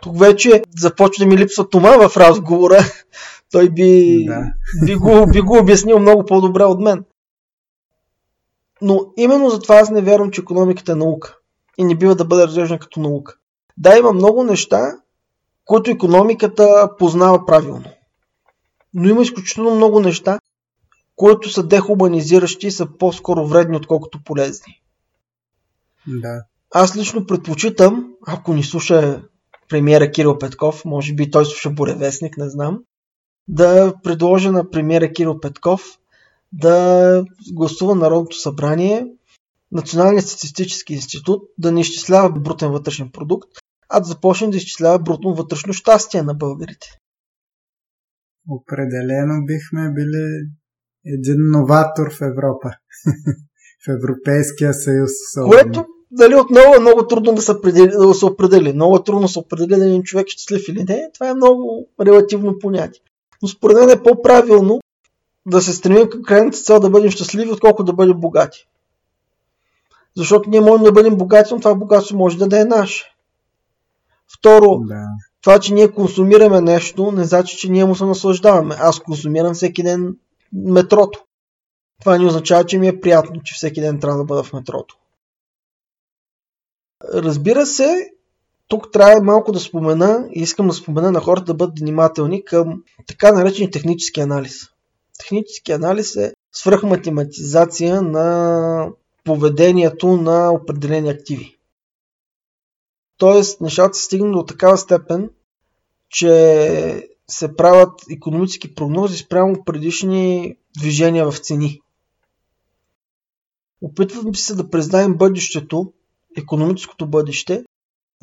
Тук 0.01 0.19
вече 0.19 0.63
започва 0.77 1.25
да 1.25 1.27
ми 1.27 1.37
липсва 1.37 1.69
Тома 1.69 2.09
в 2.09 2.17
разговора. 2.17 2.79
Той 3.51 3.69
би, 3.69 4.23
Да. 4.27 4.53
би, 4.85 4.95
го, 4.95 5.25
би 5.33 5.41
го 5.41 5.57
обяснил 5.57 5.99
много 5.99 6.25
по-добре 6.25 6.63
от 6.63 6.79
мен. 6.79 7.05
Но 8.81 9.13
именно 9.17 9.49
затова 9.49 9.75
аз 9.75 9.89
не 9.89 10.01
вярвам, 10.01 10.31
че 10.31 10.41
економиката 10.41 10.91
е 10.91 10.95
наука. 10.95 11.37
И 11.77 11.83
не 11.83 11.95
бива 11.95 12.15
да 12.15 12.25
бъде 12.25 12.47
разглеждана 12.47 12.79
като 12.79 12.99
наука. 12.99 13.35
Да, 13.77 13.97
има 13.97 14.13
много 14.13 14.43
неща, 14.43 14.91
които 15.65 15.91
економиката 15.91 16.89
познава 16.99 17.45
правилно. 17.45 17.85
Но 18.93 19.09
има 19.09 19.21
изключително 19.21 19.75
много 19.75 19.99
неща, 19.99 20.39
които 21.15 21.49
са 21.49 21.63
дехуманизиращи 21.63 22.67
и 22.67 22.71
са 22.71 22.97
по-скоро 22.97 23.47
вредни, 23.47 23.77
отколкото 23.77 24.23
полезни. 24.23 24.81
Да. 26.07 26.43
Аз 26.73 26.97
лично 26.97 27.25
предпочитам, 27.25 28.13
ако 28.27 28.53
ни 28.53 28.63
слуша 28.63 29.21
премиера 29.69 30.11
Кирил 30.11 30.37
Петков, 30.37 30.85
може 30.85 31.13
би 31.13 31.31
той 31.31 31.45
слуша 31.45 31.69
Буревестник, 31.69 32.37
не 32.37 32.49
знам, 32.49 32.79
да 33.47 33.93
предложа 34.03 34.51
на 34.51 34.69
премиера 34.69 35.11
Кирил 35.11 35.39
Петков 35.39 35.97
да 36.53 37.23
гласува 37.53 37.95
Народното 37.95 38.39
събрание 38.39 39.07
Националният 39.71 40.27
статистически 40.27 40.93
институт 40.93 41.41
да 41.57 41.71
не 41.71 41.81
изчислява 41.81 42.29
брутен 42.29 42.71
вътрешен 42.71 43.09
продукт, 43.09 43.49
а 43.89 43.99
да 43.99 44.05
започне 44.05 44.49
да 44.49 44.57
изчислява 44.57 44.99
брутно 44.99 45.33
вътрешно 45.33 45.73
щастие 45.73 46.23
на 46.23 46.33
българите. 46.33 46.87
Определено 48.49 49.45
бихме 49.45 49.93
били 49.93 50.49
един 51.05 51.37
новатор 51.51 52.13
в 52.13 52.21
Европа. 52.21 52.69
в 53.85 53.89
Европейския 53.89 54.73
съюз. 54.73 55.11
особено. 55.29 55.51
Което, 55.51 55.85
дали 56.11 56.35
отново 56.35 56.75
е 56.75 56.79
много 56.79 57.07
трудно 57.07 57.33
да 57.33 57.41
се, 57.41 57.51
определи, 57.51 57.87
да 57.87 58.13
се 58.13 58.25
определи. 58.25 58.73
Много 58.73 59.03
трудно 59.03 59.27
се 59.27 59.39
определи 59.39 59.67
дали 59.67 59.89
един 59.89 60.03
човек 60.03 60.27
е 60.27 60.31
щастлив 60.31 60.67
или 60.67 60.83
не. 60.83 61.09
Това 61.13 61.29
е 61.29 61.33
много 61.33 61.87
релативно 62.05 62.59
понятие. 62.59 63.01
Но 63.41 63.47
според 63.47 63.77
мен 63.77 63.89
е 63.89 64.03
по-правилно 64.03 64.79
да 65.47 65.61
се 65.61 65.73
стремим 65.73 66.09
към 66.09 66.23
крайната 66.23 66.57
цел 66.57 66.79
да 66.79 66.89
бъдем 66.89 67.11
щастливи, 67.11 67.51
отколкото 67.51 67.83
да 67.83 67.93
бъдем 67.93 68.19
богати. 68.19 68.67
Защото 70.17 70.49
ние 70.49 70.61
можем 70.61 70.83
да 70.83 70.91
бъдем 70.91 71.17
богати, 71.17 71.53
но 71.53 71.59
това 71.59 71.75
богатство 71.75 72.17
може 72.17 72.37
да, 72.37 72.47
да 72.47 72.61
е 72.61 72.65
наше. 72.65 73.15
Второ, 74.37 74.79
Да. 74.79 75.05
това, 75.41 75.59
че 75.59 75.73
ние 75.73 75.91
консумираме 75.91 76.61
нещо, 76.61 77.11
не 77.11 77.23
значи, 77.23 77.57
че 77.57 77.71
ние 77.71 77.85
му 77.85 77.95
се 77.95 78.05
наслаждаваме. 78.05 78.75
Аз 78.79 78.99
консумирам 78.99 79.53
всеки 79.53 79.83
ден 79.83 80.17
метрото. 80.53 81.23
Това 81.99 82.17
не 82.17 82.25
означава, 82.25 82.65
че 82.65 82.77
ми 82.77 82.87
е 82.87 83.01
приятно, 83.01 83.43
че 83.43 83.55
всеки 83.55 83.81
ден 83.81 83.99
трябва 83.99 84.17
да 84.17 84.25
бъда 84.25 84.43
в 84.43 84.53
метрото. 84.53 84.97
Разбира 87.13 87.65
се, 87.65 88.09
тук 88.67 88.91
трябва 88.91 89.23
малко 89.23 89.51
да 89.51 89.59
спомена 89.59 90.27
и 90.35 90.41
искам 90.41 90.67
да 90.67 90.73
спомена 90.73 91.11
на 91.11 91.19
хората 91.19 91.45
да 91.45 91.53
бъдат 91.53 91.79
внимателни 91.79 92.45
към 92.45 92.83
така 93.07 93.31
наречен 93.31 93.71
технически 93.71 94.21
анализ. 94.21 94.69
Технически 95.19 95.71
анализ 95.71 96.15
е 96.15 96.33
свръхматематизация 96.51 98.01
на 98.01 98.89
поведението 99.23 100.07
на 100.17 100.51
определени 100.51 101.09
активи. 101.09 101.57
Тоест, 103.17 103.61
нещата 103.61 103.97
стигнат 103.97 104.33
до 104.33 104.43
такава 104.43 104.77
степен, 104.77 105.29
че 106.09 107.09
се 107.27 107.55
правят 107.55 108.01
економически 108.11 108.75
прогнози 108.75 109.17
спрямо 109.17 109.63
предишни 109.65 110.55
движения 110.79 111.31
в 111.31 111.37
цени. 111.37 111.81
Опитваме 113.81 114.33
се 114.33 114.55
да 114.55 114.69
признаем 114.69 115.17
бъдещето, 115.17 115.93
економическото 116.37 117.07
бъдеще, 117.07 117.63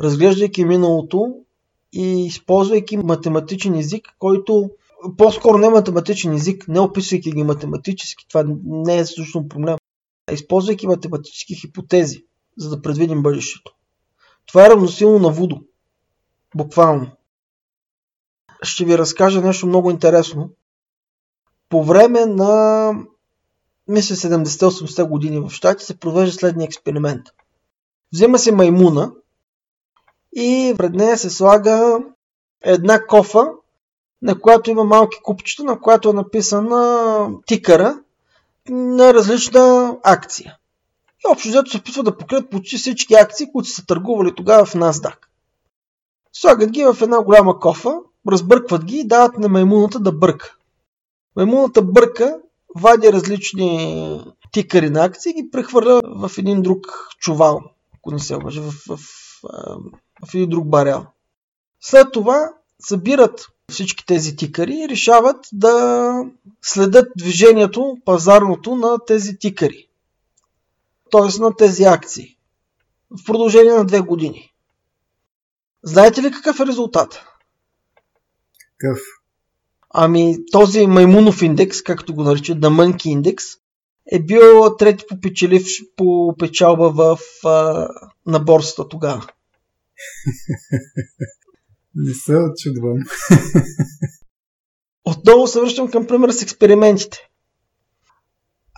разглеждайки 0.00 0.64
миналото 0.64 1.34
и 1.92 2.26
използвайки 2.26 2.96
математичен 2.96 3.74
език, 3.74 4.08
който 4.18 4.70
по-скоро 5.18 5.58
не 5.58 5.68
математичен 5.68 6.34
език, 6.34 6.68
не 6.68 6.80
описвайки 6.80 7.32
ги 7.32 7.42
математически, 7.42 8.28
това 8.28 8.44
не 8.64 8.98
е 8.98 9.04
всъщност 9.04 9.48
проблем, 9.48 9.76
а 10.26 10.32
използвайки 10.32 10.86
математически 10.86 11.54
хипотези, 11.54 12.24
за 12.58 12.70
да 12.70 12.82
предвидим 12.82 13.22
бъдещето. 13.22 13.74
Това 14.46 14.66
е 14.66 14.70
равносилно 14.70 15.18
на 15.18 15.30
Вудо. 15.30 15.60
Буквално. 16.56 17.10
Ще 18.62 18.84
ви 18.84 18.98
разкажа 18.98 19.40
нещо 19.40 19.66
много 19.66 19.90
интересно. 19.90 20.50
По 21.68 21.84
време 21.84 22.26
на 22.26 22.92
мисля 23.88 24.14
70-80 24.14 25.08
години 25.08 25.40
в 25.40 25.50
щати 25.50 25.84
се 25.84 25.98
провежда 25.98 26.32
следния 26.32 26.66
експеримент. 26.66 27.26
Взема 28.12 28.38
се 28.38 28.52
маймуна 28.52 29.12
и 30.36 30.74
пред 30.78 30.94
нея 30.94 31.18
се 31.18 31.30
слага 31.30 31.98
една 32.60 33.06
кофа, 33.06 33.46
на 34.24 34.40
която 34.40 34.70
има 34.70 34.84
малки 34.84 35.18
купчета, 35.22 35.64
на 35.64 35.80
която 35.80 36.08
е 36.08 36.12
написана 36.12 37.28
тикъра 37.46 37.98
на 38.68 39.14
различна 39.14 39.96
акция. 40.02 40.56
И 41.18 41.32
общо 41.32 41.48
взето 41.48 41.70
се 41.70 41.76
опитва 41.76 42.02
да 42.02 42.16
покрият 42.16 42.50
почти 42.50 42.76
всички 42.76 43.14
акции, 43.14 43.52
които 43.52 43.68
са 43.68 43.86
търгували 43.86 44.34
тогава 44.34 44.64
в 44.64 44.74
NASDAQ. 44.74 45.16
Слагат 46.32 46.70
ги 46.70 46.84
в 46.84 46.96
една 47.02 47.22
голяма 47.22 47.60
кофа, 47.60 47.94
разбъркват 48.28 48.84
ги 48.84 48.96
и 48.96 49.06
дават 49.06 49.38
на 49.38 49.48
маймуната 49.48 50.00
да 50.00 50.12
бърка. 50.12 50.56
Маймуната 51.36 51.82
бърка, 51.82 52.38
вади 52.76 53.12
различни 53.12 54.34
тикари 54.52 54.90
на 54.90 55.04
акции 55.04 55.30
и 55.30 55.42
ги 55.42 55.50
прехвърля 55.50 56.00
в 56.04 56.30
един 56.38 56.62
друг 56.62 56.86
чувал, 57.18 57.60
ако 57.94 58.10
не 58.10 58.18
се 58.18 58.34
лъжа, 58.34 58.62
в, 58.62 58.70
в, 58.70 58.96
в, 58.96 58.98
в 60.30 60.34
един 60.34 60.50
друг 60.50 60.68
барел. 60.68 61.06
След 61.80 62.12
това 62.12 62.52
събират 62.80 63.48
всички 63.70 64.06
тези 64.06 64.36
тикари 64.36 64.86
решават 64.90 65.46
да 65.52 66.14
следят 66.62 67.08
движението 67.16 67.96
пазарното 68.04 68.76
на 68.76 68.98
тези 69.06 69.38
тикари. 69.38 69.88
Т.е. 71.10 71.40
на 71.40 71.56
тези 71.56 71.84
акции. 71.84 72.36
В 73.10 73.24
продължение 73.24 73.72
на 73.72 73.84
две 73.84 74.00
години. 74.00 74.52
Знаете 75.82 76.22
ли 76.22 76.30
какъв 76.30 76.60
е 76.60 76.66
резултат? 76.66 77.24
Къв? 78.78 78.98
Ами 79.90 80.36
този 80.52 80.86
маймунов 80.86 81.42
индекс, 81.42 81.82
както 81.82 82.14
го 82.14 82.22
наричат, 82.22 82.58
The 82.58 82.68
Monkey 82.68 83.20
Index, 83.20 83.58
е 84.12 84.22
бил 84.22 84.76
трети 84.76 85.04
по 85.08 85.20
печелив 85.20 85.66
по 85.96 86.34
печалба 86.38 86.90
в, 86.90 87.18
а, 87.44 87.88
на 88.26 88.40
борсата 88.40 88.88
тогава. 88.88 89.26
Не 91.94 92.14
се 92.14 92.36
очудвам. 92.36 92.98
Отново 95.04 95.46
се 95.46 95.60
връщам 95.60 95.90
към 95.90 96.06
пример 96.06 96.30
с 96.30 96.42
експериментите. 96.42 97.18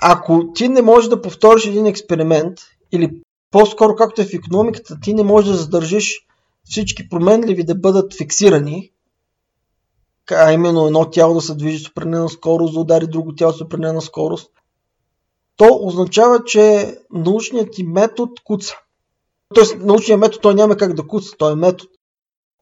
Ако 0.02 0.52
ти 0.54 0.68
не 0.68 0.82
можеш 0.82 1.08
да 1.08 1.22
повториш 1.22 1.66
един 1.66 1.86
експеримент, 1.86 2.58
или 2.92 3.20
по-скоро 3.50 3.96
както 3.96 4.20
е 4.22 4.24
в 4.24 4.34
економиката, 4.34 4.98
ти 5.02 5.14
не 5.14 5.22
можеш 5.22 5.50
да 5.50 5.56
задържиш 5.56 6.26
всички 6.64 7.08
променливи 7.08 7.64
да 7.64 7.74
бъдат 7.74 8.16
фиксирани, 8.16 8.92
а 10.30 10.52
именно 10.52 10.86
едно 10.86 11.10
тяло 11.10 11.34
да 11.34 11.40
се 11.40 11.54
движи 11.54 11.84
с 11.84 11.88
определена 11.88 12.28
скорост, 12.28 12.74
да 12.74 12.80
удари 12.80 13.06
друго 13.06 13.34
тяло 13.34 13.52
с 13.52 13.60
определена 13.60 14.02
скорост, 14.02 14.50
то 15.56 15.78
означава, 15.82 16.44
че 16.44 16.94
научният 17.12 17.72
ти 17.72 17.84
метод 17.84 18.32
куца. 18.44 18.74
Тоест, 19.54 19.76
научният 19.78 20.20
метод 20.20 20.40
той 20.42 20.54
няма 20.54 20.76
как 20.76 20.94
да 20.94 21.06
куца, 21.06 21.36
той 21.38 21.52
е 21.52 21.56
метод. 21.56 21.90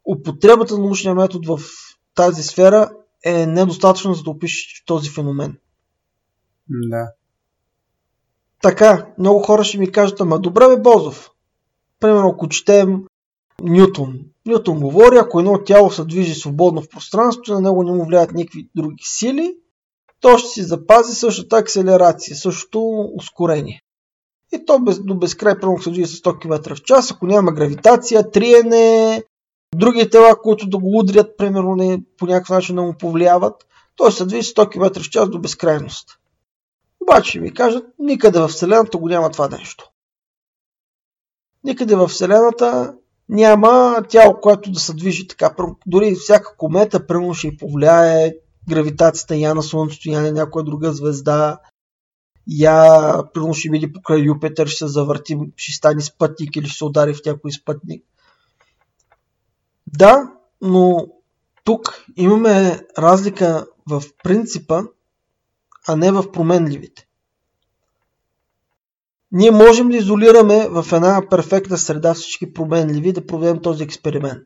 Употребата 0.05 0.75
на 0.75 0.85
научния 0.85 1.15
метод 1.15 1.57
в 1.57 1.63
тази 2.15 2.43
сфера 2.43 2.91
е 3.25 3.47
недостатъчна 3.47 4.15
за 4.15 4.23
да 4.23 4.31
опишеш 4.31 4.83
този 4.87 5.11
феномен. 5.11 5.59
Да. 6.69 7.13
Така, 8.63 9.07
много 9.19 9.41
хора 9.41 9.65
ще 9.65 9.79
ми 9.79 9.93
кажат, 9.93 10.21
ама 10.21 10.39
добре 10.39 10.69
бе 10.69 10.77
Бозов. 10.77 11.31
Примерно, 12.01 12.29
ако 12.29 12.49
четем 12.49 13.05
Нютон. 13.63 14.19
Нютон 14.47 14.81
говори, 14.81 15.17
ако 15.17 15.39
едно 15.39 15.65
тяло 15.65 15.91
се 15.91 16.05
движи 16.05 16.35
свободно 16.35 16.83
в 16.83 16.89
пространството, 16.89 17.55
на 17.55 17.61
него 17.61 17.83
не 17.83 17.93
му 17.93 18.05
влияят 18.05 18.33
никакви 18.33 18.69
други 18.75 19.05
сили, 19.05 19.55
то 20.21 20.39
ще 20.39 20.49
си 20.49 20.63
запази 20.63 21.15
същата 21.15 21.57
акселерация, 21.57 22.37
същото 22.37 23.11
ускорение. 23.17 23.83
И 24.53 24.65
то 24.67 24.79
без, 24.79 25.05
до 25.05 25.15
безкрай 25.15 25.61
примерно 25.61 25.83
се 25.83 25.91
движи 25.91 26.07
с 26.07 26.23
100 26.23 26.41
км 26.41 26.75
в 26.75 26.83
час, 26.83 27.13
ако 27.13 27.27
няма 27.27 27.53
гравитация, 27.53 28.31
триене, 28.31 29.23
други 29.77 30.11
тела, 30.11 30.43
които 30.43 30.69
да 30.69 30.79
го 30.79 30.99
удрят, 30.99 31.37
примерно 31.37 31.77
не, 31.77 32.03
по 32.19 32.27
някакъв 32.27 32.51
начин 32.51 32.77
да 32.77 32.83
му 32.83 32.95
повлияват, 32.99 33.67
той 33.97 34.13
се 34.13 34.27
движи 34.27 34.43
с 34.43 34.55
100 34.55 34.71
км 34.71 35.01
в 35.01 35.11
час 35.11 35.31
до 35.31 35.39
безкрайност. 35.39 36.09
Обаче 37.03 37.41
ми 37.41 37.55
кажат, 37.55 37.85
никъде 37.99 38.41
в 38.41 38.49
Вселената 38.49 38.99
го 38.99 39.09
няма 39.09 39.31
това 39.31 39.49
нещо. 39.49 39.91
Никъде 41.65 41.97
в 41.97 42.09
Вселената 42.09 42.95
няма 43.29 44.03
тяло, 44.09 44.41
което 44.41 44.71
да 44.71 44.81
се 44.81 44.95
движи 44.95 45.29
така. 45.29 45.55
Дори 45.87 46.15
всяка 46.15 46.57
комета, 46.57 47.07
примерно, 47.07 47.35
ще 47.35 47.57
повлияе 47.57 48.35
гравитацията 48.69 49.37
я 49.37 49.55
на 49.55 49.63
Слънцето, 49.63 50.11
я 50.11 50.21
на 50.21 50.33
някоя 50.33 50.65
друга 50.65 50.93
звезда. 50.93 51.59
Я, 52.47 53.23
примерно, 53.35 53.55
ще 53.55 53.71
види 53.71 53.93
покрай 53.93 54.21
Юпитер, 54.21 54.67
ще 54.67 54.79
се 54.79 54.89
завърти, 54.89 55.39
ще 55.57 55.73
стане 55.73 56.01
спътник 56.01 56.57
или 56.57 56.67
ще 56.67 56.79
се 56.79 56.85
удари 56.85 57.15
в 57.15 57.25
някой 57.27 57.53
спътник. 57.53 58.05
Да, 59.99 60.33
но 60.61 61.07
тук 61.65 62.05
имаме 62.17 62.81
разлика 62.99 63.67
в 63.91 64.03
принципа, 64.25 64.83
а 65.89 65.97
не 65.97 66.13
в 66.13 66.33
променливите. 66.33 67.07
Ние 69.33 69.51
можем 69.51 69.89
да 69.89 69.97
изолираме 69.97 70.69
в 70.69 70.87
една 70.93 71.23
перфектна 71.31 71.79
среда 71.79 72.15
всички 72.15 72.53
променливи 72.53 73.13
да 73.13 73.27
проведем 73.27 73.63
този 73.63 73.85
експеримент. 73.85 74.43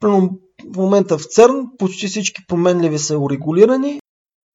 Примерно 0.00 0.38
в 0.74 0.76
момента 0.76 1.18
в 1.18 1.24
ЦЕРН 1.24 1.66
почти 1.78 2.06
всички 2.06 2.46
променливи 2.48 2.98
са 2.98 3.18
урегулирани, 3.18 4.00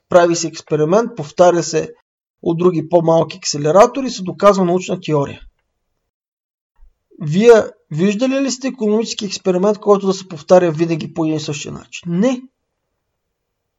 прави 0.09 0.35
се 0.35 0.47
експеримент, 0.47 1.15
повтаря 1.15 1.63
се 1.63 1.93
от 2.41 2.57
други 2.57 2.89
по-малки 2.89 3.37
акселератори 3.37 4.09
се 4.09 4.23
доказва 4.23 4.65
научна 4.65 4.99
теория. 5.01 5.41
Вие 7.21 7.63
виждали 7.91 8.41
ли 8.41 8.51
сте 8.51 8.67
економически 8.67 9.25
експеримент, 9.25 9.77
който 9.77 10.07
да 10.07 10.13
се 10.13 10.27
повтаря 10.27 10.71
винаги 10.71 11.13
по 11.13 11.25
един 11.25 11.37
и 11.37 11.39
същия 11.39 11.71
начин? 11.71 12.19
Не. 12.19 12.41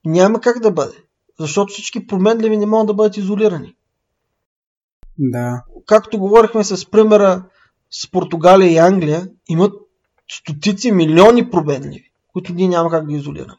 Няма 0.05 0.41
как 0.41 0.61
да 0.61 0.71
бъде. 0.71 0.97
Защото 1.39 1.73
всички 1.73 2.07
променливи 2.07 2.57
не 2.57 2.67
могат 2.67 2.87
да 2.87 2.95
бъдат 2.95 3.17
изолирани. 3.17 3.77
Да. 5.19 5.65
Както 5.87 6.19
говорихме 6.19 6.65
с 6.65 6.91
примера 6.91 7.45
с 7.91 8.11
Португалия 8.11 8.73
и 8.73 8.79
Англия, 8.79 9.29
имат 9.49 9.73
стотици 10.31 10.93
милиони 10.93 11.51
променливи, 11.51 12.11
които 12.33 12.53
ние 12.53 12.69
няма 12.69 12.91
как 12.91 13.07
да 13.07 13.13
изолираме. 13.13 13.59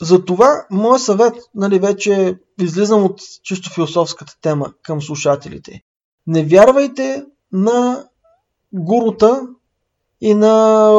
Затова, 0.00 0.66
моят 0.70 1.02
съвет, 1.02 1.34
нали, 1.54 1.78
вече 1.78 2.38
излизам 2.60 3.04
от 3.04 3.20
чисто 3.42 3.70
философската 3.70 4.36
тема 4.40 4.72
към 4.82 5.02
слушателите. 5.02 5.82
Не 6.30 6.44
вярвайте 6.44 7.24
на 7.52 8.04
гурута 8.72 9.48
и 10.20 10.34
на 10.34 10.90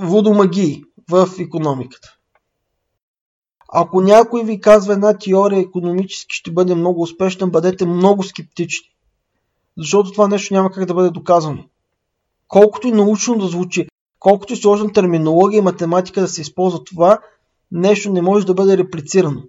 водомагии 0.00 0.84
в 1.10 1.28
економиката. 1.38 2.08
Ако 3.72 4.00
някой 4.00 4.44
ви 4.44 4.60
казва 4.60 4.92
една 4.92 5.18
теория 5.18 5.60
економически 5.60 6.34
ще 6.34 6.50
бъде 6.50 6.74
много 6.74 7.02
успешна, 7.02 7.46
бъдете 7.46 7.86
много 7.86 8.22
скептични. 8.22 8.88
защото 9.78 10.12
това 10.12 10.28
нещо 10.28 10.54
няма 10.54 10.70
как 10.70 10.84
да 10.84 10.94
бъде 10.94 11.10
доказано. 11.10 11.64
Колкото 12.48 12.88
и 12.88 12.92
научно 12.92 13.38
да 13.38 13.46
звучи, 13.46 13.88
колкото 14.18 14.52
и 14.52 14.56
сложна 14.56 14.92
терминология 14.92 15.58
и 15.58 15.62
математика 15.62 16.20
да 16.20 16.28
се 16.28 16.40
използва 16.40 16.84
това, 16.84 17.18
нещо 17.72 18.12
не 18.12 18.22
може 18.22 18.46
да 18.46 18.54
бъде 18.54 18.78
реплицирано. 18.78 19.42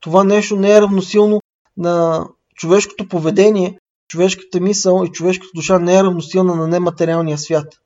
Това 0.00 0.24
нещо 0.24 0.56
не 0.56 0.76
е 0.76 0.80
равносилно 0.80 1.40
на 1.76 2.26
човешкото 2.54 3.08
поведение, 3.08 3.78
човешката 4.10 4.60
мисъл 4.60 5.04
и 5.04 5.12
човешката 5.12 5.50
душа 5.54 5.78
не 5.78 5.98
е 5.98 6.02
равносилна 6.02 6.54
на 6.54 6.68
нематериалния 6.68 7.38
свят. 7.38 7.80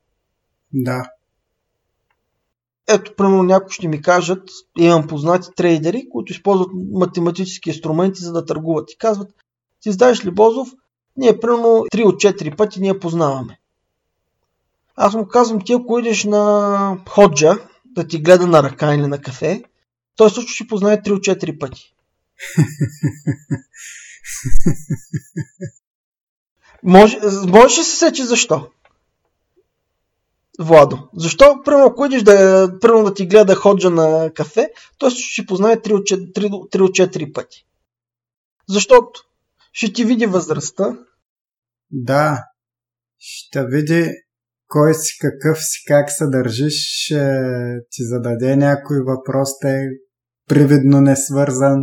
Да. 0.73 1.09
Ето, 2.87 3.15
примерно, 3.15 3.43
някои 3.43 3.71
ще 3.71 3.87
ми 3.87 4.01
кажат, 4.01 4.49
имам 4.77 5.07
познати 5.07 5.49
трейдери, 5.55 6.09
които 6.11 6.33
използват 6.33 6.69
математически 6.91 7.69
инструменти, 7.69 8.21
за 8.21 8.33
да 8.33 8.45
търгуват. 8.45 8.91
И 8.91 8.97
казват, 8.97 9.31
ти 9.79 9.91
знаеш 9.91 10.25
ли, 10.25 10.31
Бозов, 10.31 10.69
ние 11.17 11.39
примерно 11.39 11.67
3 11.67 12.05
от 12.05 12.15
4 12.15 12.57
пъти 12.57 12.81
ние 12.81 12.99
познаваме. 12.99 13.59
Аз 14.95 15.13
му 15.13 15.27
казвам, 15.27 15.61
ти 15.61 15.73
ако 15.73 15.99
идеш 15.99 16.23
на 16.23 16.97
ходжа, 17.09 17.57
да 17.85 18.07
ти 18.07 18.21
гледа 18.21 18.47
на 18.47 18.63
ръка 18.63 18.95
или 18.95 19.07
на 19.07 19.21
кафе, 19.21 19.63
той 20.15 20.29
също 20.29 20.51
ще 20.51 20.67
познае 20.67 21.01
3 21.01 21.11
от 21.11 21.19
4 21.19 21.59
пъти. 21.59 21.93
Може, 26.83 27.19
можеш 27.47 27.77
ли 27.77 27.83
се 27.83 27.95
сечи 27.95 28.23
защо? 28.23 28.67
Владо. 30.59 31.09
Защо, 31.15 31.61
примерно, 31.65 31.85
ако 31.85 32.05
идеш 32.05 32.23
да, 32.23 32.69
примерно, 32.81 33.03
да 33.03 33.13
ти 33.13 33.27
гледа 33.27 33.55
ходжа 33.55 33.89
на 33.89 34.31
кафе, 34.33 34.69
той 34.97 35.09
ще 35.09 35.45
познае 35.45 35.77
3 35.77 35.93
от 35.93 36.01
4, 36.01 36.33
3, 36.33 36.49
3 36.49 36.81
от 36.81 36.89
4 36.89 37.33
пъти. 37.33 37.65
Защото 38.69 39.21
ще 39.73 39.93
ти 39.93 40.05
види 40.05 40.25
възрастта. 40.25 40.97
Да. 41.91 42.43
Ще 43.19 43.65
види 43.65 44.09
кой 44.67 44.93
си, 44.93 45.17
какъв 45.21 45.57
си, 45.63 45.83
как 45.87 46.11
се 46.11 46.27
държиш, 46.27 46.73
ще 47.03 47.41
ти 47.91 48.03
зададе 48.03 48.55
някой 48.55 48.97
въпрос, 48.99 49.59
те 49.59 49.89
привидно 50.47 51.01
не 51.01 51.15
свързан. 51.15 51.79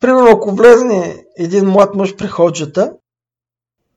Примерно, 0.00 0.30
ако 0.30 0.54
влезне 0.54 1.24
един 1.38 1.66
млад 1.66 1.94
мъж 1.94 2.16
при 2.16 2.26
ходжата, 2.26 2.92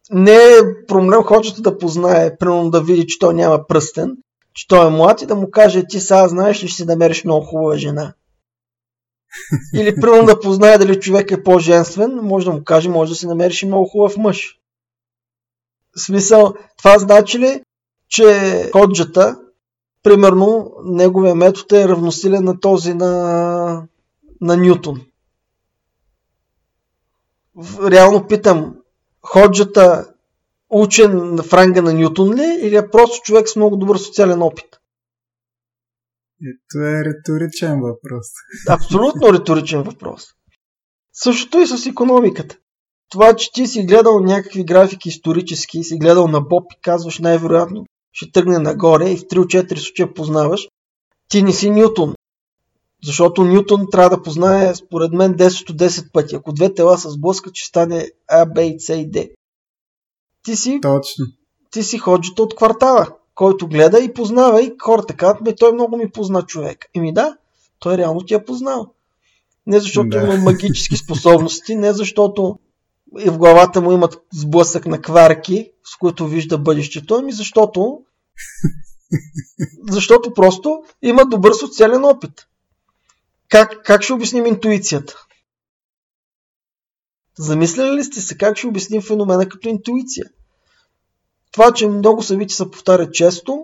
не 0.09 0.33
е 0.33 0.85
проблем 0.87 1.23
ходжата 1.23 1.61
да 1.61 1.77
познае, 1.77 2.37
примерно 2.37 2.69
да 2.69 2.81
види, 2.81 3.07
че 3.07 3.19
той 3.19 3.33
няма 3.33 3.67
пръстен, 3.67 4.17
че 4.53 4.67
той 4.67 4.87
е 4.87 4.89
млад 4.89 5.21
и 5.21 5.25
да 5.25 5.35
му 5.35 5.51
каже, 5.51 5.83
ти 5.89 5.99
сега 5.99 6.27
знаеш 6.27 6.63
ли, 6.63 6.67
ще 6.67 6.75
си 6.75 6.85
намериш 6.85 7.23
много 7.23 7.45
хубава 7.45 7.77
жена. 7.77 8.13
Или 9.73 9.95
примерно 9.95 10.25
да 10.25 10.39
познае 10.39 10.77
дали 10.77 10.99
човек 10.99 11.31
е 11.31 11.43
по-женствен, 11.43 12.19
може 12.23 12.45
да 12.45 12.51
му 12.51 12.63
каже, 12.63 12.89
може 12.89 13.11
да 13.11 13.15
си 13.15 13.27
намериш 13.27 13.61
и 13.61 13.65
много 13.65 13.85
хубав 13.85 14.17
мъж. 14.17 14.59
В 15.95 16.01
смисъл, 16.01 16.53
това 16.77 16.99
значи 16.99 17.39
ли, 17.39 17.61
че 18.09 18.69
ходжата, 18.71 19.39
примерно, 20.03 20.71
неговия 20.83 21.35
метод 21.35 21.81
е 21.81 21.87
равносилен 21.87 22.43
на 22.43 22.59
този 22.59 22.93
на, 22.93 23.87
на 24.41 24.57
Нютон. 24.57 25.01
Реално 27.83 28.27
питам, 28.27 28.75
ходжата 29.29 30.13
учен 30.69 31.37
в 31.37 31.53
ранга 31.53 31.81
на 31.81 31.93
Нютон 31.93 32.35
ли 32.35 32.59
или 32.61 32.75
е 32.75 32.89
просто 32.89 33.21
човек 33.23 33.49
с 33.49 33.55
много 33.55 33.77
добър 33.77 33.97
социален 33.97 34.41
опит? 34.41 34.79
Ето 36.41 36.85
е 36.85 37.03
риторичен 37.05 37.81
въпрос. 37.81 38.27
Абсолютно 38.69 39.33
риторичен 39.33 39.83
въпрос. 39.83 40.25
Същото 41.13 41.59
и 41.59 41.67
с 41.67 41.85
економиката. 41.85 42.57
Това, 43.09 43.35
че 43.35 43.51
ти 43.51 43.67
си 43.67 43.83
гледал 43.83 44.19
някакви 44.19 44.63
графики 44.63 45.09
исторически, 45.09 45.83
си 45.83 45.97
гледал 45.97 46.27
на 46.27 46.41
Боб 46.41 46.63
и 46.73 46.81
казваш 46.81 47.19
най-вероятно 47.19 47.85
ще 48.11 48.31
тръгне 48.31 48.59
нагоре 48.59 49.09
и 49.09 49.17
в 49.17 49.21
3 49.21 49.37
4 49.37 49.75
случая 49.77 50.13
познаваш, 50.13 50.67
ти 51.29 51.43
не 51.43 51.53
си 51.53 51.69
Нютон. 51.69 52.15
Защото 53.03 53.43
Нютон 53.43 53.87
трябва 53.91 54.09
да 54.09 54.21
познае, 54.21 54.75
според 54.75 55.13
мен, 55.13 55.33
10 55.35 55.69
от 55.69 55.77
10 55.77 56.11
пъти. 56.11 56.35
Ако 56.35 56.53
две 56.53 56.73
тела 56.73 56.97
се 56.97 57.09
сблъскат, 57.09 57.55
ще 57.55 57.67
стане 57.67 58.11
А, 58.27 58.45
Б, 58.45 58.73
С 58.79 58.95
и 58.95 59.09
Д. 59.11 59.27
Ти 60.43 60.55
си, 60.55 60.79
Точно. 60.81 61.25
ти 61.71 61.83
си 61.83 61.97
ходжата 61.97 62.43
от 62.43 62.55
квартала, 62.55 63.07
който 63.35 63.67
гледа 63.67 63.99
и 63.99 64.13
познава 64.13 64.61
и 64.61 64.73
хората 64.81 65.13
казват, 65.15 65.41
ме 65.41 65.55
той 65.55 65.73
много 65.73 65.97
ми 65.97 66.11
позна 66.11 66.41
човек. 66.41 66.85
Еми 66.95 67.13
да, 67.13 67.37
той 67.79 67.97
реално 67.97 68.21
ти 68.21 68.33
е 68.33 68.45
познал. 68.45 68.93
Не 69.67 69.79
защото 69.79 70.09
Да. 70.09 70.17
има 70.19 70.37
магически 70.37 70.97
способности, 70.97 71.75
не 71.75 71.93
защото 71.93 72.59
и 73.19 73.29
в 73.29 73.37
главата 73.37 73.81
му 73.81 73.91
имат 73.91 74.21
сблъсък 74.33 74.85
на 74.85 75.01
кварки, 75.01 75.71
с 75.83 75.97
които 75.97 76.27
вижда 76.27 76.57
бъдещето, 76.57 77.15
ами 77.15 77.31
защото 77.31 77.99
защото 79.89 80.33
просто 80.33 80.83
има 81.01 81.25
добър 81.25 81.53
социален 81.53 82.05
опит. 82.05 82.31
Как, 83.49 83.83
как 83.83 84.01
ще 84.01 84.13
обясним 84.13 84.45
интуицията? 84.45 85.25
Замисляли 87.37 87.97
ли 87.97 88.03
сте 88.03 88.21
се 88.21 88.37
как 88.37 88.57
ще 88.57 88.67
обясним 88.67 89.01
феномена 89.01 89.49
като 89.49 89.69
интуиция? 89.69 90.25
Това, 91.51 91.73
че 91.73 91.87
много 91.87 92.23
събития 92.23 92.55
се 92.55 92.71
повтарят 92.71 93.13
често, 93.13 93.63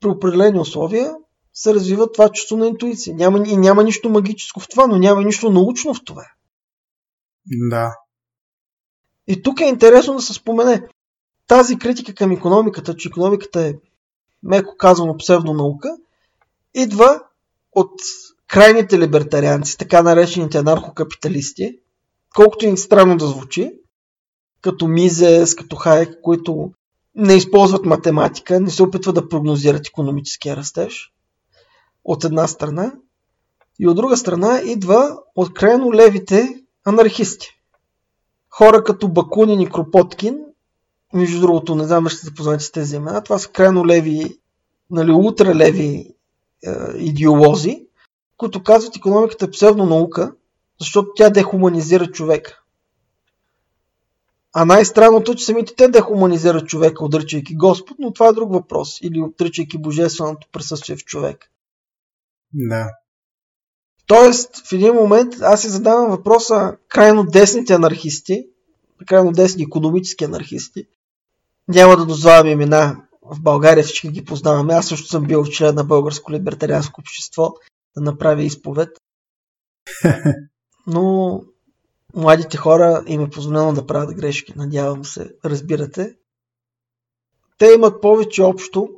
при 0.00 0.08
определени 0.08 0.60
условия, 0.60 1.14
се 1.52 1.74
развива 1.74 2.12
това 2.12 2.28
чувство 2.28 2.56
на 2.56 2.66
интуиция. 2.66 3.16
Няма, 3.16 3.48
и 3.48 3.56
няма 3.56 3.84
нищо 3.84 4.10
магическо 4.10 4.60
в 4.60 4.68
това, 4.68 4.86
но 4.86 4.98
няма 4.98 5.22
нищо 5.22 5.50
научно 5.50 5.94
в 5.94 6.04
това. 6.04 6.24
Да. 7.46 7.96
И 9.26 9.42
тук 9.42 9.60
е 9.60 9.64
интересно 9.64 10.14
да 10.14 10.22
се 10.22 10.34
спомене 10.34 10.88
тази 11.46 11.78
критика 11.78 12.14
към 12.14 12.32
економиката, 12.32 12.96
че 12.96 13.08
економиката 13.08 13.60
е 13.60 13.74
меко 14.42 14.76
казано 14.76 15.16
псевдонаука, 15.16 15.96
идва 16.74 17.22
от 17.72 17.92
крайните 18.48 18.98
либертарианци, 18.98 19.78
така 19.78 20.02
наречените 20.02 20.58
анархокапиталисти, 20.58 21.78
колкото 22.34 22.66
им 22.66 22.76
странно 22.76 23.16
да 23.16 23.26
звучи, 23.26 23.72
като 24.60 24.88
Мизес, 24.88 25.54
като 25.54 25.76
Хайек, 25.76 26.18
които 26.22 26.72
не 27.14 27.34
използват 27.34 27.84
математика, 27.84 28.60
не 28.60 28.70
се 28.70 28.82
опитват 28.82 29.14
да 29.14 29.28
прогнозират 29.28 29.86
економическия 29.86 30.56
растеж, 30.56 31.12
от 32.04 32.24
една 32.24 32.46
страна, 32.46 32.92
и 33.78 33.88
от 33.88 33.96
друга 33.96 34.16
страна 34.16 34.60
идва 34.64 35.18
от 35.36 35.54
крайно 35.54 35.92
левите 35.92 36.62
анархисти. 36.84 37.48
Хора 38.50 38.84
като 38.84 39.08
Бакунин 39.08 39.60
и 39.60 39.70
Кропоткин, 39.70 40.38
между 41.14 41.40
другото, 41.40 41.74
не 41.74 41.84
знам 41.84 42.08
ще 42.08 42.18
се 42.18 42.26
запознаете 42.26 42.64
с 42.64 42.72
тези 42.72 42.96
имена, 42.96 43.22
това 43.22 43.38
са 43.38 43.48
крайно 43.48 43.86
леви, 43.86 44.38
нали, 44.90 45.12
ултралеви 45.12 46.14
е, 46.66 46.70
идеолози, 46.96 47.85
които 48.36 48.62
казват 48.62 48.96
економиката 48.96 49.44
е 49.44 49.50
псевдонаука, 49.50 50.32
защото 50.80 51.08
тя 51.16 51.30
дехуманизира 51.30 52.06
човека. 52.06 52.60
А 54.52 54.64
най-странното 54.64 55.32
е, 55.32 55.34
че 55.34 55.44
самите 55.44 55.74
те 55.74 55.88
дехуманизират 55.88 56.68
човека, 56.68 57.04
отричайки 57.04 57.56
Господ, 57.56 57.96
но 57.98 58.12
това 58.12 58.28
е 58.28 58.32
друг 58.32 58.52
въпрос. 58.52 59.00
Или 59.00 59.20
отричайки 59.20 59.78
божественото 59.78 60.48
присъствие 60.52 60.96
в 60.96 61.04
човек. 61.04 61.50
Да. 62.52 62.90
Тоест, 64.06 64.66
в 64.68 64.72
един 64.72 64.94
момент 64.94 65.34
аз 65.40 65.62
си 65.62 65.68
задавам 65.68 66.10
въпроса 66.10 66.76
крайно 66.88 67.24
десните 67.24 67.72
анархисти, 67.72 68.46
крайно 69.06 69.32
десни 69.32 69.62
економически 69.62 70.24
анархисти, 70.24 70.86
няма 71.68 71.96
да 71.96 72.06
дозвавам 72.06 72.48
имена, 72.48 72.96
в 73.22 73.40
България 73.40 73.84
всички 73.84 74.08
ги 74.08 74.24
познаваме, 74.24 74.74
аз 74.74 74.86
също 74.86 75.08
съм 75.08 75.24
бил 75.24 75.44
член 75.44 75.74
на 75.74 75.84
Българско 75.84 76.32
либертарианско 76.32 77.00
общество, 77.00 77.54
да 77.96 78.02
направя 78.02 78.42
изповед. 78.42 78.88
Но 80.86 81.40
младите 82.14 82.56
хора 82.56 83.04
им 83.06 83.20
е 83.20 83.30
позволено 83.30 83.72
да 83.72 83.86
правят 83.86 84.14
грешки, 84.14 84.52
надявам 84.56 85.04
се, 85.04 85.30
разбирате. 85.44 86.14
Те 87.58 87.72
имат 87.74 88.00
повече 88.00 88.42
общо, 88.42 88.88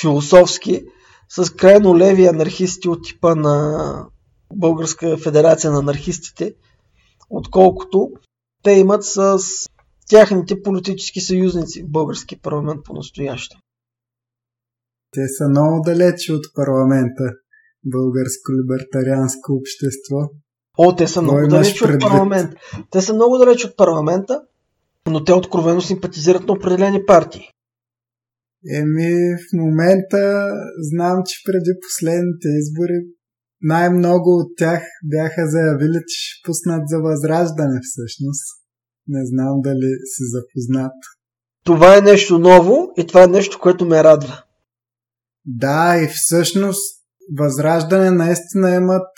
философски, 0.00 0.84
с 1.28 1.56
крайно 1.56 1.98
леви 1.98 2.26
анархисти 2.26 2.88
от 2.88 3.04
типа 3.04 3.34
на 3.34 4.06
Българска 4.54 5.16
федерация 5.16 5.70
на 5.70 5.78
анархистите, 5.78 6.54
отколкото 7.30 8.10
те 8.62 8.70
имат 8.70 9.04
с 9.04 9.38
тяхните 10.08 10.62
политически 10.62 11.20
съюзници 11.20 11.82
в 11.82 11.90
български 11.90 12.40
парламент 12.40 12.84
по 12.84 12.94
настояще. 12.94 13.56
Те 15.10 15.20
са 15.28 15.48
много 15.48 15.82
далече 15.84 16.32
от 16.32 16.44
парламента. 16.54 17.32
Българско 17.86 18.52
либертарианско 18.52 19.52
общество. 19.52 20.16
О, 20.78 20.96
те 20.96 21.06
са 21.08 21.22
много 21.22 21.46
далеч 21.48 21.82
от 21.82 22.00
парламент. 22.00 22.50
Те 22.90 23.00
са 23.00 23.14
много 23.14 23.38
далеч 23.38 23.64
от 23.64 23.76
парламента, 23.76 24.42
но 25.06 25.24
те 25.24 25.32
откровено 25.32 25.80
симпатизират 25.80 26.46
на 26.46 26.54
определени 26.54 27.06
партии. 27.06 27.48
Еми, 28.74 29.36
в 29.36 29.56
момента 29.56 30.52
знам, 30.78 31.22
че 31.26 31.42
преди 31.44 31.70
последните 31.82 32.48
избори 32.48 33.06
най-много 33.62 34.30
от 34.30 34.56
тях 34.56 34.82
бяха 35.04 35.50
заявили, 35.50 35.98
че 36.06 36.16
ще 36.20 36.46
пуснат 36.46 36.88
за 36.88 36.98
възраждане 36.98 37.80
всъщност. 37.82 38.44
Не 39.08 39.26
знам 39.26 39.60
дали 39.60 39.90
си 40.04 40.22
запознат. 40.32 40.92
Това 41.64 41.96
е 41.96 42.00
нещо 42.00 42.38
ново 42.38 42.88
и 42.96 43.06
това 43.06 43.22
е 43.24 43.26
нещо, 43.26 43.58
което 43.62 43.86
ме 43.86 44.04
радва. 44.04 44.42
Да, 45.46 45.98
и 46.04 46.08
всъщност 46.08 47.01
Възраждане 47.38 48.10
наистина 48.10 48.70
имат 48.70 49.08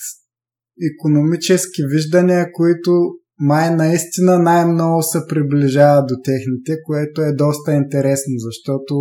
економически 0.93 1.83
виждания, 1.93 2.47
които 2.53 2.91
май 3.39 3.75
наистина 3.75 4.39
най-много 4.39 5.03
се 5.03 5.19
приближават 5.29 6.07
до 6.07 6.15
техните, 6.25 6.83
което 6.87 7.23
е 7.23 7.33
доста 7.33 7.73
интересно, 7.73 8.35
защото 8.39 8.95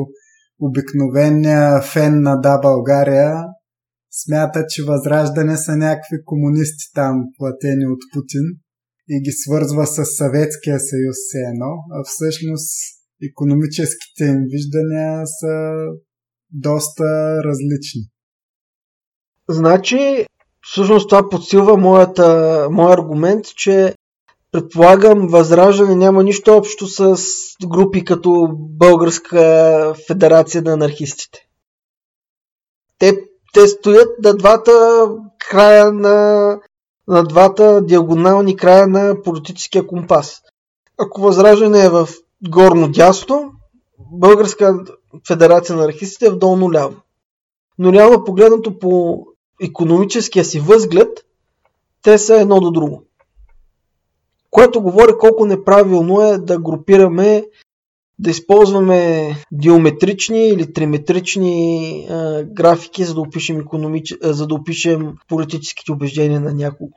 обикновения 0.60 1.82
фен 1.82 2.22
на 2.22 2.42
Да 2.42 2.58
България 2.58 3.34
смята, 4.26 4.66
че 4.70 4.84
Възраждане 4.84 5.58
са 5.58 5.78
някакви 5.78 6.18
комунисти 6.26 6.86
там, 6.96 7.16
платени 7.38 7.86
от 7.86 8.00
Путин 8.14 8.46
и 9.10 9.22
ги 9.22 9.32
свързва 9.32 9.88
с 9.88 10.06
Съветския 10.06 10.80
съюз 10.80 11.18
все 11.28 11.42
едно, 11.52 11.74
а 11.92 12.04
всъщност 12.06 12.74
економическите 13.30 14.24
им 14.26 14.42
виждания 14.54 15.22
са 15.26 15.56
доста 16.52 17.04
различни. 17.44 18.02
Значи, 19.50 20.26
всъщност 20.62 21.10
това 21.10 21.30
подсилва 21.30 21.78
моята, 21.78 22.68
моя 22.72 22.94
аргумент, 22.94 23.46
че 23.46 23.96
предполагам 24.52 25.28
Възраждане 25.28 25.96
няма 25.96 26.24
нищо 26.24 26.58
общо 26.58 26.88
с 26.88 27.18
групи 27.68 28.06
като 28.06 28.48
Българска 28.54 29.94
федерация 30.08 30.62
на 30.62 30.74
анархистите. 30.74 31.40
Те, 33.00 33.18
те 33.54 33.68
стоят 33.68 34.10
на 34.24 34.34
двата 34.34 35.08
края 35.50 35.92
на, 35.92 36.60
на 37.08 37.24
двата 37.24 37.82
диагонални 37.82 38.56
края 38.56 38.88
на 38.88 39.22
политическия 39.24 39.88
компас. 39.88 40.42
Ако 40.98 41.22
Възраждане 41.22 41.86
е 41.86 41.90
в 41.90 42.10
горно 42.50 42.88
дясно, 42.88 43.52
Българска 44.12 44.84
федерация 45.28 45.76
на 45.76 45.84
анархистите 45.84 46.26
е 46.26 46.30
в 46.30 46.38
долно 46.38 46.74
ляво. 46.74 46.96
Но 47.78 47.94
реално 47.94 48.24
погледнато 48.24 48.80
по 48.80 49.24
економическия 49.62 50.46
си 50.46 50.60
възглед, 50.60 51.10
те 52.02 52.18
са 52.18 52.36
едно 52.36 52.60
до 52.60 52.72
друго. 52.72 53.04
Което 54.50 54.82
говори 54.82 55.12
колко 55.20 55.46
неправилно 55.46 56.22
е 56.22 56.38
да 56.38 56.60
групираме, 56.60 57.46
да 58.20 58.30
използваме 58.30 59.32
диометрични 59.52 60.48
или 60.48 60.74
триметрични 60.74 61.90
е, 62.00 62.44
графики, 62.44 63.06
за 63.06 63.14
да, 63.14 63.22
опишем 63.22 63.60
економич... 63.60 64.16
за 64.22 64.48
да 64.48 64.56
опишем 64.56 65.14
политическите 65.28 65.92
убеждения 65.92 66.40
на 66.40 66.54
някого. 66.54 66.92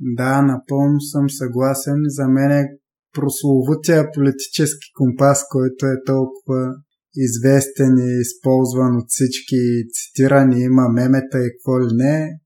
Да, 0.00 0.42
напълно 0.42 1.00
съм 1.00 1.30
съгласен. 1.30 1.96
За 2.06 2.28
мен 2.28 2.50
е 2.50 2.68
прословутия 3.12 4.10
политически 4.14 4.92
компас, 4.94 5.44
който 5.50 5.86
е 5.86 6.04
толкова 6.06 6.74
известен 7.16 7.98
и 7.98 8.20
използван 8.20 8.96
от 8.96 9.04
всички, 9.08 9.56
цитирани, 9.92 10.62
има 10.62 10.88
мемета 10.88 11.38
и 11.38 11.50
какво 11.52 11.80
ли 11.80 11.88
не, 11.92 12.40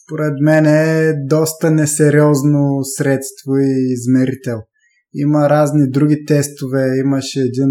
според 0.00 0.34
мен 0.40 0.66
е 0.66 1.14
доста 1.26 1.70
несериозно 1.70 2.80
средство 2.96 3.56
и 3.56 3.92
измерител. 3.92 4.58
Има 5.14 5.48
разни 5.50 5.90
други 5.90 6.24
тестове, 6.24 6.98
имаше 7.04 7.40
един 7.40 7.70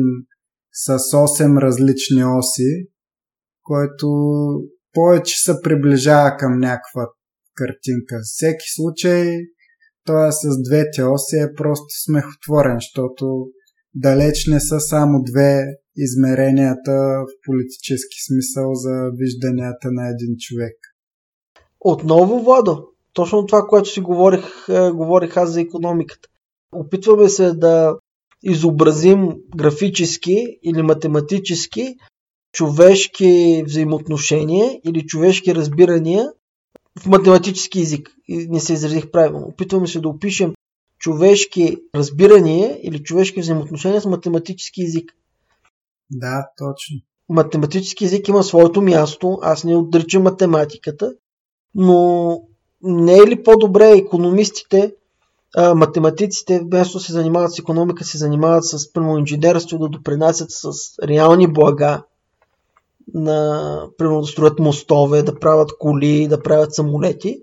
с 0.74 0.98
8 0.98 1.62
различни 1.62 2.24
оси, 2.24 2.88
който 3.64 4.08
повече 4.94 5.36
се 5.38 5.62
приближава 5.64 6.38
към 6.38 6.60
някаква 6.60 7.08
картинка. 7.56 8.20
Всеки 8.24 8.66
случай, 8.76 9.38
той 10.06 10.32
с 10.32 10.64
двете 10.70 11.04
оси 11.04 11.36
е 11.36 11.54
просто 11.58 11.86
смехотворен, 12.06 12.76
защото 12.76 13.46
далеч 13.96 14.48
не 14.48 14.60
са 14.60 14.80
само 14.80 15.24
две 15.24 15.66
измеренията 15.98 16.92
в 16.92 17.28
политически 17.46 18.18
смисъл 18.28 18.74
за 18.74 19.12
вижданията 19.14 19.92
на 19.92 20.10
един 20.10 20.36
човек. 20.40 20.78
Отново, 21.80 22.40
Владо, 22.44 22.88
точно 23.14 23.46
това, 23.46 23.62
което 23.68 23.90
си 23.90 24.02
говорих, 24.02 24.66
е, 24.70 24.92
говорих 24.92 25.38
аз 25.38 25.52
за 25.52 25.62
економиката. 25.62 26.30
Опитваме 26.72 27.30
се 27.30 27.54
да 27.54 27.96
изобразим 28.44 29.30
графически 29.56 30.60
или 30.64 30.82
математически 30.82 31.96
човешки 32.54 33.64
взаимоотношения 33.66 34.80
или 34.86 35.06
човешки 35.06 35.56
разбирания 35.56 36.32
в 37.00 37.06
математически 37.06 37.82
език. 37.82 38.10
Не 38.30 38.60
се 38.60 38.74
изразих 38.74 39.12
правилно. 39.12 39.46
Опитваме 39.48 39.88
се 39.88 40.00
да 40.00 40.10
опишем 40.10 40.54
човешки 41.00 41.78
разбирания 41.96 42.80
или 42.84 43.04
човешки 43.04 43.40
взаимоотношения 43.40 44.02
с 44.02 44.06
математически 44.06 44.84
език. 44.84 45.12
Да, 46.12 46.48
точно. 46.58 46.98
Математически 47.30 48.06
език 48.06 48.28
има 48.28 48.44
своето 48.44 48.82
място, 48.82 49.40
аз 49.42 49.64
не 49.64 49.76
отричам 49.76 50.24
математиката, 50.24 51.14
но 51.76 52.42
не 52.84 53.18
е 53.18 53.28
ли 53.28 53.44
по-добре 53.44 53.92
економистите, 53.92 54.94
а, 55.56 55.76
математиците, 55.76 56.60
вместо 56.60 57.00
се 57.00 57.14
занимават 57.14 57.54
с 57.54 57.60
економика, 57.60 58.04
се 58.04 58.18
занимават 58.18 58.66
с 58.66 58.94
прямо 58.94 59.18
инженерство, 59.18 59.78
да 59.78 59.90
допринасят 59.90 60.48
с 60.52 60.72
реални 61.04 61.48
блага, 61.48 62.04
на, 63.14 63.88
примерно 63.98 64.22
да 64.22 64.28
строят 64.28 64.60
мостове, 64.60 65.24
да 65.24 65.40
правят 65.40 65.72
коли, 65.80 66.28
да 66.28 66.42
правят 66.42 66.76
самолети, 66.76 67.42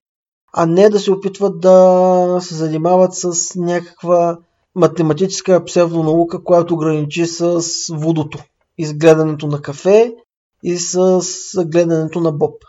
а 0.53 0.67
не 0.67 0.89
да 0.89 1.01
се 1.01 1.13
опитват 1.13 1.61
да 1.61 2.39
се 2.43 2.55
занимават 2.55 3.15
с 3.15 3.55
някаква 3.57 4.39
математическа 4.75 5.65
псевдонаука, 5.65 6.45
която 6.45 6.77
граничи 6.77 7.27
с 7.27 7.63
водото 7.93 8.39
изгледането 8.79 9.47
на 9.47 9.63
кафе 9.63 10.15
и 10.63 10.79
с 10.79 11.21
гледането 11.67 12.21
на 12.21 12.33
Боб. 12.33 12.65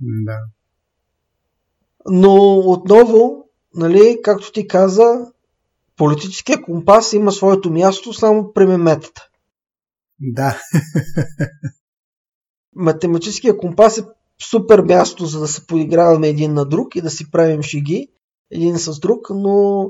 Да. 0.00 0.38
Но 2.10 2.58
отново, 2.58 3.44
нали, 3.74 4.18
както 4.22 4.52
ти 4.52 4.68
каза, 4.68 5.32
политическия 5.96 6.62
компас 6.62 7.12
има 7.12 7.32
своето 7.32 7.70
място 7.70 8.12
само 8.12 8.52
при 8.52 8.66
меметата. 8.66 9.28
Да. 10.20 10.60
Математическия 12.76 13.58
компас 13.58 13.98
е 13.98 14.04
супер 14.50 14.80
място, 14.80 15.26
за 15.26 15.40
да 15.40 15.48
се 15.48 15.66
поиграваме 15.66 16.28
един 16.28 16.54
на 16.54 16.64
друг 16.64 16.96
и 16.96 17.00
да 17.00 17.10
си 17.10 17.30
правим 17.30 17.62
шиги 17.62 18.08
един 18.50 18.78
с 18.78 19.00
друг, 19.00 19.26
но 19.30 19.84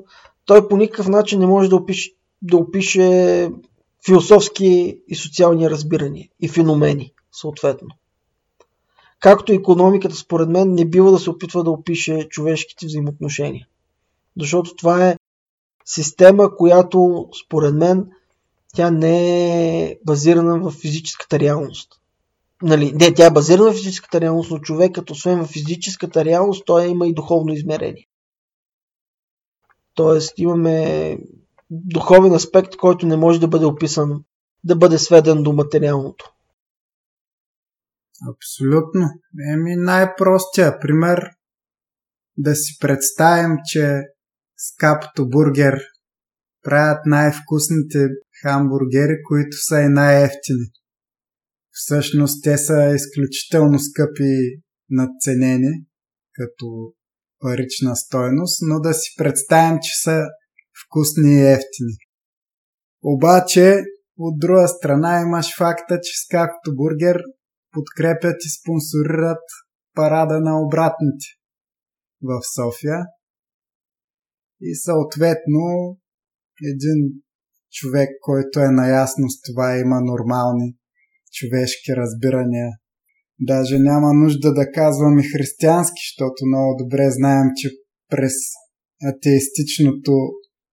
той 0.45 0.69
по 0.69 0.77
никакъв 0.77 1.09
начин 1.09 1.41
не 1.41 1.47
може 1.47 1.69
да 1.69 1.77
опише, 1.77 2.11
да 2.43 2.57
опише 2.57 3.51
философски 4.09 5.01
и 5.09 5.17
социални 5.17 5.71
разбирания 5.71 6.29
и 6.41 6.49
феномени, 6.49 7.13
съответно. 7.33 7.89
Както 9.21 9.53
економиката, 9.53 10.17
според 10.17 10.49
мен, 10.49 10.75
не 10.75 10.85
бива 10.85 11.11
да 11.11 11.19
се 11.19 11.31
опитва 11.31 11.65
да 11.65 11.71
опише 11.71 12.29
човешките 12.29 12.87
взаимоотношения. 12.87 13.67
Защото 14.41 14.75
това 14.75 15.09
е 15.09 15.17
система, 15.85 16.57
която, 16.57 17.29
според 17.45 17.75
мен, 17.75 18.11
тя 18.75 18.91
не 18.91 19.85
е 19.85 19.99
базирана 20.07 20.59
в 20.59 20.71
физическата 20.71 21.39
реалност. 21.39 21.89
Нали, 22.63 22.93
не, 22.93 23.15
тя 23.15 23.27
е 23.27 23.31
базирана 23.31 23.71
в 23.71 23.75
физическата 23.75 24.21
реалност, 24.21 24.51
но 24.51 24.59
човекът, 24.59 25.11
освен 25.11 25.45
в 25.45 25.49
физическата 25.49 26.25
реалност, 26.25 26.63
той 26.67 26.87
има 26.87 27.07
и 27.07 27.15
духовно 27.15 27.53
измерение. 27.53 28.07
Тоест, 29.95 30.33
имаме 30.37 31.19
духовен 31.71 32.33
аспект, 32.33 32.77
който 32.77 33.07
не 33.07 33.17
може 33.17 33.41
да 33.41 33.49
бъде 33.49 33.65
описан, 33.65 34.25
да 34.65 34.77
бъде 34.77 34.99
сведен 34.99 35.43
до 35.43 35.53
материалното. 35.53 36.35
Абсолютно. 38.37 39.09
Еми 39.53 39.77
най-простия 39.77 40.81
пример 40.81 41.31
да 42.37 42.55
си 42.55 42.79
представим, 42.81 43.57
че 43.65 44.01
с 44.57 44.77
капто 44.77 45.29
бургер 45.29 45.81
правят 46.63 47.07
най-вкусните 47.07 48.09
хамбургери, 48.43 49.23
които 49.29 49.57
са 49.69 49.81
и 49.81 49.89
най-ефтини. 49.89 50.67
Всъщност 51.71 52.45
те 52.45 52.59
са 52.59 52.95
изключително 52.95 53.79
скъпи 53.79 54.63
надценени 54.91 55.85
като 56.33 56.93
парична 57.41 57.97
стойност, 57.97 58.59
но 58.63 58.81
да 58.81 58.95
си 58.95 59.15
представим, 59.19 59.79
че 59.83 60.03
са 60.03 60.23
вкусни 60.87 61.33
и 61.35 61.47
ефтини. 61.47 61.97
Обаче, 63.03 63.83
от 64.19 64.39
друга 64.39 64.69
страна 64.69 65.21
имаш 65.21 65.57
факта, 65.59 66.01
че 66.03 66.13
с 66.21 66.29
както 66.31 66.77
бургер 66.77 67.23
подкрепят 67.73 68.37
и 68.45 68.49
спонсорират 68.59 69.45
парада 69.95 70.41
на 70.41 70.61
обратните 70.61 71.27
в 72.23 72.41
София. 72.55 73.01
И 74.61 74.75
съответно 74.75 75.99
един 76.73 76.99
човек, 77.71 78.09
който 78.21 78.61
е 78.61 78.71
наясно 78.71 79.31
с 79.31 79.37
това, 79.47 79.77
има 79.77 80.01
нормални 80.01 80.75
човешки 81.33 81.91
разбирания. 81.97 82.71
Даже 83.41 83.79
няма 83.79 84.15
нужда 84.15 84.55
да 84.55 84.73
казвам 84.73 85.19
и 85.19 85.29
християнски, 85.33 86.01
защото 86.07 86.47
много 86.47 86.77
добре 86.83 87.11
знаем, 87.11 87.47
че 87.57 87.69
през 88.09 88.35
атеистичното 89.11 90.13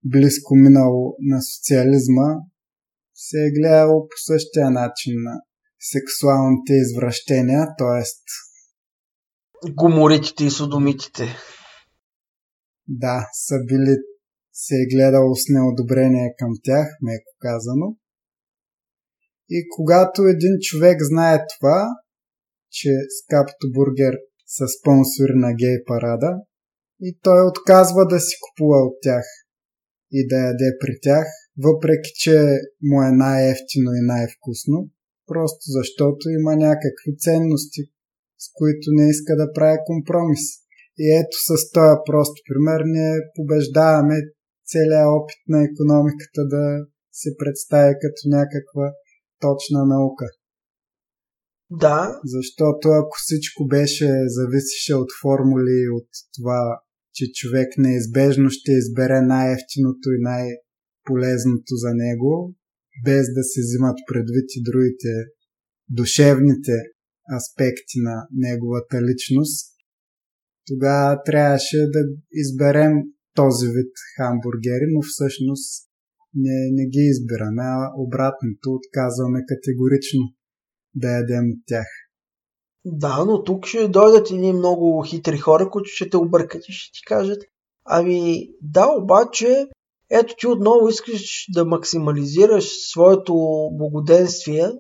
близко 0.06 0.56
минало 0.56 1.16
на 1.20 1.42
социализма 1.42 2.30
се 3.14 3.38
е 3.38 3.52
гледало 3.60 4.08
по 4.08 4.16
същия 4.26 4.72
начин 4.72 5.14
на 5.24 5.42
сексуалните 5.92 6.74
извращения, 6.74 7.68
т.е. 7.78 8.04
Гуморитите 9.72 10.46
и 10.46 10.52
содомитите. 10.52 11.24
Да, 12.88 13.30
са 13.34 13.56
били 13.68 13.96
се 14.54 14.76
е 14.76 14.90
гледало 14.96 15.36
с 15.36 15.44
неодобрение 15.50 16.36
към 16.40 16.52
тях, 16.64 16.88
меко 17.02 17.32
казано. 17.40 17.98
И 19.50 19.60
когато 19.76 20.22
един 20.22 20.56
човек 20.62 20.98
знае 21.02 21.46
това, 21.54 21.88
че 22.72 22.90
Скапто 23.18 23.66
Бургер 23.74 24.16
са 24.46 24.66
спонсори 24.76 25.36
на 25.36 25.54
гей 25.54 25.78
парада, 25.86 26.32
и 27.02 27.20
той 27.22 27.48
отказва 27.48 28.08
да 28.08 28.20
си 28.20 28.36
купува 28.44 28.78
от 28.88 28.98
тях 29.02 29.26
и 30.12 30.28
да 30.28 30.36
яде 30.36 30.70
при 30.82 30.96
тях, 31.02 31.28
въпреки 31.68 32.12
че 32.22 32.38
му 32.82 32.98
е 33.10 33.12
най-ефтино 33.12 33.90
и 34.00 34.02
най-вкусно, 34.14 34.78
просто 35.28 35.64
защото 35.78 36.24
има 36.40 36.54
някакви 36.68 37.12
ценности, 37.26 37.82
с 38.44 38.46
които 38.60 38.86
не 38.98 39.10
иска 39.10 39.36
да 39.36 39.54
прави 39.54 39.78
компромис. 39.86 40.46
И 41.04 41.06
ето 41.22 41.38
с 41.50 41.52
този 41.76 41.96
прост 42.08 42.36
пример 42.48 42.82
ние 42.96 43.16
побеждаваме 43.36 44.18
целият 44.72 45.12
опит 45.18 45.42
на 45.54 45.60
економиката 45.70 46.42
да 46.56 46.66
се 47.12 47.30
представи 47.40 47.94
като 48.02 48.22
някаква 48.38 48.86
точна 49.40 49.82
наука. 49.86 50.26
Да. 51.70 52.20
Защото 52.26 52.86
ако 52.90 53.16
всичко 53.18 53.68
беше 53.68 54.08
зависеше 54.38 54.94
от 54.96 55.10
формули, 55.22 55.90
от 55.98 56.10
това, 56.36 56.80
че 57.16 57.26
човек 57.40 57.70
неизбежно 57.78 58.48
ще 58.50 58.72
избере 58.72 59.22
най-ефтиното 59.22 60.08
и 60.16 60.20
най-полезното 60.32 61.74
за 61.84 61.92
него, 62.04 62.56
без 63.06 63.26
да 63.38 63.44
се 63.52 63.60
взимат 63.66 63.98
предвид 64.12 64.48
и 64.58 64.64
другите 64.70 65.12
душевните 65.90 66.76
аспекти 67.38 67.98
на 68.08 68.28
неговата 68.46 68.98
личност, 69.08 69.66
тогава 70.68 71.22
трябваше 71.26 71.78
да 71.78 72.02
изберем 72.34 72.94
този 73.36 73.68
вид 73.68 73.92
хамбургери, 74.16 74.88
но 74.94 75.02
всъщност 75.02 75.70
не, 76.34 76.58
не 76.78 76.86
ги 76.94 77.04
избираме, 77.14 77.64
а 77.64 77.92
обратното 78.06 78.68
отказваме 78.80 79.40
категорично 79.52 80.22
да 80.96 81.08
ядем 81.20 81.46
от 81.54 81.62
тях. 81.66 81.88
Да, 82.86 83.26
но 83.26 83.44
тук 83.44 83.66
ще 83.66 83.88
дойдат 83.88 84.32
едни 84.32 84.54
много 84.54 85.04
хитри 85.04 85.38
хора, 85.38 85.70
които 85.70 85.90
ще 85.90 86.10
те 86.10 86.18
объркат 86.18 86.70
и 86.70 86.72
ще 86.72 86.92
ти 86.94 87.06
кажат, 87.06 87.44
ами 87.86 88.50
да, 88.62 88.88
обаче, 88.98 89.68
ето 90.10 90.36
ти 90.40 90.48
отново 90.48 90.88
искаш 90.88 91.46
да 91.54 91.66
максимализираш 91.66 92.90
своето 92.90 93.34
благоденствие 93.72 94.72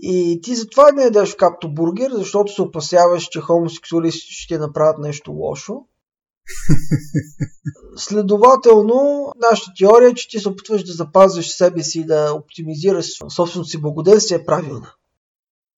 и 0.00 0.40
ти 0.42 0.54
затова 0.54 0.92
не 0.92 1.02
ядеш 1.02 1.34
капто 1.34 1.74
бургер, 1.74 2.10
защото 2.12 2.52
се 2.52 2.62
опасяваш, 2.62 3.24
че 3.24 3.40
хомосексуалисти 3.40 4.32
ще 4.32 4.58
направят 4.58 4.98
нещо 4.98 5.32
лошо. 5.32 5.74
Следователно, 7.96 9.32
нашата 9.50 9.72
теория 9.78 10.08
е, 10.08 10.14
че 10.14 10.28
ти 10.28 10.38
се 10.38 10.48
опитваш 10.48 10.84
да 10.84 10.92
запазваш 10.92 11.48
себе 11.48 11.82
си 11.82 12.00
и 12.00 12.04
да 12.04 12.34
оптимизираш 12.34 13.06
собственото 13.28 13.70
си 13.70 13.80
благоденствие 13.80 14.38
е 14.38 14.44
правилна. 14.44 14.92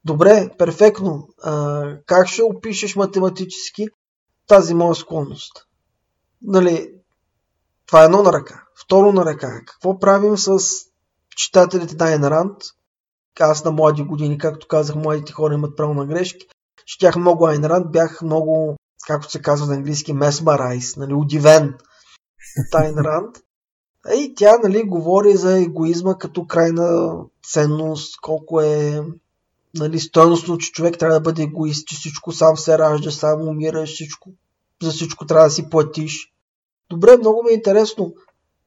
Добре, 0.05 0.51
перфектно. 0.59 1.29
А, 1.43 1.85
как 2.07 2.29
ще 2.29 2.43
опишеш 2.43 2.97
математически 2.97 3.87
тази 4.47 4.75
моя 4.75 4.95
склонност? 4.95 5.53
Нали, 6.43 6.95
това 7.87 8.03
е 8.03 8.05
едно 8.05 8.23
на 8.23 8.33
ръка. 8.33 8.65
Второ 8.85 9.13
на 9.13 9.25
ръка. 9.25 9.61
Какво 9.67 9.99
правим 9.99 10.37
с 10.37 10.59
читателите 11.37 11.97
на 11.97 12.05
Айн 12.05 12.25
Ранд? 12.25 12.57
Аз 13.41 13.65
на 13.65 13.71
млади 13.71 14.03
години, 14.03 14.39
както 14.39 14.69
казах, 14.69 14.97
младите 14.97 15.33
хора 15.33 15.55
имат 15.55 15.77
право 15.77 15.95
на 15.95 16.07
грешки. 16.07 16.47
Четях 16.87 17.17
много 17.17 17.47
Айн 17.47 17.65
Ранд, 17.65 17.93
бях 17.93 18.23
много, 18.23 18.77
както 19.07 19.31
се 19.31 19.43
казва 19.43 19.67
на 19.67 19.75
английски, 19.75 20.15
mesmerized, 20.15 20.97
нали, 20.97 21.15
удивен 21.15 21.75
от 22.59 22.75
Айн 22.75 22.99
Ранд. 22.99 23.37
И 24.15 24.35
тя 24.37 24.59
нали, 24.63 24.83
говори 24.83 25.37
за 25.37 25.59
егоизма 25.59 26.19
като 26.19 26.47
крайна 26.47 27.17
ценност, 27.53 28.21
колко 28.21 28.61
е 28.61 29.03
нали, 29.75 30.01
стойностно, 30.01 30.59
че 30.59 30.73
човек 30.73 30.99
трябва 30.99 31.15
да 31.15 31.21
бъде 31.21 31.43
егоист, 31.43 31.89
че 31.89 31.97
всичко 31.97 32.33
сам 32.33 32.57
се 32.57 32.79
ражда, 32.79 33.11
сам 33.11 33.49
умираш, 33.49 33.95
всичко, 33.95 34.31
за 34.83 34.91
всичко 34.91 35.27
трябва 35.27 35.45
да 35.45 35.51
си 35.51 35.71
платиш. 35.71 36.33
Добре, 36.91 37.17
много 37.17 37.43
ми 37.43 37.51
е 37.51 37.55
интересно. 37.55 38.15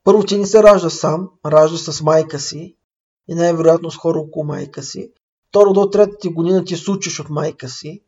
Първо, 0.04 0.24
ти 0.24 0.38
не 0.38 0.45
се 0.45 0.64
ражда 0.64 0.89
сам, 0.89 1.30
ражда 1.45 1.78
с 1.78 2.02
майка 2.02 2.39
си 2.39 2.76
и 3.28 3.36
най-вероятно 3.36 3.91
с 3.91 3.97
хора 3.97 4.20
около 4.20 4.45
майка 4.45 4.84
си. 4.84 5.12
Второ, 5.49 5.74
до 5.74 5.89
третата 5.89 6.30
година 6.30 6.66
ти 6.66 6.78
се 6.78 6.91
учиш 6.91 7.20
от 7.20 7.30
майка 7.30 7.70
си. 7.70 8.02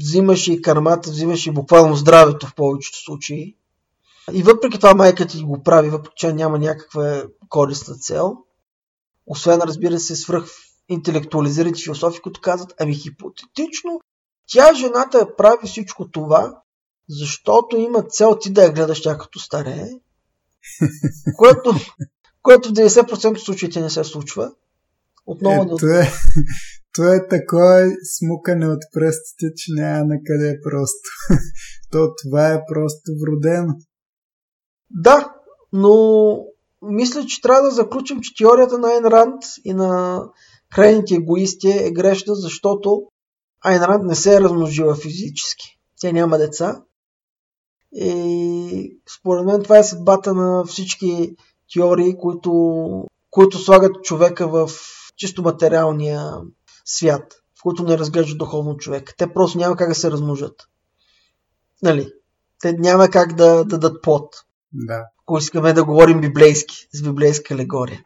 Взимаш 0.00 0.48
и 0.48 0.62
кармата, 0.62 1.10
взимаш 1.10 1.46
и 1.46 1.50
буквално 1.50 1.96
здравето 1.96 2.46
в 2.46 2.54
повечето 2.54 2.98
случаи. 2.98 3.56
И 4.32 4.42
въпреки 4.42 4.78
това 4.78 4.94
майка 4.94 5.26
ти 5.26 5.42
го 5.42 5.62
прави, 5.62 5.90
въпреки 5.90 6.14
че 6.16 6.32
няма 6.32 6.58
някаква 6.58 7.24
корисна 7.48 7.94
цел. 7.94 8.36
Освен, 9.26 9.60
разбира 9.60 9.98
се, 9.98 10.16
свръх 10.16 10.46
интелектуализираните 10.90 11.82
философи, 11.82 12.20
които 12.20 12.40
казват, 12.40 12.74
ами 12.80 12.94
хипотетично, 12.94 14.00
тя 14.52 14.74
жената 14.74 15.18
е 15.18 15.36
прави 15.36 15.66
всичко 15.66 16.10
това, 16.10 16.62
защото 17.08 17.76
има 17.76 18.02
цел 18.02 18.38
ти 18.40 18.52
да 18.52 18.62
я 18.62 18.72
гледаш 18.72 19.02
тя 19.02 19.18
като 19.18 19.38
старее, 19.38 19.88
което, 21.36 21.74
което 22.42 22.68
в 22.68 22.72
90% 22.72 23.30
от 23.30 23.40
случаите 23.40 23.80
не 23.80 23.90
се 23.90 24.04
случва. 24.04 24.52
Отново 25.26 25.62
е, 25.62 25.86
не... 25.86 26.00
Е, 26.00 26.08
това 26.94 27.14
е 27.14 27.28
такова 27.28 27.90
смукане 28.18 28.66
от 28.66 28.80
пръстите, 28.92 29.54
че 29.56 29.72
няма 29.72 30.04
на 30.04 30.16
къде 30.26 30.60
просто. 30.62 31.10
То 31.90 32.14
това 32.22 32.52
е 32.52 32.64
просто 32.72 33.10
вродено. 33.22 33.74
Да, 34.90 35.34
но 35.72 36.36
мисля, 36.82 37.26
че 37.26 37.40
трябва 37.40 37.62
да 37.62 37.70
заключим, 37.70 38.20
че 38.20 38.34
теорията 38.38 38.78
на 38.78 38.88
Айн 38.88 39.04
Ранд 39.04 39.42
и 39.64 39.74
на 39.74 40.22
крайните 40.70 41.14
егоисти 41.14 41.68
е 41.68 41.90
грешна, 41.90 42.34
защото 42.34 43.02
Айн 43.64 43.82
Ранд 43.82 44.04
не 44.04 44.14
се 44.14 44.36
е 44.36 44.40
размножила 44.40 44.94
физически. 44.94 45.78
Тя 46.00 46.12
няма 46.12 46.38
деца. 46.38 46.82
И 47.92 49.00
според 49.18 49.44
мен 49.44 49.62
това 49.62 49.78
е 49.78 49.84
съдбата 49.84 50.34
на 50.34 50.64
всички 50.64 51.36
теории, 51.74 52.18
които, 52.18 53.04
които 53.30 53.58
слагат 53.58 54.04
човека 54.04 54.48
в 54.48 54.70
чисто 55.16 55.42
материалния 55.42 56.32
свят, 56.84 57.34
в 57.58 57.62
който 57.62 57.82
не 57.82 57.98
разглеждат 57.98 58.38
духовно 58.38 58.76
човек. 58.76 59.14
Те 59.18 59.32
просто 59.32 59.58
няма 59.58 59.76
как 59.76 59.88
да 59.88 59.94
се 59.94 60.10
размножат. 60.10 60.54
Нали? 61.82 62.12
Те 62.60 62.72
няма 62.72 63.08
как 63.08 63.34
да, 63.34 63.56
да 63.56 63.64
дадат 63.64 64.02
плод. 64.02 64.36
Да. 64.72 65.04
Ако 65.22 65.38
искаме 65.38 65.72
да 65.72 65.84
говорим 65.84 66.20
библейски, 66.20 66.88
с 66.92 67.02
библейска 67.02 67.54
алегория 67.54 68.04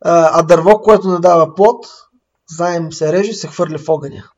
а 0.00 0.42
дърво, 0.42 0.82
което 0.82 1.12
не 1.12 1.18
дава 1.18 1.54
плод, 1.54 1.86
знаем 2.50 2.92
се 2.92 3.12
реже, 3.12 3.32
се 3.32 3.48
хвърля 3.48 3.78
в 3.78 3.88
огъня. 3.88 4.30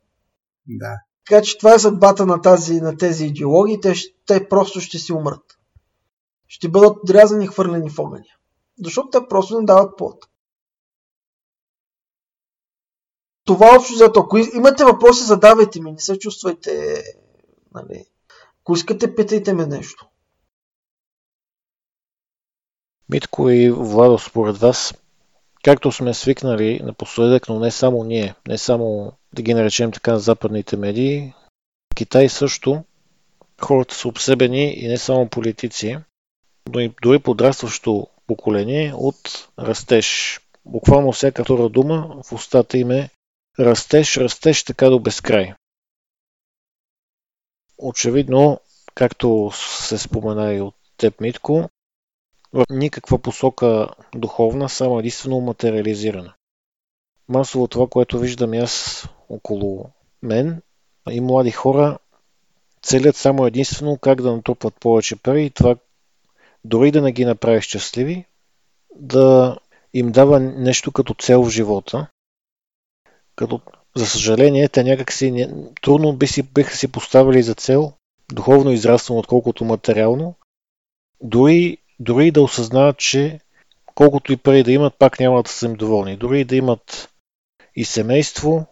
Да. 0.67 1.01
Така 1.29 1.43
че 1.43 1.59
това 1.59 1.75
е 1.75 1.79
съдбата 1.79 2.27
на, 2.27 2.41
тази, 2.41 2.81
на 2.81 2.97
тези 2.97 3.27
идеологии. 3.27 3.81
Те, 3.81 3.95
те 4.27 4.49
просто 4.49 4.81
ще 4.81 4.99
си 4.99 5.13
умрат. 5.13 5.59
Ще 6.49 6.69
бъдат 6.69 6.97
отрязани 6.97 7.45
и 7.45 7.49
хвърлени 7.49 7.91
в 7.91 7.99
огъня. 7.99 8.25
Защото 8.85 9.11
те 9.11 9.29
просто 9.29 9.61
не 9.61 9.67
дават 9.67 9.97
плод. 9.97 10.25
Това 13.45 13.77
общо 13.77 13.95
зато. 13.95 14.21
Ако 14.21 14.39
имате 14.39 14.85
въпроси, 14.85 15.25
задавайте 15.25 15.81
ми. 15.81 15.93
Не 15.93 16.01
се 16.01 16.19
чувствайте. 16.19 17.03
Нали. 17.75 18.05
Ако 18.61 18.75
искате, 18.75 19.15
питайте 19.15 19.53
ме 19.53 19.67
нещо. 19.67 20.09
Митко 23.09 23.51
и 23.51 23.71
Владо, 23.71 24.19
според 24.19 24.59
вас, 24.59 24.95
както 25.69 25.93
сме 25.93 26.15
свикнали 26.15 26.81
напоследък, 26.83 27.49
но 27.49 27.59
не 27.59 27.71
само 27.71 28.05
ние, 28.05 28.35
не 28.47 28.59
само 28.59 29.13
да 29.33 29.43
ги 29.43 29.55
наречем 29.55 29.93
така 29.93 30.19
западните 30.19 30.77
медии, 30.77 31.33
Китай 31.95 32.29
също 32.29 32.85
хората 33.61 33.95
са 33.95 34.09
обсебени 34.09 34.75
и 34.75 34.89
не 34.89 34.99
само 34.99 35.29
политици, 35.29 35.99
но 36.73 36.81
и 36.81 36.93
дори 37.03 37.19
подрастващо 37.19 38.07
поколение 38.27 38.93
от 38.95 39.49
растеж. 39.59 40.41
Буквално 40.65 41.13
всяка 41.13 41.45
втора 41.45 41.69
дума 41.69 42.23
в 42.25 42.33
устата 42.33 42.79
им 42.79 42.91
е 42.91 43.11
растеж, 43.59 44.17
растеж 44.17 44.65
така 44.65 44.89
до 44.89 44.99
безкрай. 44.99 45.55
Очевидно, 47.79 48.61
както 48.95 49.51
се 49.55 49.99
спомена 49.99 50.55
и 50.55 50.61
от 50.61 50.75
теб, 50.97 51.21
Митко, 51.21 51.71
в 52.53 52.65
никаква 52.71 53.19
посока 53.19 53.89
духовна, 54.15 54.69
само 54.69 54.99
единствено 54.99 55.41
материализирана. 55.41 56.35
Масово 57.29 57.69
това, 57.69 57.87
което 57.87 58.19
виждам 58.19 58.53
аз 58.53 59.05
около 59.29 59.91
мен 60.23 60.63
и 61.11 61.21
млади 61.21 61.51
хора, 61.51 61.99
целят 62.83 63.17
само 63.17 63.47
единствено 63.47 63.99
как 63.99 64.23
да 64.23 64.33
натрупват 64.33 64.75
повече 64.81 65.17
пари 65.17 65.45
и 65.45 65.51
това 65.51 65.77
дори 66.65 66.91
да 66.91 67.03
не 67.03 67.13
ги 67.13 67.25
направи 67.25 67.63
щастливи, 67.63 68.25
да 68.95 69.59
им 69.95 70.13
дава 70.13 70.41
нещо 70.41 70.93
като 70.93 71.15
цел 71.15 71.43
в 71.43 71.51
живота. 71.51 72.07
Като, 73.37 73.61
за 73.97 74.07
съжаление, 74.07 74.69
те 74.69 74.85
някакси 74.85 75.31
не, 75.31 75.51
трудно 75.83 76.17
би 76.17 76.27
си, 76.27 76.43
биха 76.43 76.77
си 76.77 76.93
поставили 76.93 77.43
за 77.43 77.55
цел 77.55 77.93
духовно 78.33 78.71
израстване, 78.71 79.21
отколкото 79.21 79.65
материално, 79.65 80.35
дори, 81.21 81.79
дори 82.01 82.31
да 82.31 82.43
осъзнават, 82.43 82.99
че 82.99 83.41
колкото 83.95 84.33
и 84.33 84.37
пари 84.37 84.63
да 84.63 84.73
имат, 84.73 84.95
пак 84.99 85.21
няма 85.21 85.43
да 85.43 85.51
са 85.51 85.67
им 85.67 85.75
доволни. 85.75 86.17
Дори 86.17 86.45
да 86.45 86.57
имат 86.57 87.11
и 87.77 87.85
семейство, 87.85 88.67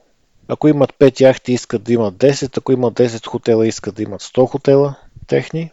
ако 0.48 0.68
имат 0.68 0.92
5 0.92 1.20
яхти, 1.20 1.52
искат 1.52 1.82
да 1.82 1.92
имат 1.92 2.14
10, 2.14 2.58
ако 2.58 2.72
имат 2.72 2.94
10 2.94 3.26
хотела, 3.26 3.66
искат 3.66 3.94
да 3.94 4.02
имат 4.02 4.22
100 4.22 4.48
хотела 4.48 4.94
техни. 5.26 5.72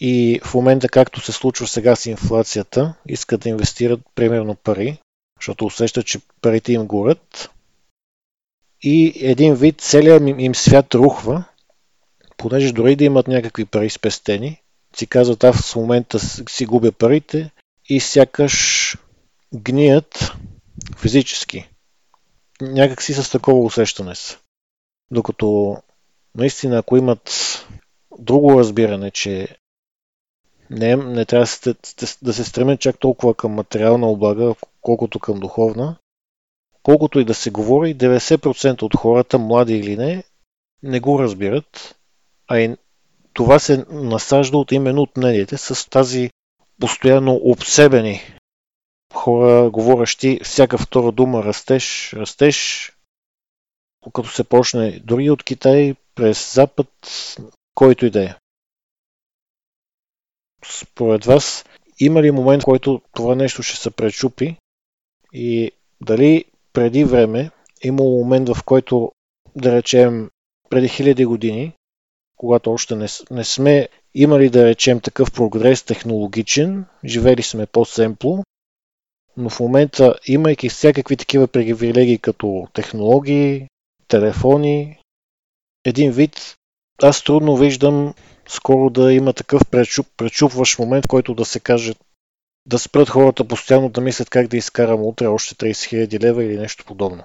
И 0.00 0.40
в 0.44 0.54
момента, 0.54 0.88
както 0.88 1.20
се 1.20 1.32
случва 1.32 1.66
сега 1.66 1.96
с 1.96 2.06
инфлацията, 2.06 2.94
искат 3.08 3.40
да 3.40 3.48
инвестират 3.48 4.00
примерно 4.14 4.54
пари, 4.54 4.98
защото 5.40 5.66
усещат, 5.66 6.06
че 6.06 6.20
парите 6.40 6.72
им 6.72 6.86
горят. 6.86 7.50
И 8.82 9.12
един 9.16 9.54
вид 9.54 9.80
целият 9.80 10.22
им 10.38 10.54
свят 10.54 10.94
рухва, 10.94 11.44
понеже 12.36 12.72
дори 12.72 12.96
да 12.96 13.04
имат 13.04 13.28
някакви 13.28 13.64
пари 13.64 13.90
спестени, 13.90 14.62
си 14.96 15.06
казват, 15.06 15.44
аз 15.44 15.72
в 15.72 15.76
момента 15.76 16.18
си 16.48 16.66
губя 16.66 16.92
парите 16.92 17.50
и 17.88 18.00
сякаш 18.00 18.96
гният 19.54 20.32
физически. 20.96 21.68
Някак 22.60 23.02
си 23.02 23.14
с 23.14 23.30
такова 23.30 23.64
усещане 23.64 24.14
са. 24.14 24.38
Докато 25.10 25.76
наистина, 26.34 26.78
ако 26.78 26.96
имат 26.96 27.30
друго 28.18 28.58
разбиране, 28.58 29.10
че 29.10 29.56
не, 30.70 30.96
не 30.96 31.24
трябва 31.24 31.46
да 32.22 32.32
се 32.32 32.44
стремят 32.44 32.80
чак 32.80 32.98
толкова 32.98 33.34
към 33.34 33.52
материална 33.52 34.06
облага, 34.06 34.54
колкото 34.80 35.18
към 35.18 35.40
духовна, 35.40 35.96
колкото 36.82 37.20
и 37.20 37.24
да 37.24 37.34
се 37.34 37.50
говори, 37.50 37.96
90% 37.96 38.82
от 38.82 38.96
хората, 38.96 39.38
млади 39.38 39.74
или 39.74 39.96
не, 39.96 40.24
не 40.82 41.00
го 41.00 41.18
разбират, 41.18 41.96
а 42.48 42.60
и 42.60 42.76
това 43.32 43.58
се 43.58 43.84
насажда 43.90 44.58
от 44.58 44.72
именно 44.72 45.02
от 45.02 45.16
медиите 45.16 45.56
с 45.56 45.90
тази 45.90 46.30
постоянно 46.80 47.34
обсебени 47.34 48.20
хора, 49.14 49.70
говорещи 49.70 50.40
всяка 50.44 50.78
втора 50.78 51.12
дума 51.12 51.44
растеж, 51.44 52.12
растеж, 52.12 52.92
като 54.12 54.28
се 54.28 54.44
почне 54.44 55.00
дори 55.04 55.30
от 55.30 55.44
Китай 55.44 55.94
през 56.14 56.54
Запад, 56.54 56.88
който 57.74 58.06
и 58.06 58.10
да 58.10 58.24
е. 58.24 58.34
Според 60.64 61.24
вас, 61.24 61.64
има 61.98 62.22
ли 62.22 62.30
момент, 62.30 62.62
в 62.62 62.64
който 62.64 63.00
това 63.12 63.34
нещо 63.34 63.62
ще 63.62 63.76
се 63.76 63.90
пречупи 63.90 64.56
и 65.32 65.70
дали 66.00 66.44
преди 66.72 67.04
време 67.04 67.50
имало 67.82 68.18
момент, 68.18 68.48
в 68.48 68.64
който, 68.64 69.12
да 69.56 69.76
речем, 69.76 70.30
преди 70.70 70.88
хиляди 70.88 71.24
години, 71.24 71.72
когато 72.40 72.72
още 72.72 72.96
не, 72.96 73.06
не 73.30 73.44
сме 73.44 73.88
имали, 74.14 74.50
да 74.50 74.64
речем, 74.64 75.00
такъв 75.00 75.32
прогрес 75.32 75.82
технологичен, 75.82 76.84
живели 77.04 77.42
сме 77.42 77.66
по-семпло, 77.66 78.44
но 79.36 79.50
в 79.50 79.60
момента, 79.60 80.14
имайки 80.26 80.68
всякакви 80.68 81.16
такива 81.16 81.48
привилегии 81.48 82.18
като 82.18 82.68
технологии, 82.72 83.68
телефони, 84.08 84.98
един 85.84 86.12
вид, 86.12 86.56
аз 87.02 87.24
трудно 87.24 87.56
виждам 87.56 88.14
скоро 88.48 88.90
да 88.90 89.12
има 89.12 89.32
такъв 89.32 89.62
пречуп, 89.70 90.06
пречупващ 90.16 90.78
момент, 90.78 91.06
който 91.06 91.34
да 91.34 91.44
се 91.44 91.60
каже 91.60 91.94
да 92.66 92.78
спрат 92.78 93.08
хората 93.08 93.48
постоянно 93.48 93.88
да 93.88 94.00
мислят 94.00 94.30
как 94.30 94.46
да 94.46 94.56
изкарам 94.56 95.02
утре 95.02 95.26
още 95.26 95.54
30 95.54 96.06
000 96.08 96.20
лева 96.20 96.44
или 96.44 96.58
нещо 96.58 96.84
подобно. 96.84 97.24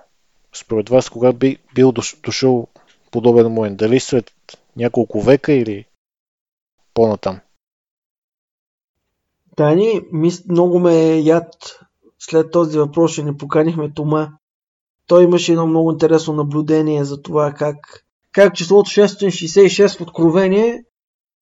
Според 0.56 0.90
вас, 0.90 1.10
кога 1.10 1.34
би 1.34 1.58
бил 1.76 1.94
дошъл 2.24 2.68
подобен 3.12 3.48
момент? 3.48 3.78
Дали 3.78 4.00
след 4.00 4.32
няколко 4.76 5.22
века 5.22 5.54
или 5.54 5.86
по-натам? 6.94 7.40
Дани, 9.58 10.02
много 10.50 10.80
ме 10.80 10.96
е 10.96 11.20
яд 11.20 11.80
след 12.20 12.52
този 12.52 12.80
въпрос, 12.80 13.14
че 13.14 13.24
не 13.24 13.38
поканихме 13.38 13.94
Тома. 13.94 14.32
Той 15.08 15.24
имаше 15.24 15.52
едно 15.52 15.68
много 15.68 15.92
интересно 15.92 16.34
наблюдение 16.34 17.04
за 17.04 17.22
това 17.22 17.54
как, 17.54 18.06
как 18.32 18.56
числото 18.56 18.90
666 18.90 19.98
в 19.98 20.02
Откровение 20.02 20.84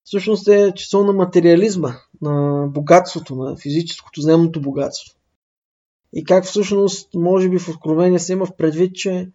всъщност 0.04 0.48
е 0.48 0.72
число 0.76 1.04
на 1.04 1.12
материализма, 1.12 1.94
на 2.22 2.66
богатството, 2.68 3.34
на 3.34 3.56
физическото, 3.56 4.20
земното 4.20 4.60
богатство. 4.60 5.14
И 6.12 6.24
как 6.24 6.44
всъщност, 6.44 7.08
може 7.14 7.48
би 7.48 7.58
в 7.58 7.68
Откровение 7.68 8.18
се 8.18 8.32
има 8.32 8.46
в 8.46 8.56
предвид, 8.56 8.94
че 8.94 9.30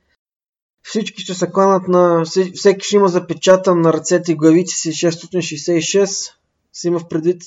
всички 0.83 1.21
ще 1.21 1.33
се 1.33 1.51
кланат 1.51 1.87
на... 1.87 2.23
Всеки 2.55 2.85
ще 2.85 2.95
има 2.95 3.07
запечатан 3.07 3.81
на 3.81 3.93
ръцете 3.93 4.31
и 4.31 4.35
главите 4.35 4.73
си 4.73 4.91
666. 4.91 6.31
Се 6.73 6.87
има 6.87 6.99
в 6.99 7.07
предвид 7.07 7.41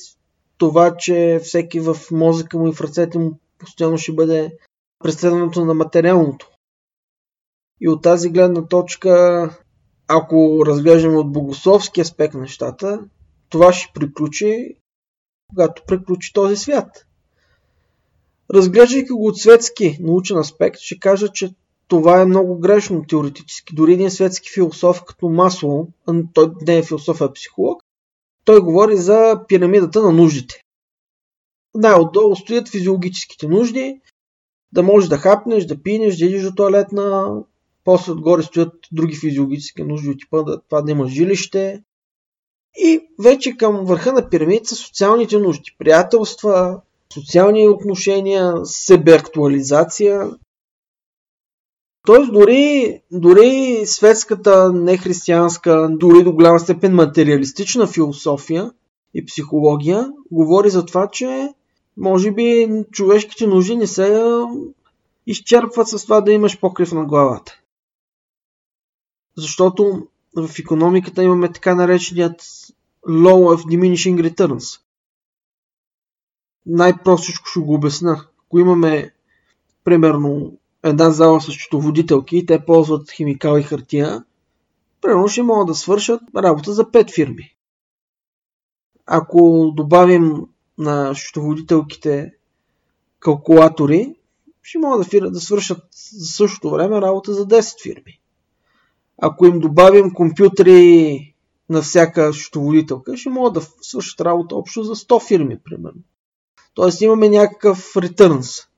това, 0.59 0.97
че 0.97 1.41
всеки 1.43 1.81
в 1.81 1.97
мозъка 2.11 2.59
му 2.59 2.69
и 2.69 2.73
в 2.73 2.81
ръцете 2.81 3.19
му 3.19 3.39
постоянно 3.59 3.99
ще 3.99 4.13
бъде 4.13 4.57
преследването 4.99 5.65
на 5.65 5.75
материалното. 5.75 6.51
И 7.81 7.89
от 7.89 8.03
тази 8.03 8.31
гледна 8.31 8.67
точка, 8.67 9.51
ако 10.09 10.67
разглеждаме 10.67 11.17
от 11.17 11.33
богословски 11.33 12.01
аспект 12.01 12.35
нещата, 12.35 13.01
това 13.49 13.73
ще 13.73 13.93
приключи, 13.95 14.77
когато 15.49 15.83
приключи 15.87 16.33
този 16.33 16.57
свят. 16.57 17.07
Разглеждайки 18.55 19.13
го 19.13 19.27
от 19.27 19.39
светски 19.39 19.99
научен 20.01 20.39
аспект, 20.39 20.79
ще 20.79 20.99
кажа, 20.99 21.29
че 21.29 21.55
това 21.93 22.21
е 22.21 22.27
много 22.27 22.59
грешно 22.59 23.05
теоретически. 23.05 23.75
Дори 23.75 23.93
един 23.93 24.11
светски 24.11 24.51
философ 24.51 25.05
като 25.05 25.29
Масло, 25.29 25.89
той 26.35 26.51
не 26.67 26.77
е 26.79 26.83
философ, 26.83 27.21
а 27.21 27.25
е 27.25 27.33
психолог, 27.33 27.83
той 28.45 28.61
говори 28.61 28.97
за 28.97 29.41
пирамидата 29.49 30.03
на 30.03 30.13
нуждите. 30.13 30.61
Най-отдолу 31.75 32.37
стоят 32.37 32.69
физиологическите 32.69 33.49
нужди, 33.49 34.01
да 34.73 34.83
можеш 34.83 35.09
да 35.09 35.19
хапнеш, 35.19 35.65
да 35.65 35.83
пинеш, 35.83 36.17
да 36.17 36.25
идиш 36.25 36.43
до 36.43 36.55
туалетна, 36.55 37.35
после 37.85 38.13
отгоре 38.13 38.43
стоят 38.43 38.75
други 38.93 39.17
физиологически 39.17 39.83
нужди 39.83 40.11
от 40.11 40.19
типа 40.19 40.43
да, 40.43 40.61
това 40.61 40.83
да 40.83 40.93
има 40.93 41.09
жилище. 41.09 41.83
И 42.77 43.01
вече 43.23 43.57
към 43.57 43.85
върха 43.85 44.13
на 44.13 44.29
пирамидата 44.29 44.69
са 44.69 44.77
социалните 44.77 45.39
нужди. 45.39 45.77
Приятелства, 45.79 46.81
социални 47.15 47.69
отношения, 47.69 48.55
себеактуализация. 48.65 50.31
Тоест 52.07 52.33
дори, 52.33 53.01
дори 53.11 53.83
светската, 53.87 54.73
нехристиянска, 54.73 55.89
дори 55.91 56.25
до 56.25 56.33
голяма 56.33 56.61
степен 56.61 56.95
материалистична 56.95 57.87
философия 57.87 58.73
и 59.15 59.27
психология 59.27 60.13
говори 60.31 60.71
за 60.71 60.87
това, 60.87 61.09
че 61.11 61.49
може 61.97 62.33
би 62.33 62.69
човешките 62.91 63.47
нужди 63.47 63.77
не 63.77 63.87
се 63.87 64.25
изчерпват 65.27 65.89
с 65.89 66.03
това 66.03 66.21
да 66.21 66.33
имаш 66.33 66.61
покрив 66.61 66.93
на 66.93 67.05
главата. 67.05 67.61
Защото 69.37 70.09
в 70.37 70.59
економиката 70.59 71.23
имаме 71.23 71.53
така 71.53 71.75
нареченият 71.75 72.41
Law 73.09 73.57
of 73.57 73.65
Diminishing 73.65 74.31
Returns. 74.31 74.81
Най-простичко 76.67 77.49
ще 77.49 77.61
го 77.61 77.75
обясна. 77.75 78.27
Ако 78.47 78.59
имаме 78.59 79.15
примерно 79.85 80.59
една 80.83 81.11
зала 81.11 81.41
с 81.41 81.45
счетоводителки 81.45 82.37
и 82.37 82.47
те 82.47 82.65
ползват 82.65 83.11
химикал 83.11 83.59
и 83.59 83.63
хартия, 83.63 84.25
примерно 85.01 85.29
ще 85.29 85.43
могат 85.43 85.67
да 85.67 85.75
свършат 85.75 86.21
работа 86.37 86.73
за 86.73 86.85
5 86.85 87.15
фирми. 87.15 87.55
Ако 89.07 89.73
добавим 89.77 90.47
на 90.79 91.15
счетоводителките 91.15 92.33
калкулатори, 93.21 94.15
ще 94.63 94.79
могат 94.79 95.09
да, 95.11 95.31
да 95.31 95.41
свършат 95.41 95.83
за 96.13 96.27
същото 96.27 96.71
време 96.71 97.01
работа 97.01 97.35
за 97.35 97.47
10 97.47 97.83
фирми. 97.83 98.21
Ако 99.19 99.47
им 99.47 99.61
добавим 99.61 100.15
компютри 100.15 101.35
на 101.69 101.83
всяка 101.83 102.33
счетоводителка, 102.33 103.17
ще 103.17 103.31
могат 103.31 103.55
да 103.55 103.61
свършат 103.81 104.21
работа 104.21 104.57
общо 104.57 104.83
за 104.83 104.97
100 104.97 105.29
фирми, 105.29 105.59
примерно. 105.65 106.01
Тоест 106.75 107.01
имаме 107.01 107.29
някакъв 107.29 107.97
ретърнс. 107.97 108.72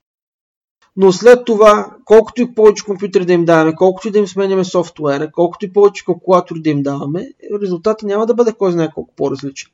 Но 0.97 1.13
след 1.13 1.45
това, 1.45 1.97
колкото 2.05 2.43
и 2.43 2.55
повече 2.55 2.85
компютри 2.85 3.25
да 3.25 3.33
им 3.33 3.45
даваме, 3.45 3.75
колкото 3.75 4.09
и 4.09 4.11
да 4.11 4.19
им 4.19 4.27
сменяме 4.27 4.65
софтуера, 4.65 5.33
колкото 5.33 5.67
и 5.67 5.73
повече 5.73 6.05
калкулатори 6.05 6.61
да 6.61 6.71
им 6.71 6.83
даваме, 6.83 7.31
резултатът 7.63 8.03
няма 8.03 8.27
да 8.27 8.35
бъде 8.35 8.53
кой 8.53 8.73
знае 8.73 8.91
колко 8.95 9.15
по-различен. 9.15 9.71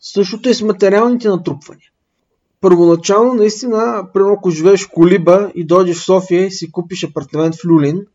Същото 0.00 0.48
е 0.48 0.54
с 0.54 0.62
материалните 0.62 1.28
натрупвания. 1.28 1.90
Първоначално, 2.60 3.34
наистина, 3.34 4.08
примерно 4.14 4.34
ако 4.34 4.50
живееш 4.50 4.86
в 4.86 4.90
Колиба 4.90 5.52
и 5.54 5.64
дойдеш 5.64 5.96
в 5.96 6.04
София 6.04 6.46
и 6.46 6.50
си 6.50 6.72
купиш 6.72 7.04
апартамент 7.04 7.54
в 7.54 7.64
Люлин, 7.64 8.06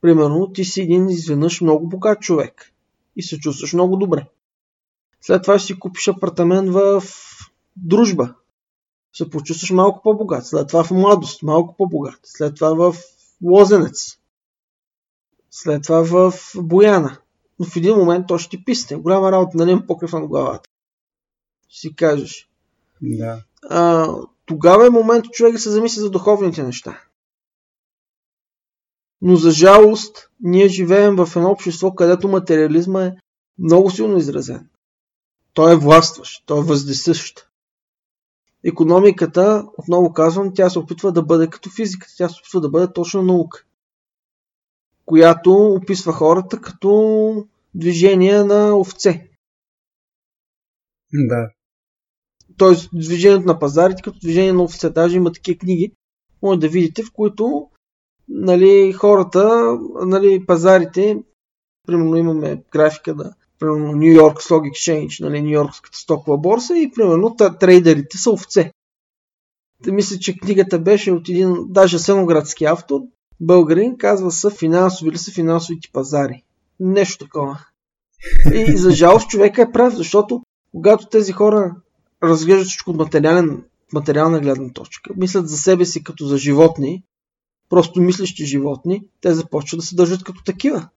Примерно, 0.00 0.52
ти 0.52 0.64
си 0.64 0.80
един 0.82 1.08
изведнъж 1.08 1.60
много 1.60 1.88
богат 1.88 2.20
човек 2.20 2.72
и 3.16 3.22
се 3.22 3.38
чувстваш 3.38 3.72
много 3.72 3.96
добре. 3.96 4.26
След 5.20 5.42
това 5.42 5.58
ще 5.58 5.66
си 5.66 5.78
купиш 5.78 6.08
апартамент 6.08 6.70
в 6.70 7.02
дружба. 7.76 8.34
Се 9.16 9.30
почувстваш 9.30 9.70
малко 9.70 10.02
по-богат. 10.02 10.46
След 10.46 10.68
това 10.68 10.84
в 10.84 10.90
младост, 10.90 11.42
малко 11.42 11.76
по-богат. 11.76 12.20
След 12.22 12.54
това 12.54 12.74
в 12.74 12.96
лозенец. 13.42 14.18
След 15.50 15.82
това 15.82 16.04
в 16.04 16.32
Бояна. 16.56 17.18
Но 17.58 17.66
в 17.66 17.76
един 17.76 17.96
момент 17.96 18.26
то 18.26 18.38
ще 18.38 18.50
ти 18.50 18.64
писне. 18.64 18.96
Голяма 18.96 19.32
работа, 19.32 19.56
нали 19.56 19.70
имам 19.70 19.86
покрив 19.86 20.12
на 20.12 20.26
главата. 20.26 20.70
Си 21.70 21.96
кажеш. 21.96 22.48
Да. 23.02 23.42
А, 23.70 24.08
тогава 24.46 24.86
е 24.86 24.90
момент 24.90 25.24
човек 25.24 25.52
да 25.52 25.58
се 25.58 25.70
замисли 25.70 26.00
за 26.00 26.10
духовните 26.10 26.62
неща. 26.62 27.00
Но 29.20 29.36
за 29.36 29.50
жалост, 29.50 30.30
ние 30.40 30.68
живеем 30.68 31.16
в 31.16 31.36
едно 31.36 31.50
общество, 31.50 31.94
където 31.94 32.28
материализма 32.28 33.04
е 33.04 33.16
много 33.58 33.90
силно 33.90 34.16
изразен. 34.16 34.68
Той 35.54 35.72
е 35.72 35.76
властващ, 35.76 36.42
той 36.46 36.58
е 36.58 36.62
въздесъщ. 36.62 37.45
Економиката, 38.66 39.66
отново 39.78 40.12
казвам, 40.12 40.52
тя 40.54 40.70
се 40.70 40.78
опитва 40.78 41.12
да 41.12 41.22
бъде 41.22 41.50
като 41.50 41.70
физиката, 41.70 42.12
тя 42.16 42.28
се 42.28 42.40
опитва 42.40 42.60
да 42.60 42.68
бъде 42.68 42.92
точно 42.92 43.22
наука, 43.22 43.64
която 45.04 45.52
описва 45.52 46.12
хората 46.12 46.60
като 46.60 47.48
движение 47.74 48.44
на 48.44 48.78
овце. 48.78 49.28
Да. 51.12 51.50
Тоест, 52.58 52.90
движението 52.92 53.46
на 53.46 53.58
пазарите 53.58 54.02
като 54.02 54.18
движение 54.18 54.52
на 54.52 54.62
овце. 54.62 54.90
Даже 54.90 55.16
има 55.16 55.32
такива 55.32 55.58
книги, 55.58 55.92
може 56.42 56.60
да 56.60 56.68
видите, 56.68 57.02
в 57.02 57.12
които 57.12 57.70
нали, 58.28 58.92
хората, 58.92 59.76
нали, 60.06 60.46
пазарите, 60.46 61.24
примерно 61.86 62.16
имаме 62.16 62.62
графика 62.72 63.14
на 63.14 63.34
примерно 63.58 63.92
Нью 63.92 64.12
Йорк 64.12 64.38
Stock 64.38 64.70
Exchange, 64.70 65.20
нали, 65.20 65.42
Нью 65.42 65.50
Йоркската 65.50 65.98
стокова 65.98 66.38
борса 66.38 66.78
и 66.78 66.90
примерно 66.94 67.36
трейдерите 67.60 68.18
са 68.18 68.30
овце. 68.30 68.72
Те 69.84 69.92
мисля, 69.92 70.18
че 70.18 70.38
книгата 70.38 70.78
беше 70.78 71.12
от 71.12 71.28
един, 71.28 71.56
даже 71.68 71.98
селоградски 71.98 72.64
автор, 72.64 73.00
българин, 73.40 73.98
казва 73.98 74.32
са 74.32 74.50
финансови 74.50 75.10
ли 75.10 75.18
са 75.18 75.32
финансовите 75.32 75.88
пазари. 75.92 76.42
Нещо 76.80 77.24
такова. 77.24 77.58
И 78.54 78.76
за 78.76 78.90
жалост 78.90 79.28
човека 79.28 79.62
е 79.62 79.72
прав, 79.72 79.94
защото 79.94 80.42
когато 80.72 81.06
тези 81.06 81.32
хора 81.32 81.74
разглеждат 82.22 82.66
всичко 82.66 82.90
от 82.90 82.96
материален, 82.96 83.64
материална 83.92 84.40
гледна 84.40 84.72
точка, 84.72 85.10
мислят 85.16 85.48
за 85.48 85.58
себе 85.58 85.84
си 85.84 86.04
като 86.04 86.26
за 86.26 86.38
животни, 86.38 87.02
просто 87.68 88.00
мислещи 88.00 88.46
животни, 88.46 89.02
те 89.20 89.34
започват 89.34 89.80
да 89.80 89.86
се 89.86 89.96
държат 89.96 90.24
като 90.24 90.42
такива. 90.44 90.88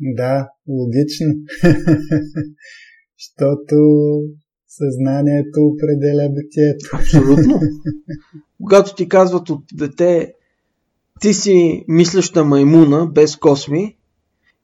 Да, 0.00 0.48
логично. 0.68 1.26
Защото 3.18 3.76
съзнанието 4.68 5.60
определя 5.60 6.28
битието. 6.34 6.90
Абсолютно. 6.94 7.60
Когато 8.62 8.94
ти 8.94 9.08
казват 9.08 9.50
от 9.50 9.64
дете, 9.72 10.34
ти 11.20 11.34
си 11.34 11.84
мислеща 11.88 12.44
маймуна, 12.44 13.06
без 13.06 13.36
косми, 13.36 13.96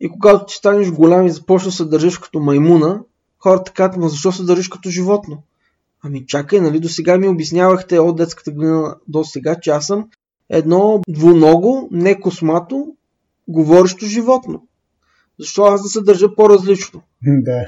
и 0.01 0.09
когато 0.09 0.47
ти 0.47 0.55
станеш 0.55 0.91
голям 0.91 1.27
и 1.27 1.31
започнеш 1.31 1.73
да 1.73 1.77
се 1.77 1.85
държиш 1.85 2.19
като 2.19 2.41
маймуна, 2.41 3.01
хората 3.39 3.73
казват, 3.73 4.11
защо 4.11 4.33
се 4.33 4.43
държиш 4.43 4.69
като 4.69 4.91
животно? 4.91 5.43
Ами 6.03 6.27
чакай, 6.27 6.61
нали 6.61 6.81
до 6.81 6.89
сега 6.89 7.19
ми 7.19 7.29
обяснявахте 7.29 7.99
от 7.99 8.17
детската 8.17 8.53
година 8.53 8.97
до 9.09 9.25
сега, 9.25 9.57
че 9.61 9.71
аз 9.71 9.87
съм 9.87 10.09
едно 10.49 11.01
двуного, 11.09 11.89
не 11.91 12.21
космато, 12.21 12.87
говорещо 13.49 14.07
животно. 14.07 14.63
Защо 15.39 15.63
аз 15.63 15.83
да 15.83 15.89
се 15.89 16.01
държа 16.01 16.35
по-различно? 16.35 17.03
Да. 17.27 17.67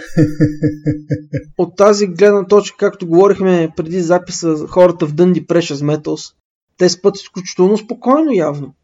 От 1.59 1.77
тази 1.77 2.07
гледна 2.07 2.47
точка, 2.47 2.77
както 2.77 3.07
говорихме 3.07 3.71
преди 3.77 4.01
записа, 4.01 4.67
хората 4.67 5.07
в 5.07 5.15
Дънди 5.15 5.47
Precious 5.47 5.97
Metals, 5.97 6.35
те 6.77 6.89
спът 6.89 7.17
изключително 7.17 7.79
спокойно 7.79 8.33
явно. 8.33 8.75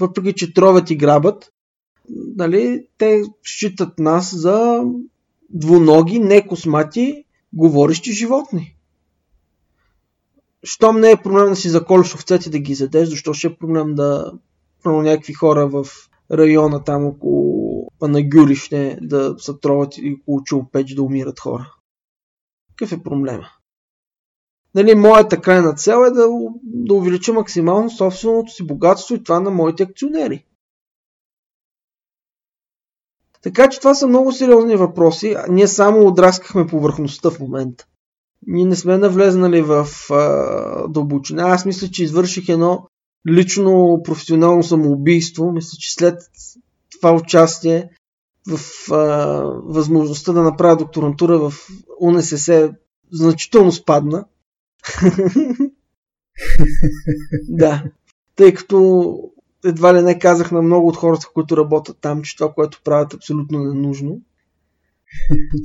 Въпреки, 0.00 0.32
че 0.32 0.54
тровят 0.54 0.90
и 0.90 0.96
грабят, 0.96 1.52
нали, 2.36 2.86
те 2.98 3.22
считат 3.42 3.98
нас 3.98 4.36
за 4.36 4.82
двуноги, 5.50 6.18
не 6.18 6.46
космати, 6.46 7.24
говорещи 7.52 8.12
животни. 8.12 8.76
Щом 10.62 11.00
не 11.00 11.10
е 11.10 11.22
проблем 11.22 11.48
да 11.48 11.56
си 11.56 11.68
заколиш 11.68 12.14
овцете 12.14 12.50
да 12.50 12.58
ги 12.58 12.74
задеш, 12.74 13.08
защо 13.08 13.34
ще 13.34 13.46
е 13.46 13.54
проблем 13.54 13.94
да 13.94 14.32
про 14.82 15.02
някакви 15.02 15.32
хора 15.32 15.68
в 15.68 15.86
района 16.30 16.84
там 16.84 17.06
около 17.06 17.63
Панагюрище 17.98 18.98
да 19.02 19.34
се 19.38 19.52
троват 19.62 19.98
и 19.98 20.16
около 20.20 20.42
Чулпеч 20.44 20.94
да 20.94 21.02
умират 21.02 21.40
хора. 21.40 21.74
Какъв 22.76 22.92
е 22.92 23.02
проблема? 23.02 23.48
Нали, 24.74 24.94
моята 24.94 25.40
крайна 25.40 25.74
цел 25.74 26.04
е 26.06 26.10
да, 26.10 26.28
да 26.62 26.94
увелича 26.94 27.32
максимално 27.32 27.90
собственото 27.90 28.52
си 28.52 28.66
богатство 28.66 29.14
и 29.14 29.22
това 29.22 29.40
на 29.40 29.50
моите 29.50 29.82
акционери. 29.82 30.44
Така 33.42 33.68
че 33.68 33.78
това 33.78 33.94
са 33.94 34.06
много 34.06 34.32
сериозни 34.32 34.76
въпроси. 34.76 35.36
Ние 35.48 35.68
само 35.68 36.06
отраскахме 36.06 36.66
повърхността 36.66 37.30
в 37.30 37.40
момента. 37.40 37.86
Ние 38.46 38.64
не 38.64 38.76
сме 38.76 38.98
навлезнали 38.98 39.62
в 39.62 39.88
а, 40.10 40.88
дълбочина. 40.88 41.42
Аз 41.42 41.64
мисля, 41.64 41.88
че 41.88 42.04
извърших 42.04 42.48
едно 42.48 42.86
лично 43.28 44.00
професионално 44.04 44.62
самоубийство. 44.62 45.52
Мисля, 45.52 45.76
че 45.80 45.94
след 45.94 46.22
това 47.04 47.16
участие 47.16 47.90
в 48.48 48.58
а, 48.92 48.96
възможността 49.64 50.32
да 50.32 50.42
направя 50.42 50.76
докторантура 50.76 51.38
в 51.38 51.52
УНСС 52.00 52.74
значително 53.12 53.72
спадна. 53.72 54.24
да. 57.48 57.84
Тъй 58.36 58.54
като 58.54 59.18
едва 59.64 59.94
ли 59.94 60.02
не 60.02 60.18
казах 60.18 60.52
на 60.52 60.62
много 60.62 60.88
от 60.88 60.96
хората, 60.96 61.26
които 61.34 61.56
работят 61.56 61.98
там, 62.00 62.22
че 62.22 62.36
това, 62.36 62.52
което 62.52 62.80
правят 62.84 63.12
е 63.12 63.16
абсолютно 63.16 63.58
ненужно. 63.58 64.20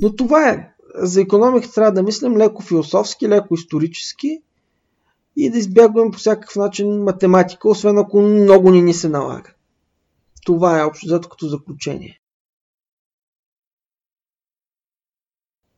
Но 0.02 0.16
това 0.16 0.50
е. 0.50 0.74
За 0.96 1.22
економика 1.22 1.72
трябва 1.74 1.92
да 1.92 2.04
мислим 2.04 2.38
леко 2.38 2.62
философски, 2.62 3.30
леко 3.30 3.54
исторически 3.54 4.42
и 5.36 5.50
да 5.50 5.58
избягваме 5.58 6.12
по 6.12 6.18
всякакъв 6.18 6.56
начин 6.56 7.04
математика, 7.04 7.70
освен 7.70 7.98
ако 7.98 8.22
много 8.22 8.72
ни 8.72 8.82
ни 8.82 8.94
се 8.94 9.10
налага. 9.10 9.54
Това 10.50 10.80
е 10.80 10.84
общо 10.84 11.06
взето 11.06 11.30
като 11.30 11.48
заключение. 11.48 12.20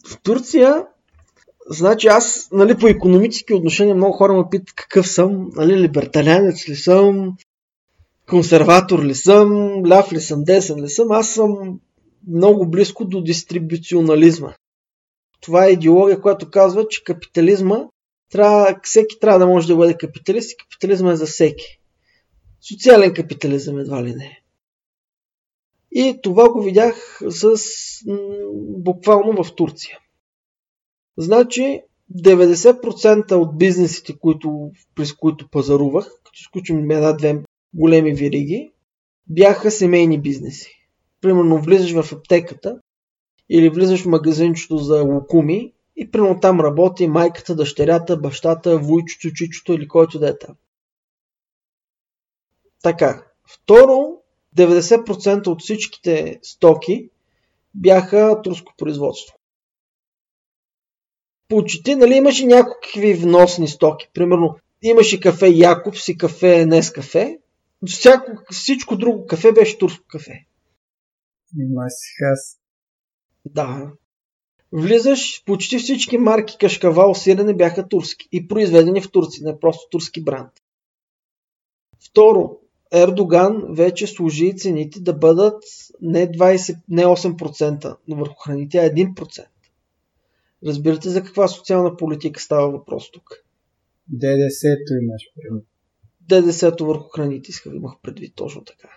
В 0.08 0.22
Турция, 0.24 0.86
значи 1.70 2.08
аз, 2.08 2.50
нали, 2.52 2.78
по 2.78 2.88
економически 2.88 3.54
отношения 3.54 3.96
много 3.96 4.14
хора 4.14 4.34
ме 4.34 4.44
питат 4.52 4.76
какъв 4.76 5.08
съм, 5.08 5.50
нали, 5.56 5.82
либертарианец 5.82 6.70
ли 6.70 6.76
съм, 6.76 7.38
консерватор 8.30 9.06
ли 9.06 9.16
съм, 9.16 9.82
ляв 9.88 10.14
ли 10.14 10.22
съм, 10.22 10.44
десен 10.44 10.84
ли 10.84 10.90
съм, 10.90 11.12
аз 11.12 11.30
съм 11.30 11.80
много 12.28 12.70
близко 12.70 13.06
до 13.06 13.22
дистрибуционализма. 13.22 14.54
Това 15.42 15.66
е 15.66 15.72
идеология, 15.72 16.22
която 16.22 16.50
казва, 16.50 16.88
че 16.88 17.04
капитализма 17.04 17.88
трябва, 18.32 18.80
всеки 18.84 19.20
трябва 19.20 19.40
да 19.40 19.48
може 19.48 19.68
да 19.68 19.76
бъде 19.76 19.98
капиталист 19.98 20.52
и 20.52 20.58
капитализма 20.58 21.12
е 21.12 21.16
за 21.16 21.26
всеки. 21.26 21.80
Социален 22.62 23.14
капитализъм 23.14 23.80
едва 23.80 24.04
ли 24.04 24.16
не. 24.16 24.41
И 25.92 26.20
това 26.24 26.52
го 26.52 26.62
видях 26.62 27.20
с, 27.30 27.56
буквално 28.78 29.44
в 29.44 29.56
Турция. 29.56 30.00
Значи 31.18 31.82
90% 32.16 33.32
от 33.32 33.58
бизнесите, 33.58 34.18
които, 34.20 34.72
през 34.96 35.14
които 35.14 35.48
пазарувах, 35.48 36.06
като 36.06 36.38
изключим 36.42 36.92
една-две 36.92 37.44
големи 37.74 38.14
вириги, 38.14 38.72
бяха 39.28 39.72
семейни 39.72 40.22
бизнеси. 40.22 40.88
Примерно 41.22 41.62
влизаш 41.62 42.02
в 42.02 42.14
аптеката 42.14 42.80
или 43.50 43.70
влизаш 43.70 44.04
в 44.04 44.08
магазинчето 44.08 44.78
за 44.78 45.02
лукуми 45.04 45.74
и 45.96 46.12
примерно 46.12 46.40
там 46.40 46.60
работи 46.60 47.08
майката, 47.08 47.56
дъщерята, 47.56 48.18
бащата, 48.18 48.78
вуйчото, 48.78 49.34
чичото 49.36 49.74
или 49.74 49.88
който 49.88 50.20
да 50.20 50.30
е 50.30 50.38
там. 50.38 50.56
Така. 52.84 53.26
Второ, 53.48 54.21
90% 54.58 55.48
от 55.48 55.62
всичките 55.62 56.40
стоки 56.44 57.10
бяха 57.76 58.42
турско 58.44 58.74
производство. 58.78 59.38
Почти, 61.48 61.96
нали, 61.96 62.16
имаше 62.16 62.46
някакви 62.46 63.14
вносни 63.14 63.68
стоки. 63.68 64.10
Примерно, 64.14 64.56
имаше 64.82 65.20
кафе 65.20 65.48
Якобс 65.48 66.08
и 66.08 66.18
кафе 66.18 66.66
Нес 66.66 66.92
кафе. 66.92 67.40
Всяко, 67.88 68.32
всичко 68.52 68.98
друго 68.98 69.26
кафе 69.28 69.52
беше 69.52 69.78
турско 69.78 70.06
кафе. 70.08 70.46
Има 71.60 71.90
си 71.90 72.10
хас. 72.20 72.60
Да. 73.46 73.92
Влизаш, 74.72 75.44
почти 75.46 75.80
всички 75.80 76.18
марки 76.18 76.58
кашкавал 76.58 77.16
сирене 77.16 77.54
бяха 77.54 77.88
турски 77.88 78.28
и 78.32 78.48
произведени 78.48 79.02
в 79.02 79.12
Турция, 79.12 79.46
не 79.46 79.60
просто 79.60 79.90
турски 79.92 80.24
бранд. 80.24 80.52
Второ, 82.10 82.61
Ердоган 82.94 83.66
вече 83.70 84.08
служи 84.08 84.56
цените 84.58 85.00
да 85.00 85.14
бъдат 85.14 85.64
не, 86.02 86.32
20, 86.32 86.78
не 86.90 87.06
8% 87.06 87.98
върху 88.10 88.36
храните, 88.36 88.78
а 88.78 88.90
1%. 88.90 89.46
Разбирате 90.66 91.10
за 91.10 91.24
каква 91.24 91.48
социална 91.48 91.98
политика 91.98 92.40
става 92.40 92.72
въпрос 92.72 93.12
тук? 93.12 93.44
ДДС-то 94.08 94.94
имаш 95.02 95.24
предвид. 95.36 95.66
ДДС-то 96.22 96.86
върху 96.86 97.10
храните 97.10 97.52
исках 97.52 97.74
имах 97.76 97.94
предвид 98.02 98.34
точно 98.36 98.64
така. 98.64 98.90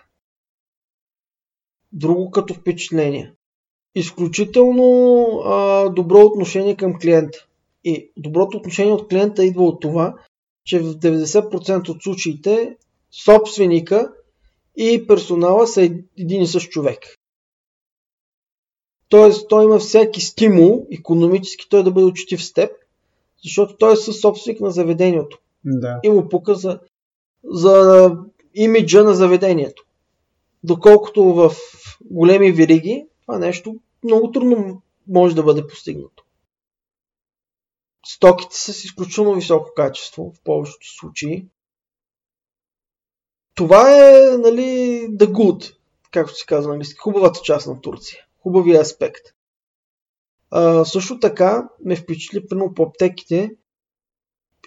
Друго 1.91 2.31
като 2.31 2.53
впечатление. 2.53 3.33
Изключително 3.95 5.25
а, 5.45 5.89
добро 5.89 6.19
отношение 6.19 6.75
към 6.75 6.99
клиента. 6.99 7.47
И 7.83 8.11
доброто 8.17 8.57
отношение 8.57 8.93
от 8.93 9.07
клиента 9.09 9.45
идва 9.45 9.63
от 9.63 9.81
това, 9.81 10.15
че 10.65 10.79
в 10.79 10.93
90% 10.93 11.89
от 11.89 12.03
случаите 12.03 12.77
собственика 13.23 14.13
и 14.77 15.07
персонала 15.07 15.67
са 15.67 15.81
един 16.17 16.41
и 16.41 16.47
същ 16.47 16.71
човек. 16.71 16.99
Тоест, 19.09 19.49
той 19.49 19.63
има 19.63 19.79
всеки 19.79 20.21
стимул, 20.21 20.87
економически, 20.91 21.69
той 21.69 21.83
да 21.83 21.91
бъде 21.91 22.05
учтив 22.05 22.43
с 22.43 22.53
теб, 22.53 22.71
защото 23.43 23.77
той 23.77 23.93
е 23.93 23.95
със 23.95 24.19
собственик 24.19 24.59
на 24.59 24.71
заведението. 24.71 25.39
Да. 25.65 25.99
И 26.03 26.09
му 26.09 26.29
пука 26.29 26.55
за, 26.55 26.79
за 27.43 28.11
имиджа 28.55 29.03
на 29.03 29.13
заведението. 29.13 29.85
Доколкото 30.63 31.23
в 31.23 31.55
големи 32.05 32.51
вериги, 32.51 33.05
това 33.25 33.39
нещо 33.39 33.75
много 34.03 34.31
трудно 34.31 34.81
може 35.07 35.35
да 35.35 35.43
бъде 35.43 35.67
постигнато. 35.67 36.23
Стоките 38.05 38.55
са 38.55 38.73
с 38.73 38.83
изключително 38.83 39.33
високо 39.33 39.71
качество 39.75 40.33
в 40.35 40.43
повечето 40.43 40.97
случаи. 40.99 41.45
Това 43.55 43.91
е, 43.95 44.37
нали, 44.37 44.61
the 45.11 45.31
good, 45.31 45.75
както 46.11 46.35
се 46.35 46.45
казва 46.45 46.67
на 46.67 46.73
английски, 46.73 46.97
хубавата 46.97 47.39
част 47.43 47.67
на 47.67 47.81
Турция. 47.81 48.25
Хубавия 48.43 48.81
аспект. 48.81 49.25
А, 50.51 50.85
също 50.85 51.19
така 51.19 51.69
ме 51.85 51.95
впечатли, 51.95 52.47
примерно 52.47 52.73
по 52.73 52.83
аптеките, 52.83 53.55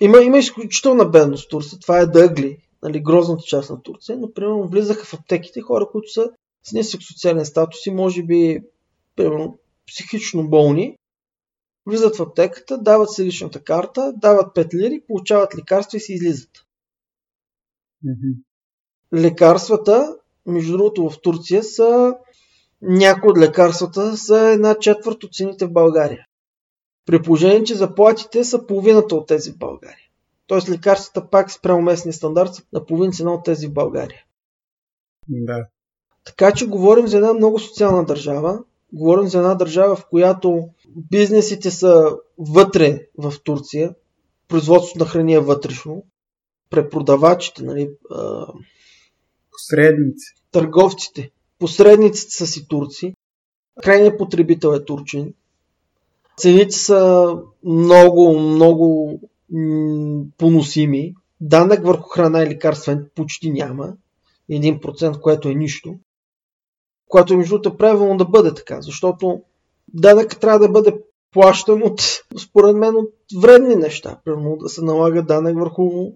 има, 0.00 0.18
има 0.18 0.38
изключителна 0.38 1.04
бедност 1.04 1.44
в 1.44 1.48
Турция. 1.48 1.78
Това 1.78 1.98
е 1.98 2.06
дъгли, 2.06 2.58
нали, 2.82 3.02
грозната 3.02 3.42
част 3.42 3.70
на 3.70 3.82
Турция. 3.82 4.18
Но, 4.18 4.32
примерно, 4.32 4.68
влизаха 4.68 5.04
в 5.04 5.14
аптеките 5.14 5.60
хора, 5.60 5.88
които 5.92 6.12
са 6.12 6.30
с 6.62 6.72
нисък 6.72 7.02
социален 7.02 7.44
статус 7.44 7.86
и 7.86 7.90
може 7.90 8.22
би, 8.22 8.62
примерно, 9.16 9.58
психично 9.86 10.48
болни. 10.48 10.96
Влизат 11.86 12.16
в 12.16 12.22
аптеката, 12.22 12.78
дават 12.78 13.12
си 13.12 13.24
личната 13.24 13.64
карта, 13.64 14.12
дават 14.16 14.54
5 14.56 14.74
лири, 14.74 15.02
получават 15.06 15.56
лекарства 15.56 15.96
и 15.96 16.00
си 16.00 16.12
излизат. 16.12 16.50
Мгм. 18.02 18.47
Лекарствата, 19.14 20.16
между 20.46 20.72
другото 20.72 21.10
в 21.10 21.20
Турция, 21.20 21.64
са 21.64 22.14
някои 22.82 23.30
от 23.30 23.38
лекарствата 23.38 24.16
са 24.16 24.38
една 24.38 24.74
четвърт 24.74 25.24
от 25.24 25.34
цените 25.34 25.66
в 25.66 25.72
България. 25.72 26.26
При 27.06 27.22
положение, 27.22 27.64
че 27.64 27.74
заплатите 27.74 28.44
са 28.44 28.66
половината 28.66 29.16
от 29.16 29.28
тези 29.28 29.52
в 29.52 29.58
България. 29.58 30.08
Тоест 30.46 30.68
лекарствата 30.68 31.30
пак 31.30 31.50
спрямо 31.50 31.82
местния 31.82 32.12
стандарт 32.12 32.54
са 32.54 32.62
на 32.72 32.86
половин 32.86 33.12
цена 33.12 33.32
от 33.32 33.44
тези 33.44 33.66
в 33.66 33.72
България. 33.72 34.24
Да. 35.28 35.66
Така 36.24 36.52
че 36.52 36.66
говорим 36.66 37.06
за 37.06 37.16
една 37.16 37.32
много 37.32 37.58
социална 37.58 38.04
държава. 38.04 38.58
Говорим 38.92 39.28
за 39.28 39.38
една 39.38 39.54
държава, 39.54 39.96
в 39.96 40.06
която 40.06 40.68
бизнесите 41.10 41.70
са 41.70 42.16
вътре 42.38 43.06
в 43.18 43.34
Турция. 43.44 43.94
Производството 44.48 44.98
на 44.98 45.10
храни 45.10 45.34
е 45.34 45.40
вътрешно. 45.40 46.04
Препродавачите, 46.70 47.62
нали, 47.62 47.90
Посредници. 49.58 50.34
търговците, 50.50 51.30
посредниците 51.58 52.30
са 52.30 52.46
си 52.46 52.68
турци. 52.68 53.14
Крайният 53.82 54.18
потребител 54.18 54.68
е 54.68 54.84
турчин. 54.84 55.34
Цените 56.36 56.76
са 56.76 57.32
много, 57.64 58.38
много 58.38 59.20
поносими. 60.38 61.14
Данък 61.40 61.86
върху 61.86 62.08
храна 62.08 62.42
и 62.42 62.46
лекарства 62.46 63.00
почти 63.14 63.50
няма. 63.50 63.92
1%, 64.50 65.20
което 65.20 65.48
е 65.48 65.54
нищо. 65.54 65.94
Което 67.08 67.36
между 67.36 67.54
другото 67.54 67.74
е 67.74 67.76
правилно 67.76 68.16
да 68.16 68.24
бъде 68.24 68.54
така, 68.54 68.80
защото 68.80 69.42
данък 69.94 70.40
трябва 70.40 70.58
да 70.58 70.68
бъде 70.68 71.00
плащан 71.32 71.82
от, 71.82 72.00
според 72.42 72.76
мен, 72.76 72.96
от 72.96 73.14
вредни 73.42 73.76
неща. 73.76 74.20
Примерно 74.24 74.56
да 74.56 74.68
се 74.68 74.82
налага 74.82 75.22
данък 75.22 75.58
върху 75.58 76.12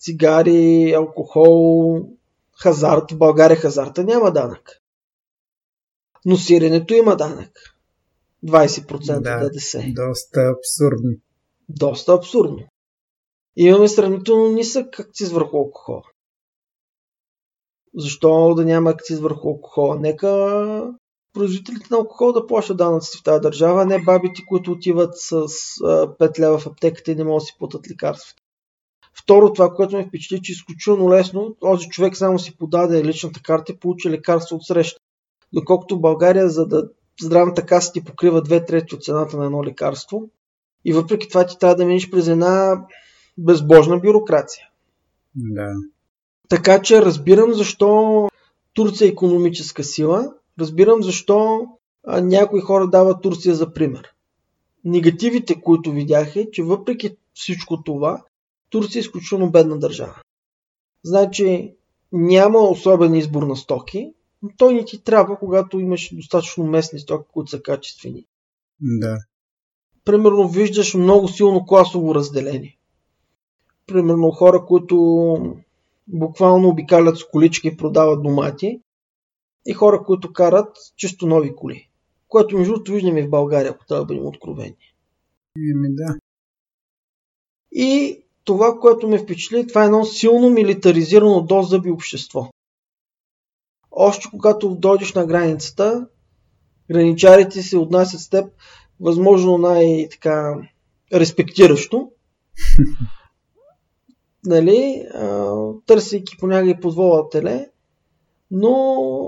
цигари, 0.00 0.92
алкохол, 0.92 2.00
хазарт. 2.62 3.12
В 3.12 3.18
България 3.18 3.56
хазарта 3.56 4.04
няма 4.04 4.32
данък. 4.32 4.70
Но 6.24 6.36
сиренето 6.36 6.94
има 6.94 7.16
данък. 7.16 7.74
20% 8.44 9.20
Да. 9.20 9.38
ДДС. 9.38 9.84
Доста 9.88 10.40
абсурдно. 10.40 11.16
Доста 11.68 12.12
абсурдно. 12.12 12.58
Имаме 13.56 13.88
сравнително 13.88 14.52
нисък 14.52 15.00
акциз 15.00 15.30
върху 15.32 15.56
алкохола. 15.56 16.02
Защо 17.94 18.54
да 18.54 18.64
няма 18.64 18.90
акциз 18.90 19.18
върху 19.20 19.48
алкохола? 19.48 19.96
Нека 20.00 20.92
производителите 21.32 21.86
на 21.90 21.96
алкохол 21.96 22.32
да 22.32 22.46
плащат 22.46 22.76
данъците 22.76 23.18
в 23.18 23.22
тази 23.22 23.40
държава, 23.40 23.82
а 23.82 23.84
не 23.84 24.04
бабите, 24.04 24.42
които 24.48 24.72
отиват 24.72 25.18
с 25.18 25.32
а, 25.32 25.36
5 25.36 26.38
лева 26.38 26.58
в 26.58 26.66
аптеката 26.66 27.12
и 27.12 27.14
не 27.14 27.24
могат 27.24 27.42
да 27.42 27.46
си 27.46 27.56
платят 27.58 27.90
лекарствата. 27.90 28.42
Второ, 29.22 29.52
това, 29.52 29.74
което 29.74 29.96
ме 29.96 30.06
впечатли, 30.06 30.42
че 30.42 30.52
е 30.52 30.54
изключително 30.54 31.10
лесно, 31.10 31.56
този 31.60 31.88
човек 31.88 32.16
само 32.16 32.38
си 32.38 32.56
подаде 32.56 33.04
личната 33.04 33.40
карта 33.42 33.72
и 33.72 33.76
получи 33.76 34.10
лекарство 34.10 34.56
от 34.56 34.66
среща. 34.66 35.00
Доколкото 35.52 35.96
в 35.96 36.00
България, 36.00 36.48
за 36.48 36.66
да 36.66 36.88
здравната 37.20 37.66
каса 37.66 37.92
ти 37.92 38.04
покрива 38.04 38.42
две 38.42 38.64
трети 38.64 38.94
от 38.94 39.04
цената 39.04 39.36
на 39.36 39.44
едно 39.44 39.64
лекарство, 39.64 40.30
и 40.84 40.92
въпреки 40.92 41.28
това 41.28 41.46
ти 41.46 41.58
трябва 41.58 41.76
да 41.76 41.84
минеш 41.84 42.10
през 42.10 42.28
една 42.28 42.84
безбожна 43.38 43.98
бюрокрация. 43.98 44.64
Да. 45.34 45.72
Така 46.48 46.82
че 46.82 47.02
разбирам 47.02 47.54
защо 47.54 48.28
Турция 48.74 49.06
е 49.06 49.08
економическа 49.08 49.84
сила, 49.84 50.32
разбирам 50.60 51.02
защо 51.02 51.66
а, 52.06 52.20
някои 52.20 52.60
хора 52.60 52.88
дават 52.88 53.22
Турция 53.22 53.54
за 53.54 53.72
пример. 53.72 54.14
Негативите, 54.84 55.60
които 55.60 55.92
видях 55.92 56.36
е, 56.36 56.50
че 56.50 56.62
въпреки 56.62 57.16
всичко 57.34 57.82
това, 57.82 58.22
Турция 58.70 59.00
е 59.00 59.00
изключително 59.00 59.50
бедна 59.50 59.78
държава. 59.78 60.22
Значи 61.04 61.74
няма 62.12 62.58
особен 62.58 63.14
избор 63.14 63.42
на 63.42 63.56
стоки, 63.56 64.12
но 64.42 64.50
той 64.56 64.74
не 64.74 64.84
ти 64.84 65.04
трябва, 65.04 65.38
когато 65.38 65.80
имаш 65.80 66.14
достатъчно 66.14 66.64
местни 66.64 66.98
стоки, 66.98 67.28
които 67.32 67.50
са 67.50 67.62
качествени. 67.62 68.26
Да. 68.80 69.16
Примерно 70.04 70.48
виждаш 70.48 70.94
много 70.94 71.28
силно 71.28 71.66
класово 71.66 72.14
разделение. 72.14 72.78
Примерно 73.86 74.30
хора, 74.30 74.64
които 74.66 74.96
буквално 76.08 76.68
обикалят 76.68 77.18
с 77.18 77.24
колички 77.24 77.68
и 77.68 77.76
продават 77.76 78.22
домати 78.22 78.80
и 79.66 79.72
хора, 79.72 80.02
които 80.02 80.32
карат 80.32 80.76
чисто 80.96 81.26
нови 81.26 81.56
коли. 81.56 81.88
Което 82.28 82.58
между 82.58 82.72
другото 82.72 82.92
виждаме 82.92 83.26
в 83.26 83.30
България, 83.30 83.70
ако 83.70 83.86
трябва 83.86 84.04
да 84.04 84.06
бъдем 84.06 84.26
откровени. 84.26 84.76
Еми 85.56 85.94
да. 85.94 86.18
И 87.72 88.22
това, 88.48 88.78
което 88.80 89.08
ме 89.08 89.18
впечатли, 89.18 89.66
това 89.66 89.82
е 89.82 89.86
едно 89.86 90.04
силно 90.04 90.50
милитаризирано 90.50 91.40
до 91.40 91.62
зъби 91.62 91.90
общество. 91.90 92.50
Още 93.90 94.28
когато 94.30 94.74
дойдеш 94.74 95.14
на 95.14 95.26
границата, 95.26 96.06
граничарите 96.90 97.62
се 97.62 97.78
отнасят 97.78 98.20
с 98.20 98.28
теб 98.28 98.46
възможно 99.00 99.58
най-така 99.58 100.54
респектиращо. 101.12 102.10
нали, 104.44 105.06
а, 105.14 105.54
търсейки 105.86 106.36
понякога 106.36 106.80
подвола 106.80 107.28
теле, 107.28 107.70
но 108.50 108.70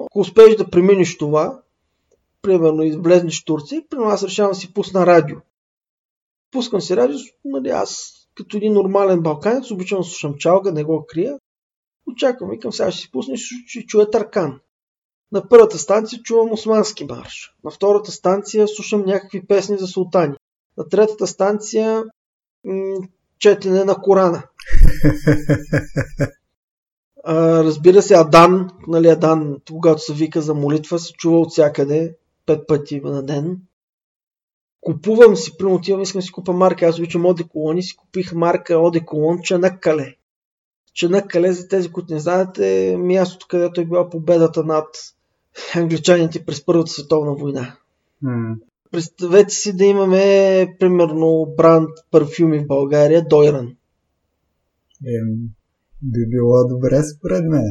ако 0.07 0.21
успееш 0.21 0.57
да 0.57 0.71
преминеш 0.71 1.19
това, 1.19 1.61
примерно 2.43 2.83
изблезнеш 2.83 3.45
Турция, 3.45 3.83
примерно 3.91 4.11
аз 4.11 4.23
решавам 4.23 4.53
да 4.53 4.59
си 4.59 4.75
пусна 4.75 5.07
радио. 5.07 5.37
Пускам 6.51 6.81
си 6.81 6.97
радио, 6.97 7.19
нали, 7.45 7.69
аз 7.69 8.20
като 8.41 8.57
един 8.57 8.73
нормален 8.73 9.21
балканец 9.21 9.71
обичам 9.71 9.99
да 9.99 10.05
слушам 10.05 10.35
чалга, 10.39 10.73
не 10.73 10.85
го 10.85 11.07
крия. 11.09 11.39
Очаквам, 12.07 12.51
викам, 12.51 12.73
сега 12.73 12.91
ще 12.91 13.01
си 13.01 13.11
пусна 13.11 13.35
и 13.75 13.87
чуя 13.87 14.11
Таркан. 14.11 14.61
На 15.33 15.49
първата 15.49 15.79
станция 15.79 16.23
чувам 16.23 16.53
османски 16.53 17.05
марш. 17.05 17.55
На 17.65 17.71
втората 17.71 18.13
станция 18.13 18.69
слушам 18.69 19.05
някакви 19.07 19.47
песни 19.47 19.79
за 19.79 19.87
султани. 19.87 20.35
На 20.77 20.89
третата 20.89 21.27
станция 21.27 22.05
м- 22.65 23.01
четене 23.39 23.85
на 23.85 23.95
Корана. 23.95 24.43
А, 27.25 27.65
разбира 27.65 28.03
се, 28.03 28.15
Адан, 28.15 28.71
нали, 28.89 29.09
Адан, 29.09 29.57
когато 29.71 30.03
се 30.03 30.15
вика 30.15 30.43
за 30.43 30.55
молитва, 30.55 30.99
се 30.99 31.13
чува 31.13 31.39
от 31.39 31.51
всякъде, 31.51 32.17
пет 32.47 32.67
пъти 32.67 33.01
на 33.01 33.23
ден. 33.23 33.61
Купувам 34.81 35.37
си, 35.37 35.57
примерно 35.59 35.77
отивам, 35.77 36.03
искам 36.03 36.23
си 36.23 36.33
купа 36.33 36.53
марка, 36.53 36.87
аз 36.87 36.99
обичам 36.99 37.27
Одеколон 37.27 37.79
и 37.79 37.83
си 37.83 37.97
купих 37.97 38.33
марка 38.33 38.79
Одеколон 38.79 39.39
Чанаккале. 39.43 40.17
Чена 40.95 41.29
Кале, 41.29 41.53
за 41.53 41.69
тези, 41.69 41.89
които 41.93 42.15
не 42.15 42.21
знаят, 42.21 42.59
е 42.59 42.97
мястото, 42.99 43.47
където 43.49 43.81
е 43.81 43.85
била 43.85 44.11
победата 44.11 44.65
над 44.65 44.87
англичаните 45.75 46.45
през 46.45 46.65
Първата 46.65 46.91
световна 46.91 47.35
война. 47.35 47.77
М, 48.23 48.57
Представете 48.93 49.55
си 49.55 49.77
да 49.77 49.85
имаме, 49.85 50.77
примерно, 50.79 51.55
бранд 51.57 51.89
парфюми 52.11 52.59
в 52.59 52.67
България, 52.67 53.27
Дойран. 53.29 53.67
Ем, 55.07 55.29
би 56.03 56.27
било 56.29 56.69
добре 56.69 57.03
според 57.03 57.45
мен. 57.45 57.65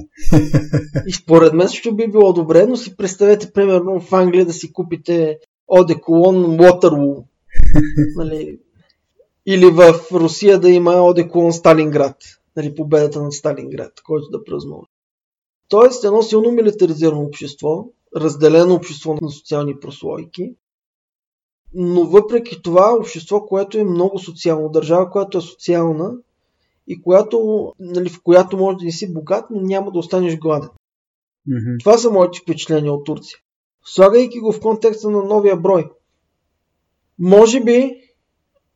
И 1.07 1.14
според 1.14 1.53
мен 1.53 1.68
също 1.68 1.95
би 1.95 2.07
било 2.07 2.34
добре, 2.34 2.65
но 2.65 2.77
си 2.77 2.98
представете, 2.98 3.52
примерно, 3.52 3.99
в 3.99 4.14
Англия 4.14 4.45
да 4.45 4.53
си 4.53 4.73
купите 4.73 5.40
Одеколон 5.69 6.57
Waterloo. 6.57 7.23
нали? 8.15 8.59
Или 9.45 9.65
в 9.65 9.93
Русия 10.11 10.59
да 10.59 10.69
има 10.69 10.91
Одеколон 10.91 11.53
Сталинград. 11.53 12.15
Нали, 12.55 12.75
победата 12.75 13.21
над 13.21 13.33
Сталинград, 13.33 13.91
който 14.03 14.29
да 14.29 14.43
празнува. 14.43 14.83
Тоест 15.67 16.03
едно 16.03 16.21
силно 16.21 16.51
милитаризирано 16.51 17.21
общество, 17.21 17.85
разделено 18.15 18.75
общество 18.75 19.17
на 19.21 19.29
социални 19.29 19.79
прослойки, 19.79 20.55
но 21.73 22.05
въпреки 22.05 22.61
това 22.61 22.95
общество, 22.99 23.45
което 23.45 23.77
е 23.77 23.83
много 23.83 24.19
социално, 24.19 24.69
държава, 24.69 25.09
която 25.09 25.37
е 25.37 25.41
социална 25.41 26.13
и 26.87 27.01
която, 27.01 27.73
нали, 27.79 28.09
в 28.09 28.23
която 28.23 28.57
може 28.57 28.77
да 28.77 28.85
не 28.85 28.91
си 28.91 29.13
богат, 29.13 29.45
но 29.49 29.61
няма 29.61 29.91
да 29.91 29.99
останеш 29.99 30.37
гладен. 30.37 30.69
Мгм. 31.47 31.77
Това 31.79 31.97
са 31.97 32.11
моите 32.11 32.39
впечатления 32.39 32.93
от 32.93 33.05
Турция. 33.05 33.37
Слагайки 33.94 34.40
го 34.40 34.52
в 34.52 34.60
контекста 34.60 35.10
на 35.10 35.24
новия 35.24 35.57
брой. 35.57 35.90
Може 37.20 37.64
би, 37.64 38.02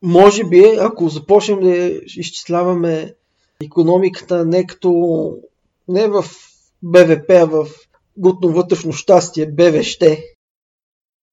може 0.01 0.43
би, 0.43 0.63
ако 0.79 1.09
започнем 1.09 1.59
да 1.59 1.75
изчисляваме 2.05 3.15
економиката 3.63 4.45
не 4.45 4.67
като 4.67 5.37
не 5.87 6.07
в 6.07 6.23
БВП, 6.83 7.29
а 7.29 7.45
в 7.45 7.67
брутно 8.17 8.49
вътрешно 8.49 8.91
щастие, 8.91 9.51
БВЩ, 9.51 10.03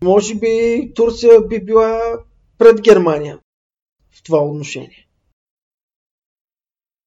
може 0.03 0.35
би 0.35 0.93
Турция 0.95 1.41
би 1.41 1.65
била 1.65 2.19
пред 2.59 2.81
Германия 2.81 3.39
в 4.11 4.23
това 4.23 4.45
отношение. 4.45 5.09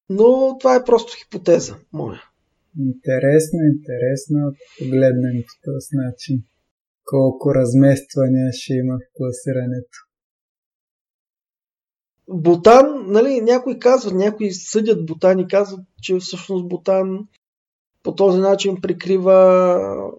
Но 0.08 0.56
това 0.60 0.74
е 0.76 0.84
просто 0.84 1.12
хипотеза 1.16 1.76
моя. 1.92 2.22
Интересно, 2.78 3.58
интересно, 3.74 4.52
погледнем 4.78 5.42
по 5.42 5.70
този 5.70 5.88
начин. 5.92 6.44
Колко 7.04 7.54
размествания 7.54 8.52
ще 8.52 8.72
има 8.74 8.94
в 8.94 9.10
класирането. 9.14 9.98
Бутан, 12.28 13.04
нали, 13.06 13.40
някои 13.40 13.78
казват, 13.78 14.14
някои 14.14 14.52
съдят 14.52 15.06
Бутан 15.06 15.38
и 15.38 15.48
казват, 15.48 15.80
че 16.02 16.18
всъщност 16.18 16.68
Бутан 16.68 17.28
по 18.02 18.14
този 18.14 18.38
начин 18.38 18.80
прикрива 18.80 20.10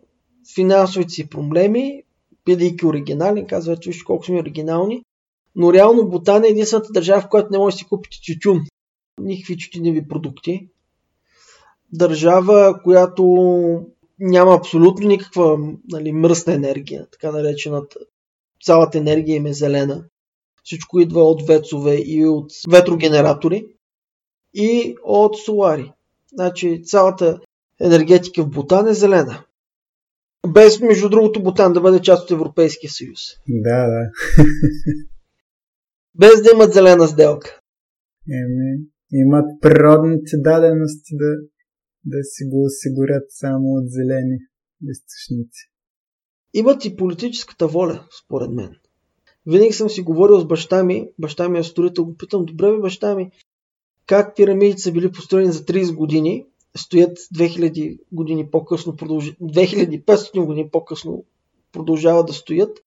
финансовите 0.55 1.13
си 1.13 1.29
проблеми, 1.29 2.03
бидейки 2.45 2.85
оригинален, 2.85 3.47
казват, 3.47 3.81
че 3.81 3.89
виж 3.89 4.03
колко 4.03 4.25
сме 4.25 4.39
оригинални, 4.39 5.03
но 5.55 5.73
реално 5.73 6.09
Бутан 6.09 6.43
е 6.43 6.47
единствената 6.47 6.91
държава, 6.93 7.21
в 7.21 7.29
която 7.29 7.51
не 7.51 7.57
може 7.57 7.73
да 7.73 7.77
си 7.77 7.85
купите 7.85 8.17
тютюн, 8.25 8.59
никакви 9.21 9.57
тютюневи 9.57 10.07
продукти. 10.07 10.69
Държава, 11.93 12.79
която 12.83 13.23
няма 14.19 14.55
абсолютно 14.55 15.07
никаква 15.07 15.57
нали, 15.91 16.11
мръсна 16.11 16.53
енергия, 16.53 17.07
така 17.11 17.31
наречената. 17.31 17.99
Цялата 18.63 18.97
енергия 18.97 19.35
им 19.35 19.45
е 19.45 19.53
зелена. 19.53 20.03
Всичко 20.63 20.99
идва 20.99 21.23
от 21.23 21.47
вецове 21.47 21.95
и 21.95 22.25
от 22.25 22.51
ветрогенератори 22.71 23.67
и 24.53 24.95
от 25.03 25.37
солари. 25.37 25.91
Значи 26.33 26.81
цялата 26.83 27.39
енергетика 27.81 28.43
в 28.43 28.49
Бутан 28.49 28.87
е 28.87 28.93
зелена. 28.93 29.43
Без, 30.47 30.79
между 30.79 31.09
другото, 31.09 31.43
Бутан 31.43 31.73
да 31.73 31.81
бъде 31.81 32.01
част 32.01 32.23
от 32.23 32.31
Европейския 32.31 32.89
съюз. 32.89 33.19
Да, 33.47 33.87
да. 33.87 34.11
Без 36.19 36.41
да 36.41 36.49
имат 36.53 36.73
зелена 36.73 37.07
сделка. 37.07 37.59
Еми, 38.29 38.85
имат 39.13 39.45
природните 39.61 40.37
дадености 40.37 41.15
да, 41.15 41.25
да 42.05 42.23
си 42.23 42.45
го 42.45 42.65
осигурят 42.65 43.23
само 43.29 43.67
от 43.67 43.91
зелени 43.91 44.37
източници. 44.89 45.71
Имат 46.53 46.85
и 46.85 46.95
политическата 46.95 47.67
воля, 47.67 48.07
според 48.23 48.51
мен. 48.51 48.75
Винаги 49.45 49.73
съм 49.73 49.89
си 49.89 50.01
говорил 50.01 50.39
с 50.39 50.45
баща 50.45 50.83
ми, 50.83 51.09
баща 51.19 51.49
ми 51.49 51.59
е 51.59 51.63
строител, 51.63 52.05
го 52.05 52.17
питам, 52.17 52.45
добре 52.45 52.71
бе 52.71 52.77
баща 52.77 53.15
ми, 53.15 53.31
как 54.07 54.35
пирамидите 54.35 54.81
са 54.81 54.91
били 54.91 55.11
построени 55.11 55.51
за 55.51 55.59
30 55.59 55.95
години, 55.95 56.45
стоят 56.77 57.17
2000 57.17 57.99
години 58.11 58.49
по-късно, 58.51 58.95
продълж... 58.95 59.31
2500 59.41 60.45
години 60.45 60.69
по-късно 60.69 61.25
продължават 61.71 62.27
да 62.27 62.33
стоят. 62.33 62.79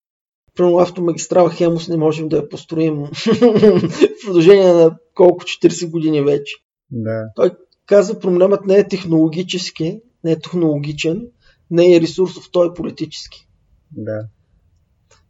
Примерно 0.55 0.79
автомагистрала 0.79 1.51
Хемус 1.51 1.89
не 1.89 1.97
можем 1.97 2.29
да 2.29 2.37
я 2.37 2.49
построим 2.49 3.05
в 3.05 3.91
продължение 4.27 4.73
на 4.73 4.99
колко 5.15 5.45
40 5.45 5.91
години 5.91 6.23
вече. 6.23 6.57
Да. 6.91 7.25
Той 7.37 7.51
казва, 7.89 8.21
проблемът 8.21 8.67
не 8.67 8.75
е 8.75 8.89
технологически, 8.89 10.01
не 10.25 10.33
е 10.33 10.39
технологичен, 10.39 11.29
не 11.71 11.97
е 11.97 12.01
ресурсов, 12.01 12.51
той 12.53 12.69
е 12.69 12.75
политически. 12.75 13.49
Да. 13.93 14.29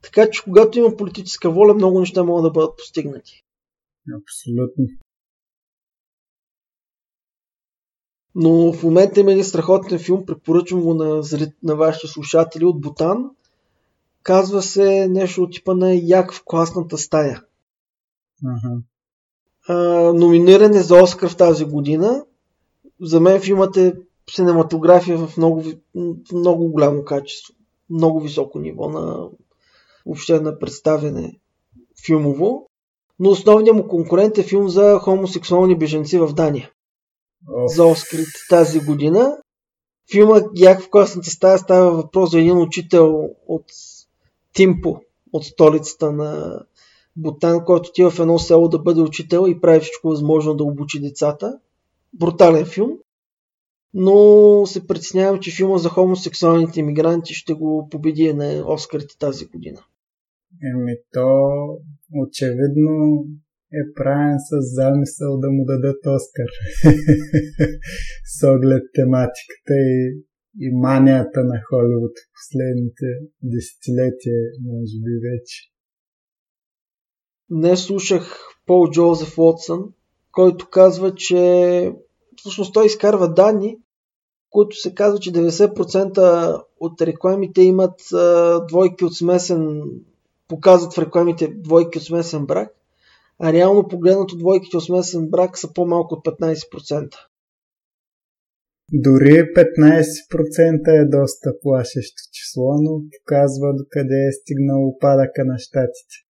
Така 0.03 0.31
че 0.31 0.43
когато 0.43 0.79
има 0.79 0.97
политическа 0.97 1.51
воля, 1.51 1.75
много 1.75 2.01
неща 2.01 2.25
могат 2.25 2.45
да 2.45 2.51
бъдат 2.51 2.77
постигнати. 2.77 3.45
Абсолютно. 4.23 4.87
Но 8.35 8.73
в 8.73 8.83
момента 8.83 9.21
има 9.21 9.33
един 9.33 9.45
страхотен 9.45 9.99
филм, 9.99 10.27
препоръчвам 10.27 10.81
го 10.81 10.95
на, 10.95 11.23
на 11.63 11.77
вашите 11.77 12.07
слушатели 12.07 12.65
от 12.65 12.81
Бутан. 12.81 13.31
Казва 14.23 14.63
се 14.63 15.09
нещо 15.09 15.43
от 15.43 15.53
типа 15.53 15.75
на 15.75 15.95
Як 15.95 16.35
в 16.35 16.43
класната 16.45 16.99
стая. 16.99 17.43
Ага. 18.47 18.77
А, 19.69 19.75
номиниран 20.13 20.75
е 20.75 20.83
за 20.83 21.03
Оскар 21.03 21.29
в 21.29 21.37
тази 21.37 21.65
година. 21.65 22.25
За 23.01 23.21
мен 23.21 23.41
филмът 23.41 23.77
е 23.77 23.95
синематография 24.31 25.19
в 25.19 25.37
много, 25.37 25.63
в 25.95 26.33
много 26.33 26.69
голямо 26.69 27.05
качество. 27.05 27.55
Много 27.91 28.21
високо 28.21 28.59
ниво 28.59 28.89
на 28.89 29.29
въобще 30.07 30.41
на 30.41 30.59
представяне 30.59 31.39
филмово. 32.07 32.67
Но 33.19 33.31
основният 33.31 33.77
му 33.77 33.89
конкурент 33.89 34.39
е 34.39 34.43
филм 34.43 34.69
за 34.69 34.99
хомосексуални 34.99 35.79
беженци 35.79 36.19
в 36.19 36.33
Дания. 36.33 36.71
Оф, 37.55 37.75
за 37.75 37.85
Оскарите 37.85 38.41
тази 38.49 38.81
година. 38.81 39.37
Филма 40.13 40.41
Як 40.55 40.83
в 40.83 40.91
класната 40.91 41.31
стая 41.31 41.59
става 41.59 41.91
въпрос 41.91 42.31
за 42.31 42.39
един 42.39 42.59
учител 42.59 43.31
от 43.47 43.65
Тимпо, 44.53 45.01
от 45.33 45.45
столицата 45.45 46.13
на 46.13 46.61
Бутан, 47.17 47.65
който 47.65 47.89
отива 47.89 48.11
в 48.11 48.19
едно 48.19 48.39
село 48.39 48.69
да 48.69 48.79
бъде 48.79 49.01
учител 49.01 49.47
и 49.49 49.61
прави 49.61 49.81
всичко 49.81 50.09
възможно 50.09 50.55
да 50.55 50.65
обучи 50.65 51.01
децата. 51.01 51.59
Брутален 52.13 52.67
филм. 52.67 52.99
Но 53.95 54.67
се 54.67 54.87
притеснявам, 54.87 55.41
че 55.41 55.57
филма 55.57 55.79
за 55.79 55.89
хомосексуалните 55.89 56.81
иммигранти 56.81 57.35
ще 57.35 57.55
го 57.55 57.89
победи 57.91 58.33
на 58.33 58.65
Оскарите 58.67 59.19
тази 59.19 59.47
година. 59.47 59.81
Еми 60.75 60.95
то 61.13 61.29
очевидно 62.15 63.25
е 63.73 63.93
правен 63.95 64.37
с 64.39 64.75
замисъл 64.75 65.39
да 65.39 65.51
му 65.51 65.65
дадат 65.65 66.01
Оскар. 66.07 66.51
с 68.39 68.49
оглед 68.49 68.83
тематиката 68.95 69.75
и, 69.75 70.23
и 70.61 70.71
манията 70.73 71.41
на 71.45 71.61
Холивуд 71.69 72.17
в 72.19 72.29
последните 72.39 73.07
десетилетия, 73.43 74.41
може 74.63 74.97
би 75.05 75.15
вече. 75.29 75.57
Днес 77.51 77.81
слушах 77.85 78.39
Пол 78.67 78.91
Джозеф 78.91 79.39
Уотсън, 79.39 79.81
който 80.33 80.69
казва, 80.71 81.15
че 81.15 81.93
всъщност 82.37 82.75
той 82.75 82.87
изкарва 82.87 83.35
данни, 83.35 83.77
които 84.51 84.77
се 84.77 84.95
казва, 84.95 85.19
че 85.19 85.33
90% 85.33 86.63
от 86.81 87.01
рекламите 87.01 87.63
имат 87.63 88.01
двойки 88.69 89.05
от 89.05 89.17
смесен, 89.17 89.83
показват 90.49 90.95
в 90.95 90.99
рекламите 90.99 91.49
двойки 91.49 91.99
от 91.99 92.05
смесен 92.05 92.47
брак, 92.47 92.69
а 93.41 93.53
реално 93.53 93.89
погледнато 93.89 94.37
двойките 94.37 94.77
от 94.77 94.85
смесен 94.85 95.29
брак 95.31 95.59
са 95.59 95.73
по-малко 95.73 96.15
от 96.15 96.25
15%. 96.25 97.15
Дори 98.93 99.33
15% 99.33 101.03
е 101.03 101.09
доста 101.09 101.51
плашещо 101.63 102.23
число, 102.33 102.75
но 102.83 103.01
показва 103.13 103.75
докъде 103.75 104.29
е 104.29 104.33
стигнал 104.33 104.89
опадъка 104.89 105.45
на 105.45 105.59
щатите. 105.59 106.28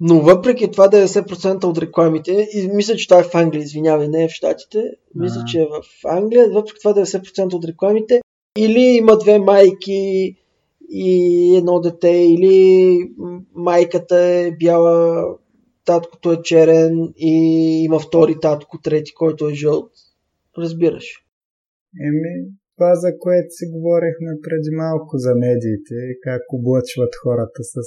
Но 0.00 0.20
въпреки 0.20 0.70
това 0.70 0.88
90% 0.88 1.64
от 1.64 1.78
рекламите, 1.78 2.48
и 2.52 2.68
мисля, 2.74 2.96
че 2.96 3.08
това 3.08 3.20
е 3.20 3.24
в 3.24 3.34
Англия, 3.34 3.62
извинявай, 3.62 4.08
не 4.08 4.24
е 4.24 4.28
в 4.28 4.32
Штатите, 4.32 4.82
мисля, 5.14 5.44
че 5.46 5.60
е 5.60 5.66
в 5.66 5.82
Англия, 6.08 6.50
въпреки 6.50 6.78
това 6.82 6.94
90% 6.94 7.54
от 7.54 7.64
рекламите, 7.64 8.20
или 8.58 8.80
има 8.80 9.18
две 9.18 9.38
майки 9.38 10.36
и 10.90 11.54
едно 11.58 11.80
дете, 11.80 12.08
или 12.08 12.98
майката 13.54 14.16
е 14.16 14.52
бяла, 14.52 15.24
таткото 15.84 16.32
е 16.32 16.42
черен 16.42 17.12
и 17.16 17.34
има 17.84 17.98
втори 17.98 18.36
татко, 18.42 18.80
трети, 18.80 19.14
който 19.14 19.48
е 19.48 19.54
жълт. 19.54 19.90
разбираш. 20.58 21.24
Еми, 22.06 22.50
това, 22.76 22.94
за 22.94 23.18
което 23.18 23.48
си 23.50 23.66
говорихме 23.72 24.30
преди 24.42 24.70
малко 24.76 25.18
за 25.18 25.34
медиите, 25.34 25.94
как 26.22 26.42
облъчват 26.52 27.14
хората 27.22 27.62
с 27.62 27.78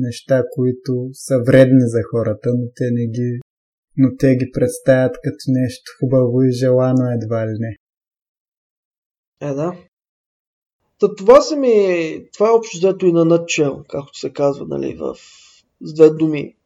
неща, 0.00 0.42
които 0.54 1.08
са 1.12 1.34
вредни 1.46 1.84
за 1.86 1.98
хората, 2.10 2.48
но 2.48 2.66
те 2.76 2.84
не 2.92 3.06
ги 3.06 3.40
но 3.96 4.16
те 4.18 4.36
ги 4.36 4.50
представят 4.52 5.16
като 5.24 5.44
нещо 5.48 5.92
хубаво 6.00 6.42
и 6.42 6.52
желано 6.52 7.10
едва 7.10 7.46
ли 7.46 7.56
не. 7.58 7.76
Е, 9.40 9.54
да. 9.54 9.72
Та 10.98 11.14
това 11.14 11.40
са 11.40 11.56
ми, 11.56 12.28
това 12.32 12.48
е 12.48 12.52
общо 12.52 12.78
взето 12.78 13.06
и 13.06 13.12
на 13.12 13.24
начал, 13.24 13.84
както 13.88 14.18
се 14.18 14.32
казва, 14.32 14.66
нали, 14.68 14.96
в, 15.00 15.14
с 15.80 15.94
две 15.94 16.10
думи. 16.10 16.56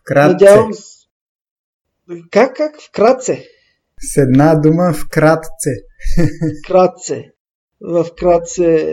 Вкратце. 0.00 0.32
Надявам 0.32 0.72
Как, 2.30 2.56
как? 2.56 2.82
Вкратце. 2.82 3.44
С 4.00 4.16
една 4.16 4.54
дума 4.54 4.92
вкратце. 4.92 5.70
Вкратце. 6.64 7.32
Вкратце 8.06 8.86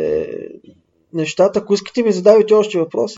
нещата. 1.14 1.60
Ако 1.60 1.74
искате 1.74 2.04
ми 2.04 2.12
задавите 2.12 2.54
още 2.54 2.80
въпроси. 2.80 3.18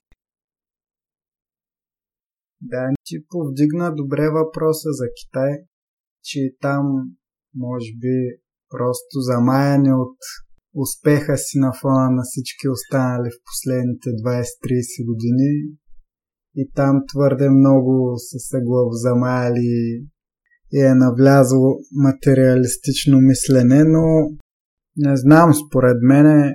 Да, 2.62 2.90
ти 3.06 3.16
повдигна 3.30 3.96
добре 3.96 4.30
въпроса 4.30 4.90
за 4.92 5.06
Китай, 5.20 5.52
че 6.24 6.40
там 6.62 6.86
може 7.56 7.92
би 8.02 8.16
просто 8.70 9.20
замаяни 9.20 9.94
от 9.94 10.18
успеха 10.76 11.38
си 11.38 11.60
на 11.60 11.74
фона 11.82 12.10
на 12.10 12.24
всички 12.24 12.70
останали 12.70 13.30
в 13.32 13.42
последните 13.50 14.10
20-30 14.10 15.06
години. 15.06 15.52
И 16.56 16.70
там 16.76 17.02
твърде 17.12 17.50
много 17.50 18.14
са 18.18 18.40
се 18.40 18.58
главозамаяли 18.62 20.04
и 20.72 20.80
е 20.82 20.96
навлязло 20.96 21.78
материалистично 21.92 23.22
мислене, 23.22 23.84
но 23.84 24.06
не 24.98 25.18
знам, 25.18 25.54
според 25.54 25.98
мен 26.02 26.54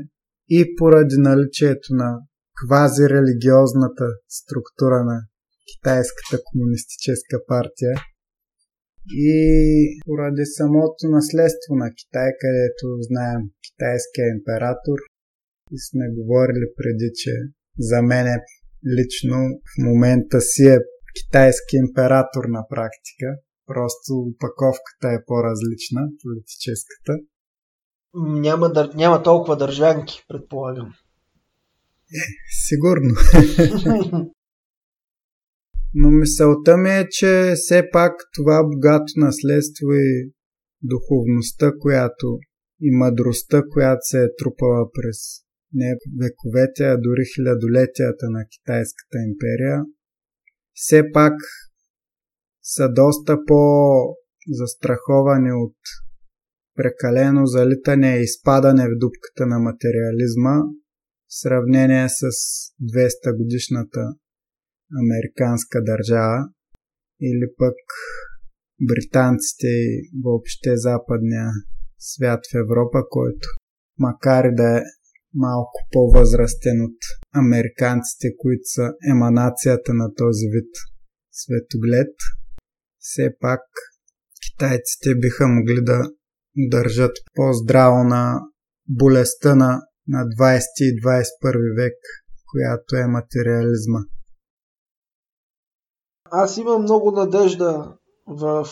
и 0.49 0.77
поради 0.79 1.17
наличието 1.19 1.89
на 1.91 2.19
квази-религиозната 2.55 4.09
структура 4.29 5.05
на 5.05 5.21
Китайската 5.71 6.37
комунистическа 6.45 7.37
партия 7.47 7.95
и 9.29 9.39
поради 10.07 10.45
самото 10.59 11.03
наследство 11.17 11.73
на 11.83 11.89
Китай, 11.99 12.29
където 12.43 12.85
знаем 13.09 13.41
китайския 13.67 14.27
император 14.37 14.99
и 15.73 15.79
сме 15.89 16.05
говорили 16.19 16.67
преди, 16.77 17.09
че 17.15 17.33
за 17.79 18.03
мен 18.03 18.27
е 18.27 18.39
лично 18.97 19.39
в 19.71 19.75
момента 19.89 20.41
си 20.41 20.65
е 20.67 20.79
китайски 21.19 21.77
император 21.77 22.45
на 22.49 22.63
практика. 22.69 23.27
Просто 23.67 24.11
упаковката 24.13 25.09
е 25.09 25.25
по-различна, 25.27 26.01
политическата. 26.23 27.13
Няма, 28.15 28.73
дър... 28.73 28.91
няма 28.95 29.23
толкова 29.23 29.57
държанки, 29.57 30.25
предполагам. 30.29 30.95
Е, 32.15 32.25
сигурно. 32.67 33.15
Но 35.95 36.11
мисълта 36.11 36.77
ми 36.77 36.91
е, 36.91 37.09
че 37.11 37.53
все 37.57 37.89
пак 37.93 38.13
това 38.35 38.65
богато 38.65 39.13
наследство 39.17 39.93
и 39.93 40.33
духовността, 40.83 41.73
която 41.79 42.39
и 42.81 42.97
мъдростта, 42.97 43.63
която 43.73 44.01
се 44.03 44.25
е 44.25 44.35
трупала 44.39 44.91
през 44.93 45.45
не 45.75 45.97
вековете, 46.21 46.85
а 46.85 46.97
дори 46.97 47.25
хилядолетията 47.35 48.31
на 48.31 48.45
Китайската 48.51 49.19
империя, 49.29 49.85
все 50.75 51.13
пак 51.13 51.35
са 52.63 52.89
доста 52.89 53.39
по-застраховани 53.47 55.53
от 55.53 55.77
прекалено 56.75 57.47
залитане 57.47 58.17
и 58.17 58.23
изпадане 58.23 58.89
в 58.89 58.99
дупката 58.99 59.47
на 59.47 59.59
материализма 59.59 60.63
в 61.29 61.35
сравнение 61.41 62.09
с 62.09 62.21
200 62.21 63.37
годишната 63.37 64.15
американска 65.03 65.83
държава 65.83 66.39
или 67.21 67.47
пък 67.59 67.79
британците 68.81 69.67
и 69.67 70.11
въобще 70.25 70.77
западния 70.77 71.49
свят 71.99 72.41
в 72.53 72.59
Европа, 72.59 72.99
който 73.11 73.49
макар 73.99 74.45
и 74.45 74.55
да 74.55 74.79
е 74.79 74.83
малко 75.35 75.79
по-възрастен 75.93 76.81
от 76.89 76.99
американците, 77.35 78.27
които 78.39 78.63
са 78.65 78.93
еманацията 79.11 79.95
на 79.95 80.15
този 80.15 80.47
вид 80.55 80.73
светоглед, 81.33 82.15
все 82.99 83.31
пак 83.41 83.61
китайците 84.45 85.15
биха 85.15 85.49
могли 85.49 85.85
да 85.85 86.11
държат 86.57 87.13
по-здраво 87.35 88.05
на 88.05 88.41
болестта 88.89 89.55
на, 89.55 89.83
на 90.09 90.25
20 90.25 90.61
и 90.81 91.01
21 91.01 91.77
век, 91.77 91.99
която 92.51 92.97
е 92.97 93.07
материализма. 93.07 94.01
Аз 96.31 96.57
имам 96.57 96.83
много 96.83 97.11
надежда 97.11 97.97
в 98.27 98.69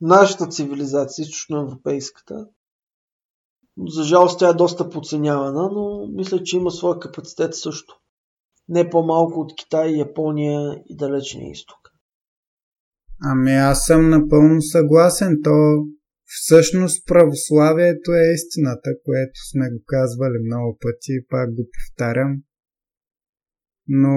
нашата 0.00 0.46
цивилизация, 0.46 1.22
източноевропейската. 1.22 2.46
За 3.88 4.02
жалост 4.02 4.38
тя 4.38 4.48
е 4.48 4.54
доста 4.54 4.90
подценявана, 4.90 5.70
но 5.72 6.06
мисля, 6.16 6.42
че 6.42 6.56
има 6.56 6.70
своя 6.70 6.98
капацитет 6.98 7.54
също. 7.54 7.94
Не 8.68 8.90
по-малко 8.90 9.40
от 9.40 9.52
Китай, 9.56 9.90
Япония 9.90 10.82
и 10.88 10.96
Далечния 10.96 11.50
изток. 11.50 11.80
Ами 13.22 13.52
аз 13.52 13.84
съм 13.86 14.10
напълно 14.10 14.62
съгласен. 14.62 15.40
То 15.44 15.50
всъщност 16.24 17.06
православието 17.06 18.12
е 18.12 18.34
истината, 18.34 18.90
което 19.04 19.48
сме 19.50 19.70
го 19.70 19.82
казвали 19.86 20.38
много 20.46 20.78
пъти 20.80 21.12
и 21.12 21.26
пак 21.28 21.54
го 21.54 21.62
повтарям. 21.74 22.36
Но 23.88 24.16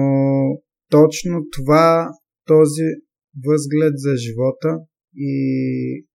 точно 0.90 1.44
това 1.52 2.10
този 2.46 2.88
възглед 3.46 3.94
за 3.96 4.16
живота 4.16 4.70
и 5.16 5.34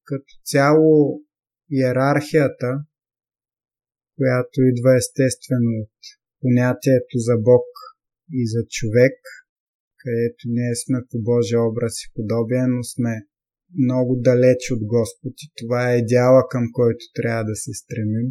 като 0.04 0.34
цяло 0.44 1.22
иерархията, 1.72 2.70
която 4.18 4.58
идва 4.72 4.92
естествено 4.98 5.72
от 5.84 5.98
понятието 6.42 7.16
за 7.28 7.36
Бог 7.38 7.68
и 8.40 8.42
за 8.54 8.62
човек, 8.70 9.18
където 9.98 10.42
ние 10.48 10.76
сме 10.76 11.00
по 11.10 11.18
Божия 11.30 11.62
образ 11.70 11.96
и 12.04 12.12
подобие, 12.16 12.64
но 12.68 12.84
сме 12.84 13.14
много 13.86 14.16
далеч 14.30 14.62
от 14.72 14.82
Господ 14.96 15.34
и 15.46 15.48
това 15.60 15.92
е 15.92 15.98
идеала 15.98 16.42
към 16.50 16.64
който 16.74 17.04
трябва 17.14 17.44
да 17.44 17.56
се 17.56 17.72
стремим 17.74 18.28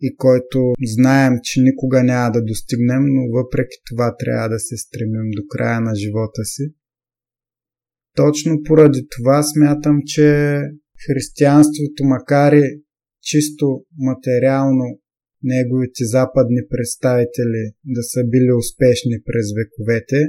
и 0.00 0.16
който 0.16 0.72
знаем, 0.96 1.32
че 1.42 1.60
никога 1.60 2.02
няма 2.02 2.32
да 2.32 2.44
достигнем, 2.44 3.02
но 3.06 3.22
въпреки 3.38 3.78
това 3.90 4.16
трябва 4.16 4.48
да 4.48 4.58
се 4.58 4.76
стремим 4.76 5.30
до 5.36 5.42
края 5.50 5.80
на 5.80 5.94
живота 5.94 6.44
си. 6.44 6.74
Точно 8.16 8.62
поради 8.66 9.06
това 9.16 9.42
смятам, 9.42 9.96
че 10.06 10.58
християнството, 11.06 12.04
макар 12.04 12.52
и 12.52 12.80
чисто 13.22 13.84
материално 13.98 14.84
неговите 15.42 16.04
западни 16.04 16.62
представители 16.70 17.62
да 17.84 18.02
са 18.02 18.20
били 18.32 18.52
успешни 18.62 19.16
през 19.26 19.46
вековете, 19.58 20.20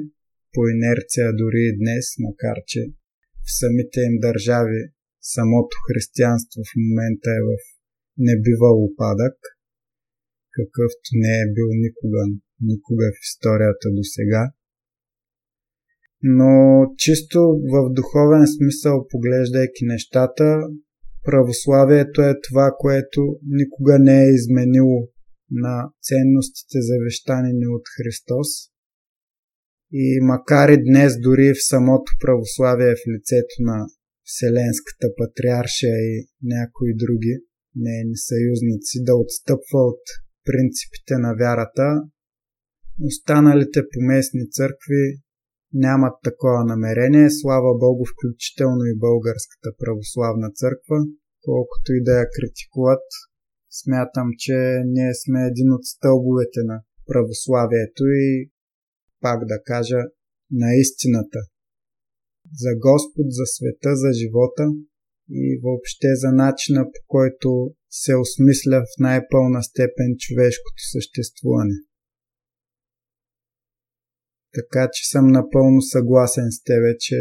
по 0.54 0.62
инерция 0.76 1.28
дори 1.42 1.62
и 1.70 1.78
днес, 1.82 2.06
макар 2.20 2.58
че 2.68 2.82
в 3.46 3.50
самите 3.60 4.00
им 4.10 4.16
държави 4.28 4.82
самото 5.22 5.76
християнство 5.88 6.60
в 6.70 6.74
момента 6.84 7.30
е 7.40 7.46
в 7.50 7.52
небивал 8.18 8.78
упадък– 8.84 9.38
какъвто 10.60 11.10
не 11.24 11.34
е 11.42 11.52
бил 11.56 11.70
никога, 11.86 12.24
никога 12.62 13.06
в 13.16 13.22
историята 13.28 13.88
до 13.98 14.04
сега. 14.16 14.44
Но 16.24 16.52
чисто 16.98 17.40
в 17.74 17.76
духовен 17.94 18.46
смисъл, 18.58 19.08
поглеждайки 19.12 19.84
нещата, 19.86 20.46
православието 21.24 22.22
е 22.22 22.40
това, 22.48 22.68
което 22.80 23.22
никога 23.60 24.00
не 24.00 24.18
е 24.24 24.34
изменило 24.40 25.00
на 25.52 25.76
ценностите 26.02 26.78
завещанени 26.90 27.68
от 27.68 27.86
Христос. 27.96 28.50
И 29.92 30.20
макар 30.22 30.70
и 30.70 30.84
днес 30.84 31.14
дори 31.20 31.54
в 31.54 31.68
самото 31.68 32.12
православие 32.22 32.94
в 32.96 33.04
лицето 33.14 33.56
на 33.60 33.78
Вселенската 34.30 35.08
патриаршия 35.18 35.96
и 36.12 36.28
някои 36.44 36.92
други 36.96 37.34
нейни 37.76 38.18
съюзници 38.30 39.04
да 39.08 39.16
отстъпва 39.16 39.80
от 39.92 40.04
принципите 40.50 41.16
на 41.26 41.32
вярата. 41.42 41.88
Останалите 43.10 43.80
поместни 43.94 44.44
църкви 44.58 45.04
нямат 45.74 46.16
такова 46.24 46.62
намерение, 46.74 47.30
слава 47.42 47.72
Богу, 47.84 48.04
включително 48.14 48.84
и 48.86 49.00
Българската 49.08 49.70
православна 49.80 50.50
църква, 50.60 50.98
колкото 51.42 51.90
и 51.98 52.04
да 52.08 52.14
я 52.22 52.28
критикуват. 52.36 53.08
Смятам, 53.82 54.28
че 54.44 54.58
ние 54.86 55.14
сме 55.24 55.40
един 55.52 55.70
от 55.78 55.86
стълбовете 55.94 56.62
на 56.72 56.78
православието 57.10 58.04
и 58.28 58.50
пак 59.22 59.40
да 59.52 59.58
кажа 59.72 60.02
на 60.52 60.70
истината. 60.84 61.40
За 62.62 62.72
Господ, 62.86 63.28
за 63.38 63.46
света, 63.56 63.92
за 63.96 64.10
живота 64.22 64.64
и 65.30 65.60
въобще 65.64 66.16
за 66.16 66.32
начина 66.32 66.86
по 66.86 67.02
който 67.08 67.72
се 67.90 68.16
осмисля 68.16 68.82
в 68.82 69.00
най-пълна 69.00 69.64
степен 69.64 70.16
човешкото 70.20 70.82
съществуване. 70.92 71.78
Така 74.54 74.90
че 74.94 75.10
съм 75.10 75.28
напълно 75.28 75.82
съгласен 75.82 76.52
с 76.52 76.64
тебе, 76.64 76.98
че 77.00 77.18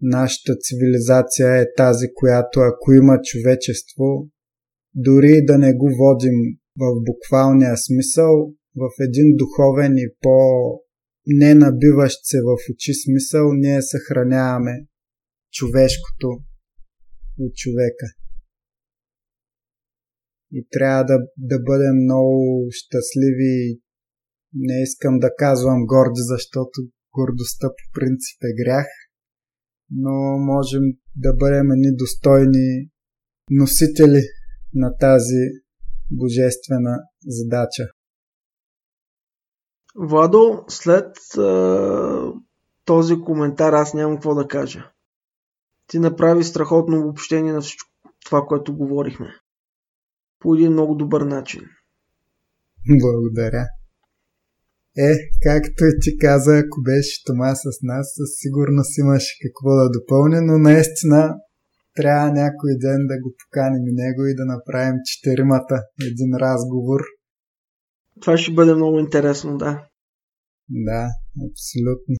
нашата 0.00 0.56
цивилизация 0.56 1.56
е 1.56 1.72
тази, 1.76 2.06
която 2.14 2.60
ако 2.60 2.92
има 2.92 3.20
човечество, 3.24 4.28
дори 4.94 5.44
да 5.44 5.58
не 5.58 5.74
го 5.74 5.88
водим 5.98 6.38
в 6.80 6.86
буквалния 7.04 7.76
смисъл, 7.76 8.32
в 8.76 8.90
един 9.00 9.36
духовен 9.36 9.96
и 9.96 10.08
по 10.20 10.38
ненабиващ 11.26 12.18
се 12.22 12.38
в 12.40 12.56
очи 12.72 12.92
смисъл, 12.94 13.52
ние 13.52 13.82
съхраняваме 13.82 14.86
човешкото 15.52 16.28
от 17.38 17.54
човека. 17.54 18.06
И 20.52 20.66
трябва 20.70 21.04
да, 21.04 21.18
да 21.36 21.58
бъдем 21.58 21.96
много 22.04 22.66
щастливи. 22.70 23.80
Не 24.54 24.82
искам 24.82 25.18
да 25.18 25.30
казвам 25.38 25.86
горди, 25.86 26.22
защото 26.34 26.80
гордостта 27.14 27.68
по 27.68 28.00
принцип 28.00 28.38
е 28.42 28.62
грях, 28.62 28.86
но 29.90 30.38
можем 30.38 30.82
да 31.16 31.32
бъдем 31.32 31.70
едни 31.70 31.96
достойни 31.96 32.90
носители 33.50 34.22
на 34.74 34.96
тази 34.96 35.42
божествена 36.10 36.98
задача. 37.26 37.84
Владо, 39.96 40.64
след 40.68 41.16
а, 41.38 42.32
този 42.84 43.14
коментар 43.20 43.72
аз 43.72 43.94
нямам 43.94 44.16
какво 44.16 44.34
да 44.34 44.48
кажа. 44.48 44.92
Ти 45.88 45.98
направи 45.98 46.44
страхотно 46.44 47.00
обобщение 47.00 47.52
на 47.52 47.60
всичко 47.60 47.88
това, 48.24 48.42
което 48.48 48.76
говорихме. 48.76 49.28
По 50.38 50.54
един 50.54 50.72
много 50.72 50.94
добър 50.94 51.20
начин. 51.20 51.60
Благодаря. 53.02 53.66
Е, 54.98 55.10
както 55.42 55.84
ти 56.00 56.18
каза, 56.18 56.58
ако 56.58 56.82
беше 56.82 57.24
Тома 57.26 57.54
с 57.54 57.64
нас, 57.82 58.06
със 58.18 58.30
сигурност 58.40 58.98
имаше 58.98 59.38
какво 59.42 59.68
да 59.70 59.90
допълни, 59.90 60.38
но 60.48 60.58
наистина 60.58 61.34
трябва 61.94 62.26
някой 62.42 62.72
ден 62.84 63.00
да 63.10 63.16
го 63.22 63.30
поканим 63.40 63.84
и 63.90 63.92
него 64.02 64.20
и 64.26 64.34
да 64.34 64.44
направим 64.44 64.96
четиримата 65.04 65.76
един 66.10 66.32
разговор. 66.46 67.00
Това 68.20 68.36
ще 68.36 68.52
бъде 68.52 68.74
много 68.74 68.98
интересно, 68.98 69.58
да. 69.58 69.70
Да, 70.68 71.08
абсолютно. 71.50 72.14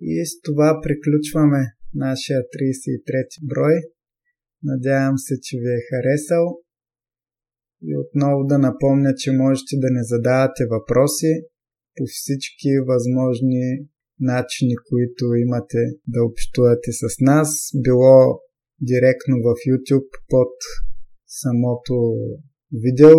И 0.00 0.26
с 0.26 0.40
това 0.40 0.80
приключваме 0.82 1.62
нашия 1.94 2.40
33 2.40 3.48
брой. 3.48 3.76
Надявам 4.62 5.18
се, 5.18 5.34
че 5.42 5.56
ви 5.56 5.70
е 5.78 5.86
харесал. 5.90 6.44
И 7.82 7.96
отново 7.96 8.44
да 8.44 8.58
напомня, 8.58 9.14
че 9.14 9.32
можете 9.32 9.76
да 9.76 9.90
не 9.90 10.04
задавате 10.04 10.62
въпроси 10.70 11.32
по 11.96 12.04
всички 12.06 12.68
възможни 12.86 13.88
начини, 14.20 14.74
които 14.88 15.24
имате 15.34 15.78
да 16.06 16.24
общувате 16.24 16.92
с 16.92 17.20
нас. 17.20 17.48
Било 17.74 18.40
директно 18.80 19.36
в 19.36 19.48
YouTube 19.68 20.10
под 20.28 20.54
самото 21.26 21.94
видео, 22.72 23.16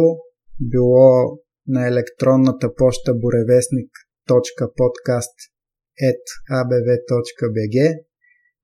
било 0.62 1.40
на 1.68 1.88
електронната 1.88 2.76
поща 2.76 3.14
burevestник.podcast.abv.bg 6.02 7.78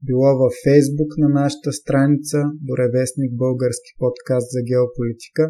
било 0.05 0.38
във 0.41 0.53
Facebook 0.65 1.11
на 1.18 1.30
нашата 1.41 1.72
страница 1.73 2.38
Буревестник 2.68 3.31
Български 3.43 3.91
подкаст 3.97 4.47
за 4.55 4.61
геополитика 4.69 5.43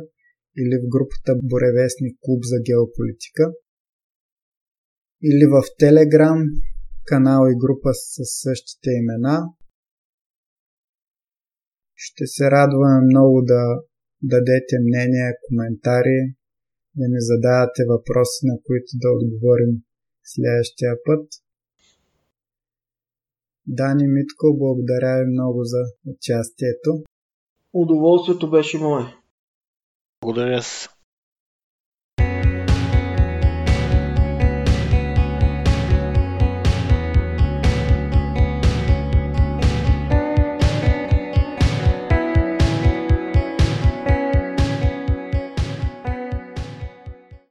или 0.61 0.75
в 0.81 0.85
групата 0.93 1.31
Буревестник 1.51 2.15
Клуб 2.23 2.41
за 2.51 2.59
геополитика 2.67 3.43
или 5.29 5.45
в 5.53 5.59
Telegram 5.81 6.39
канал 7.05 7.41
и 7.51 7.59
група 7.63 7.89
с 7.93 8.17
същите 8.43 8.89
имена. 9.01 9.37
Ще 11.95 12.25
се 12.35 12.45
радваме 12.51 12.99
много 13.11 13.37
да 13.51 13.63
дадете 14.33 14.75
мнения, 14.87 15.29
коментари, 15.45 16.19
да 16.95 17.05
ни 17.13 17.19
задавате 17.31 17.81
въпроси, 17.91 18.41
на 18.49 18.55
които 18.65 18.91
да 19.03 19.09
отговорим 19.17 19.73
следващия 20.23 20.93
път. 21.05 21.23
Дани 23.67 24.07
Митко, 24.07 24.57
благодаря 24.57 25.19
ви 25.19 25.31
много 25.31 25.63
за 25.63 25.83
участието. 26.05 27.03
Удоволствието 27.73 28.49
беше 28.49 28.77
мое. 28.77 29.03
Благодаря. 30.21 30.61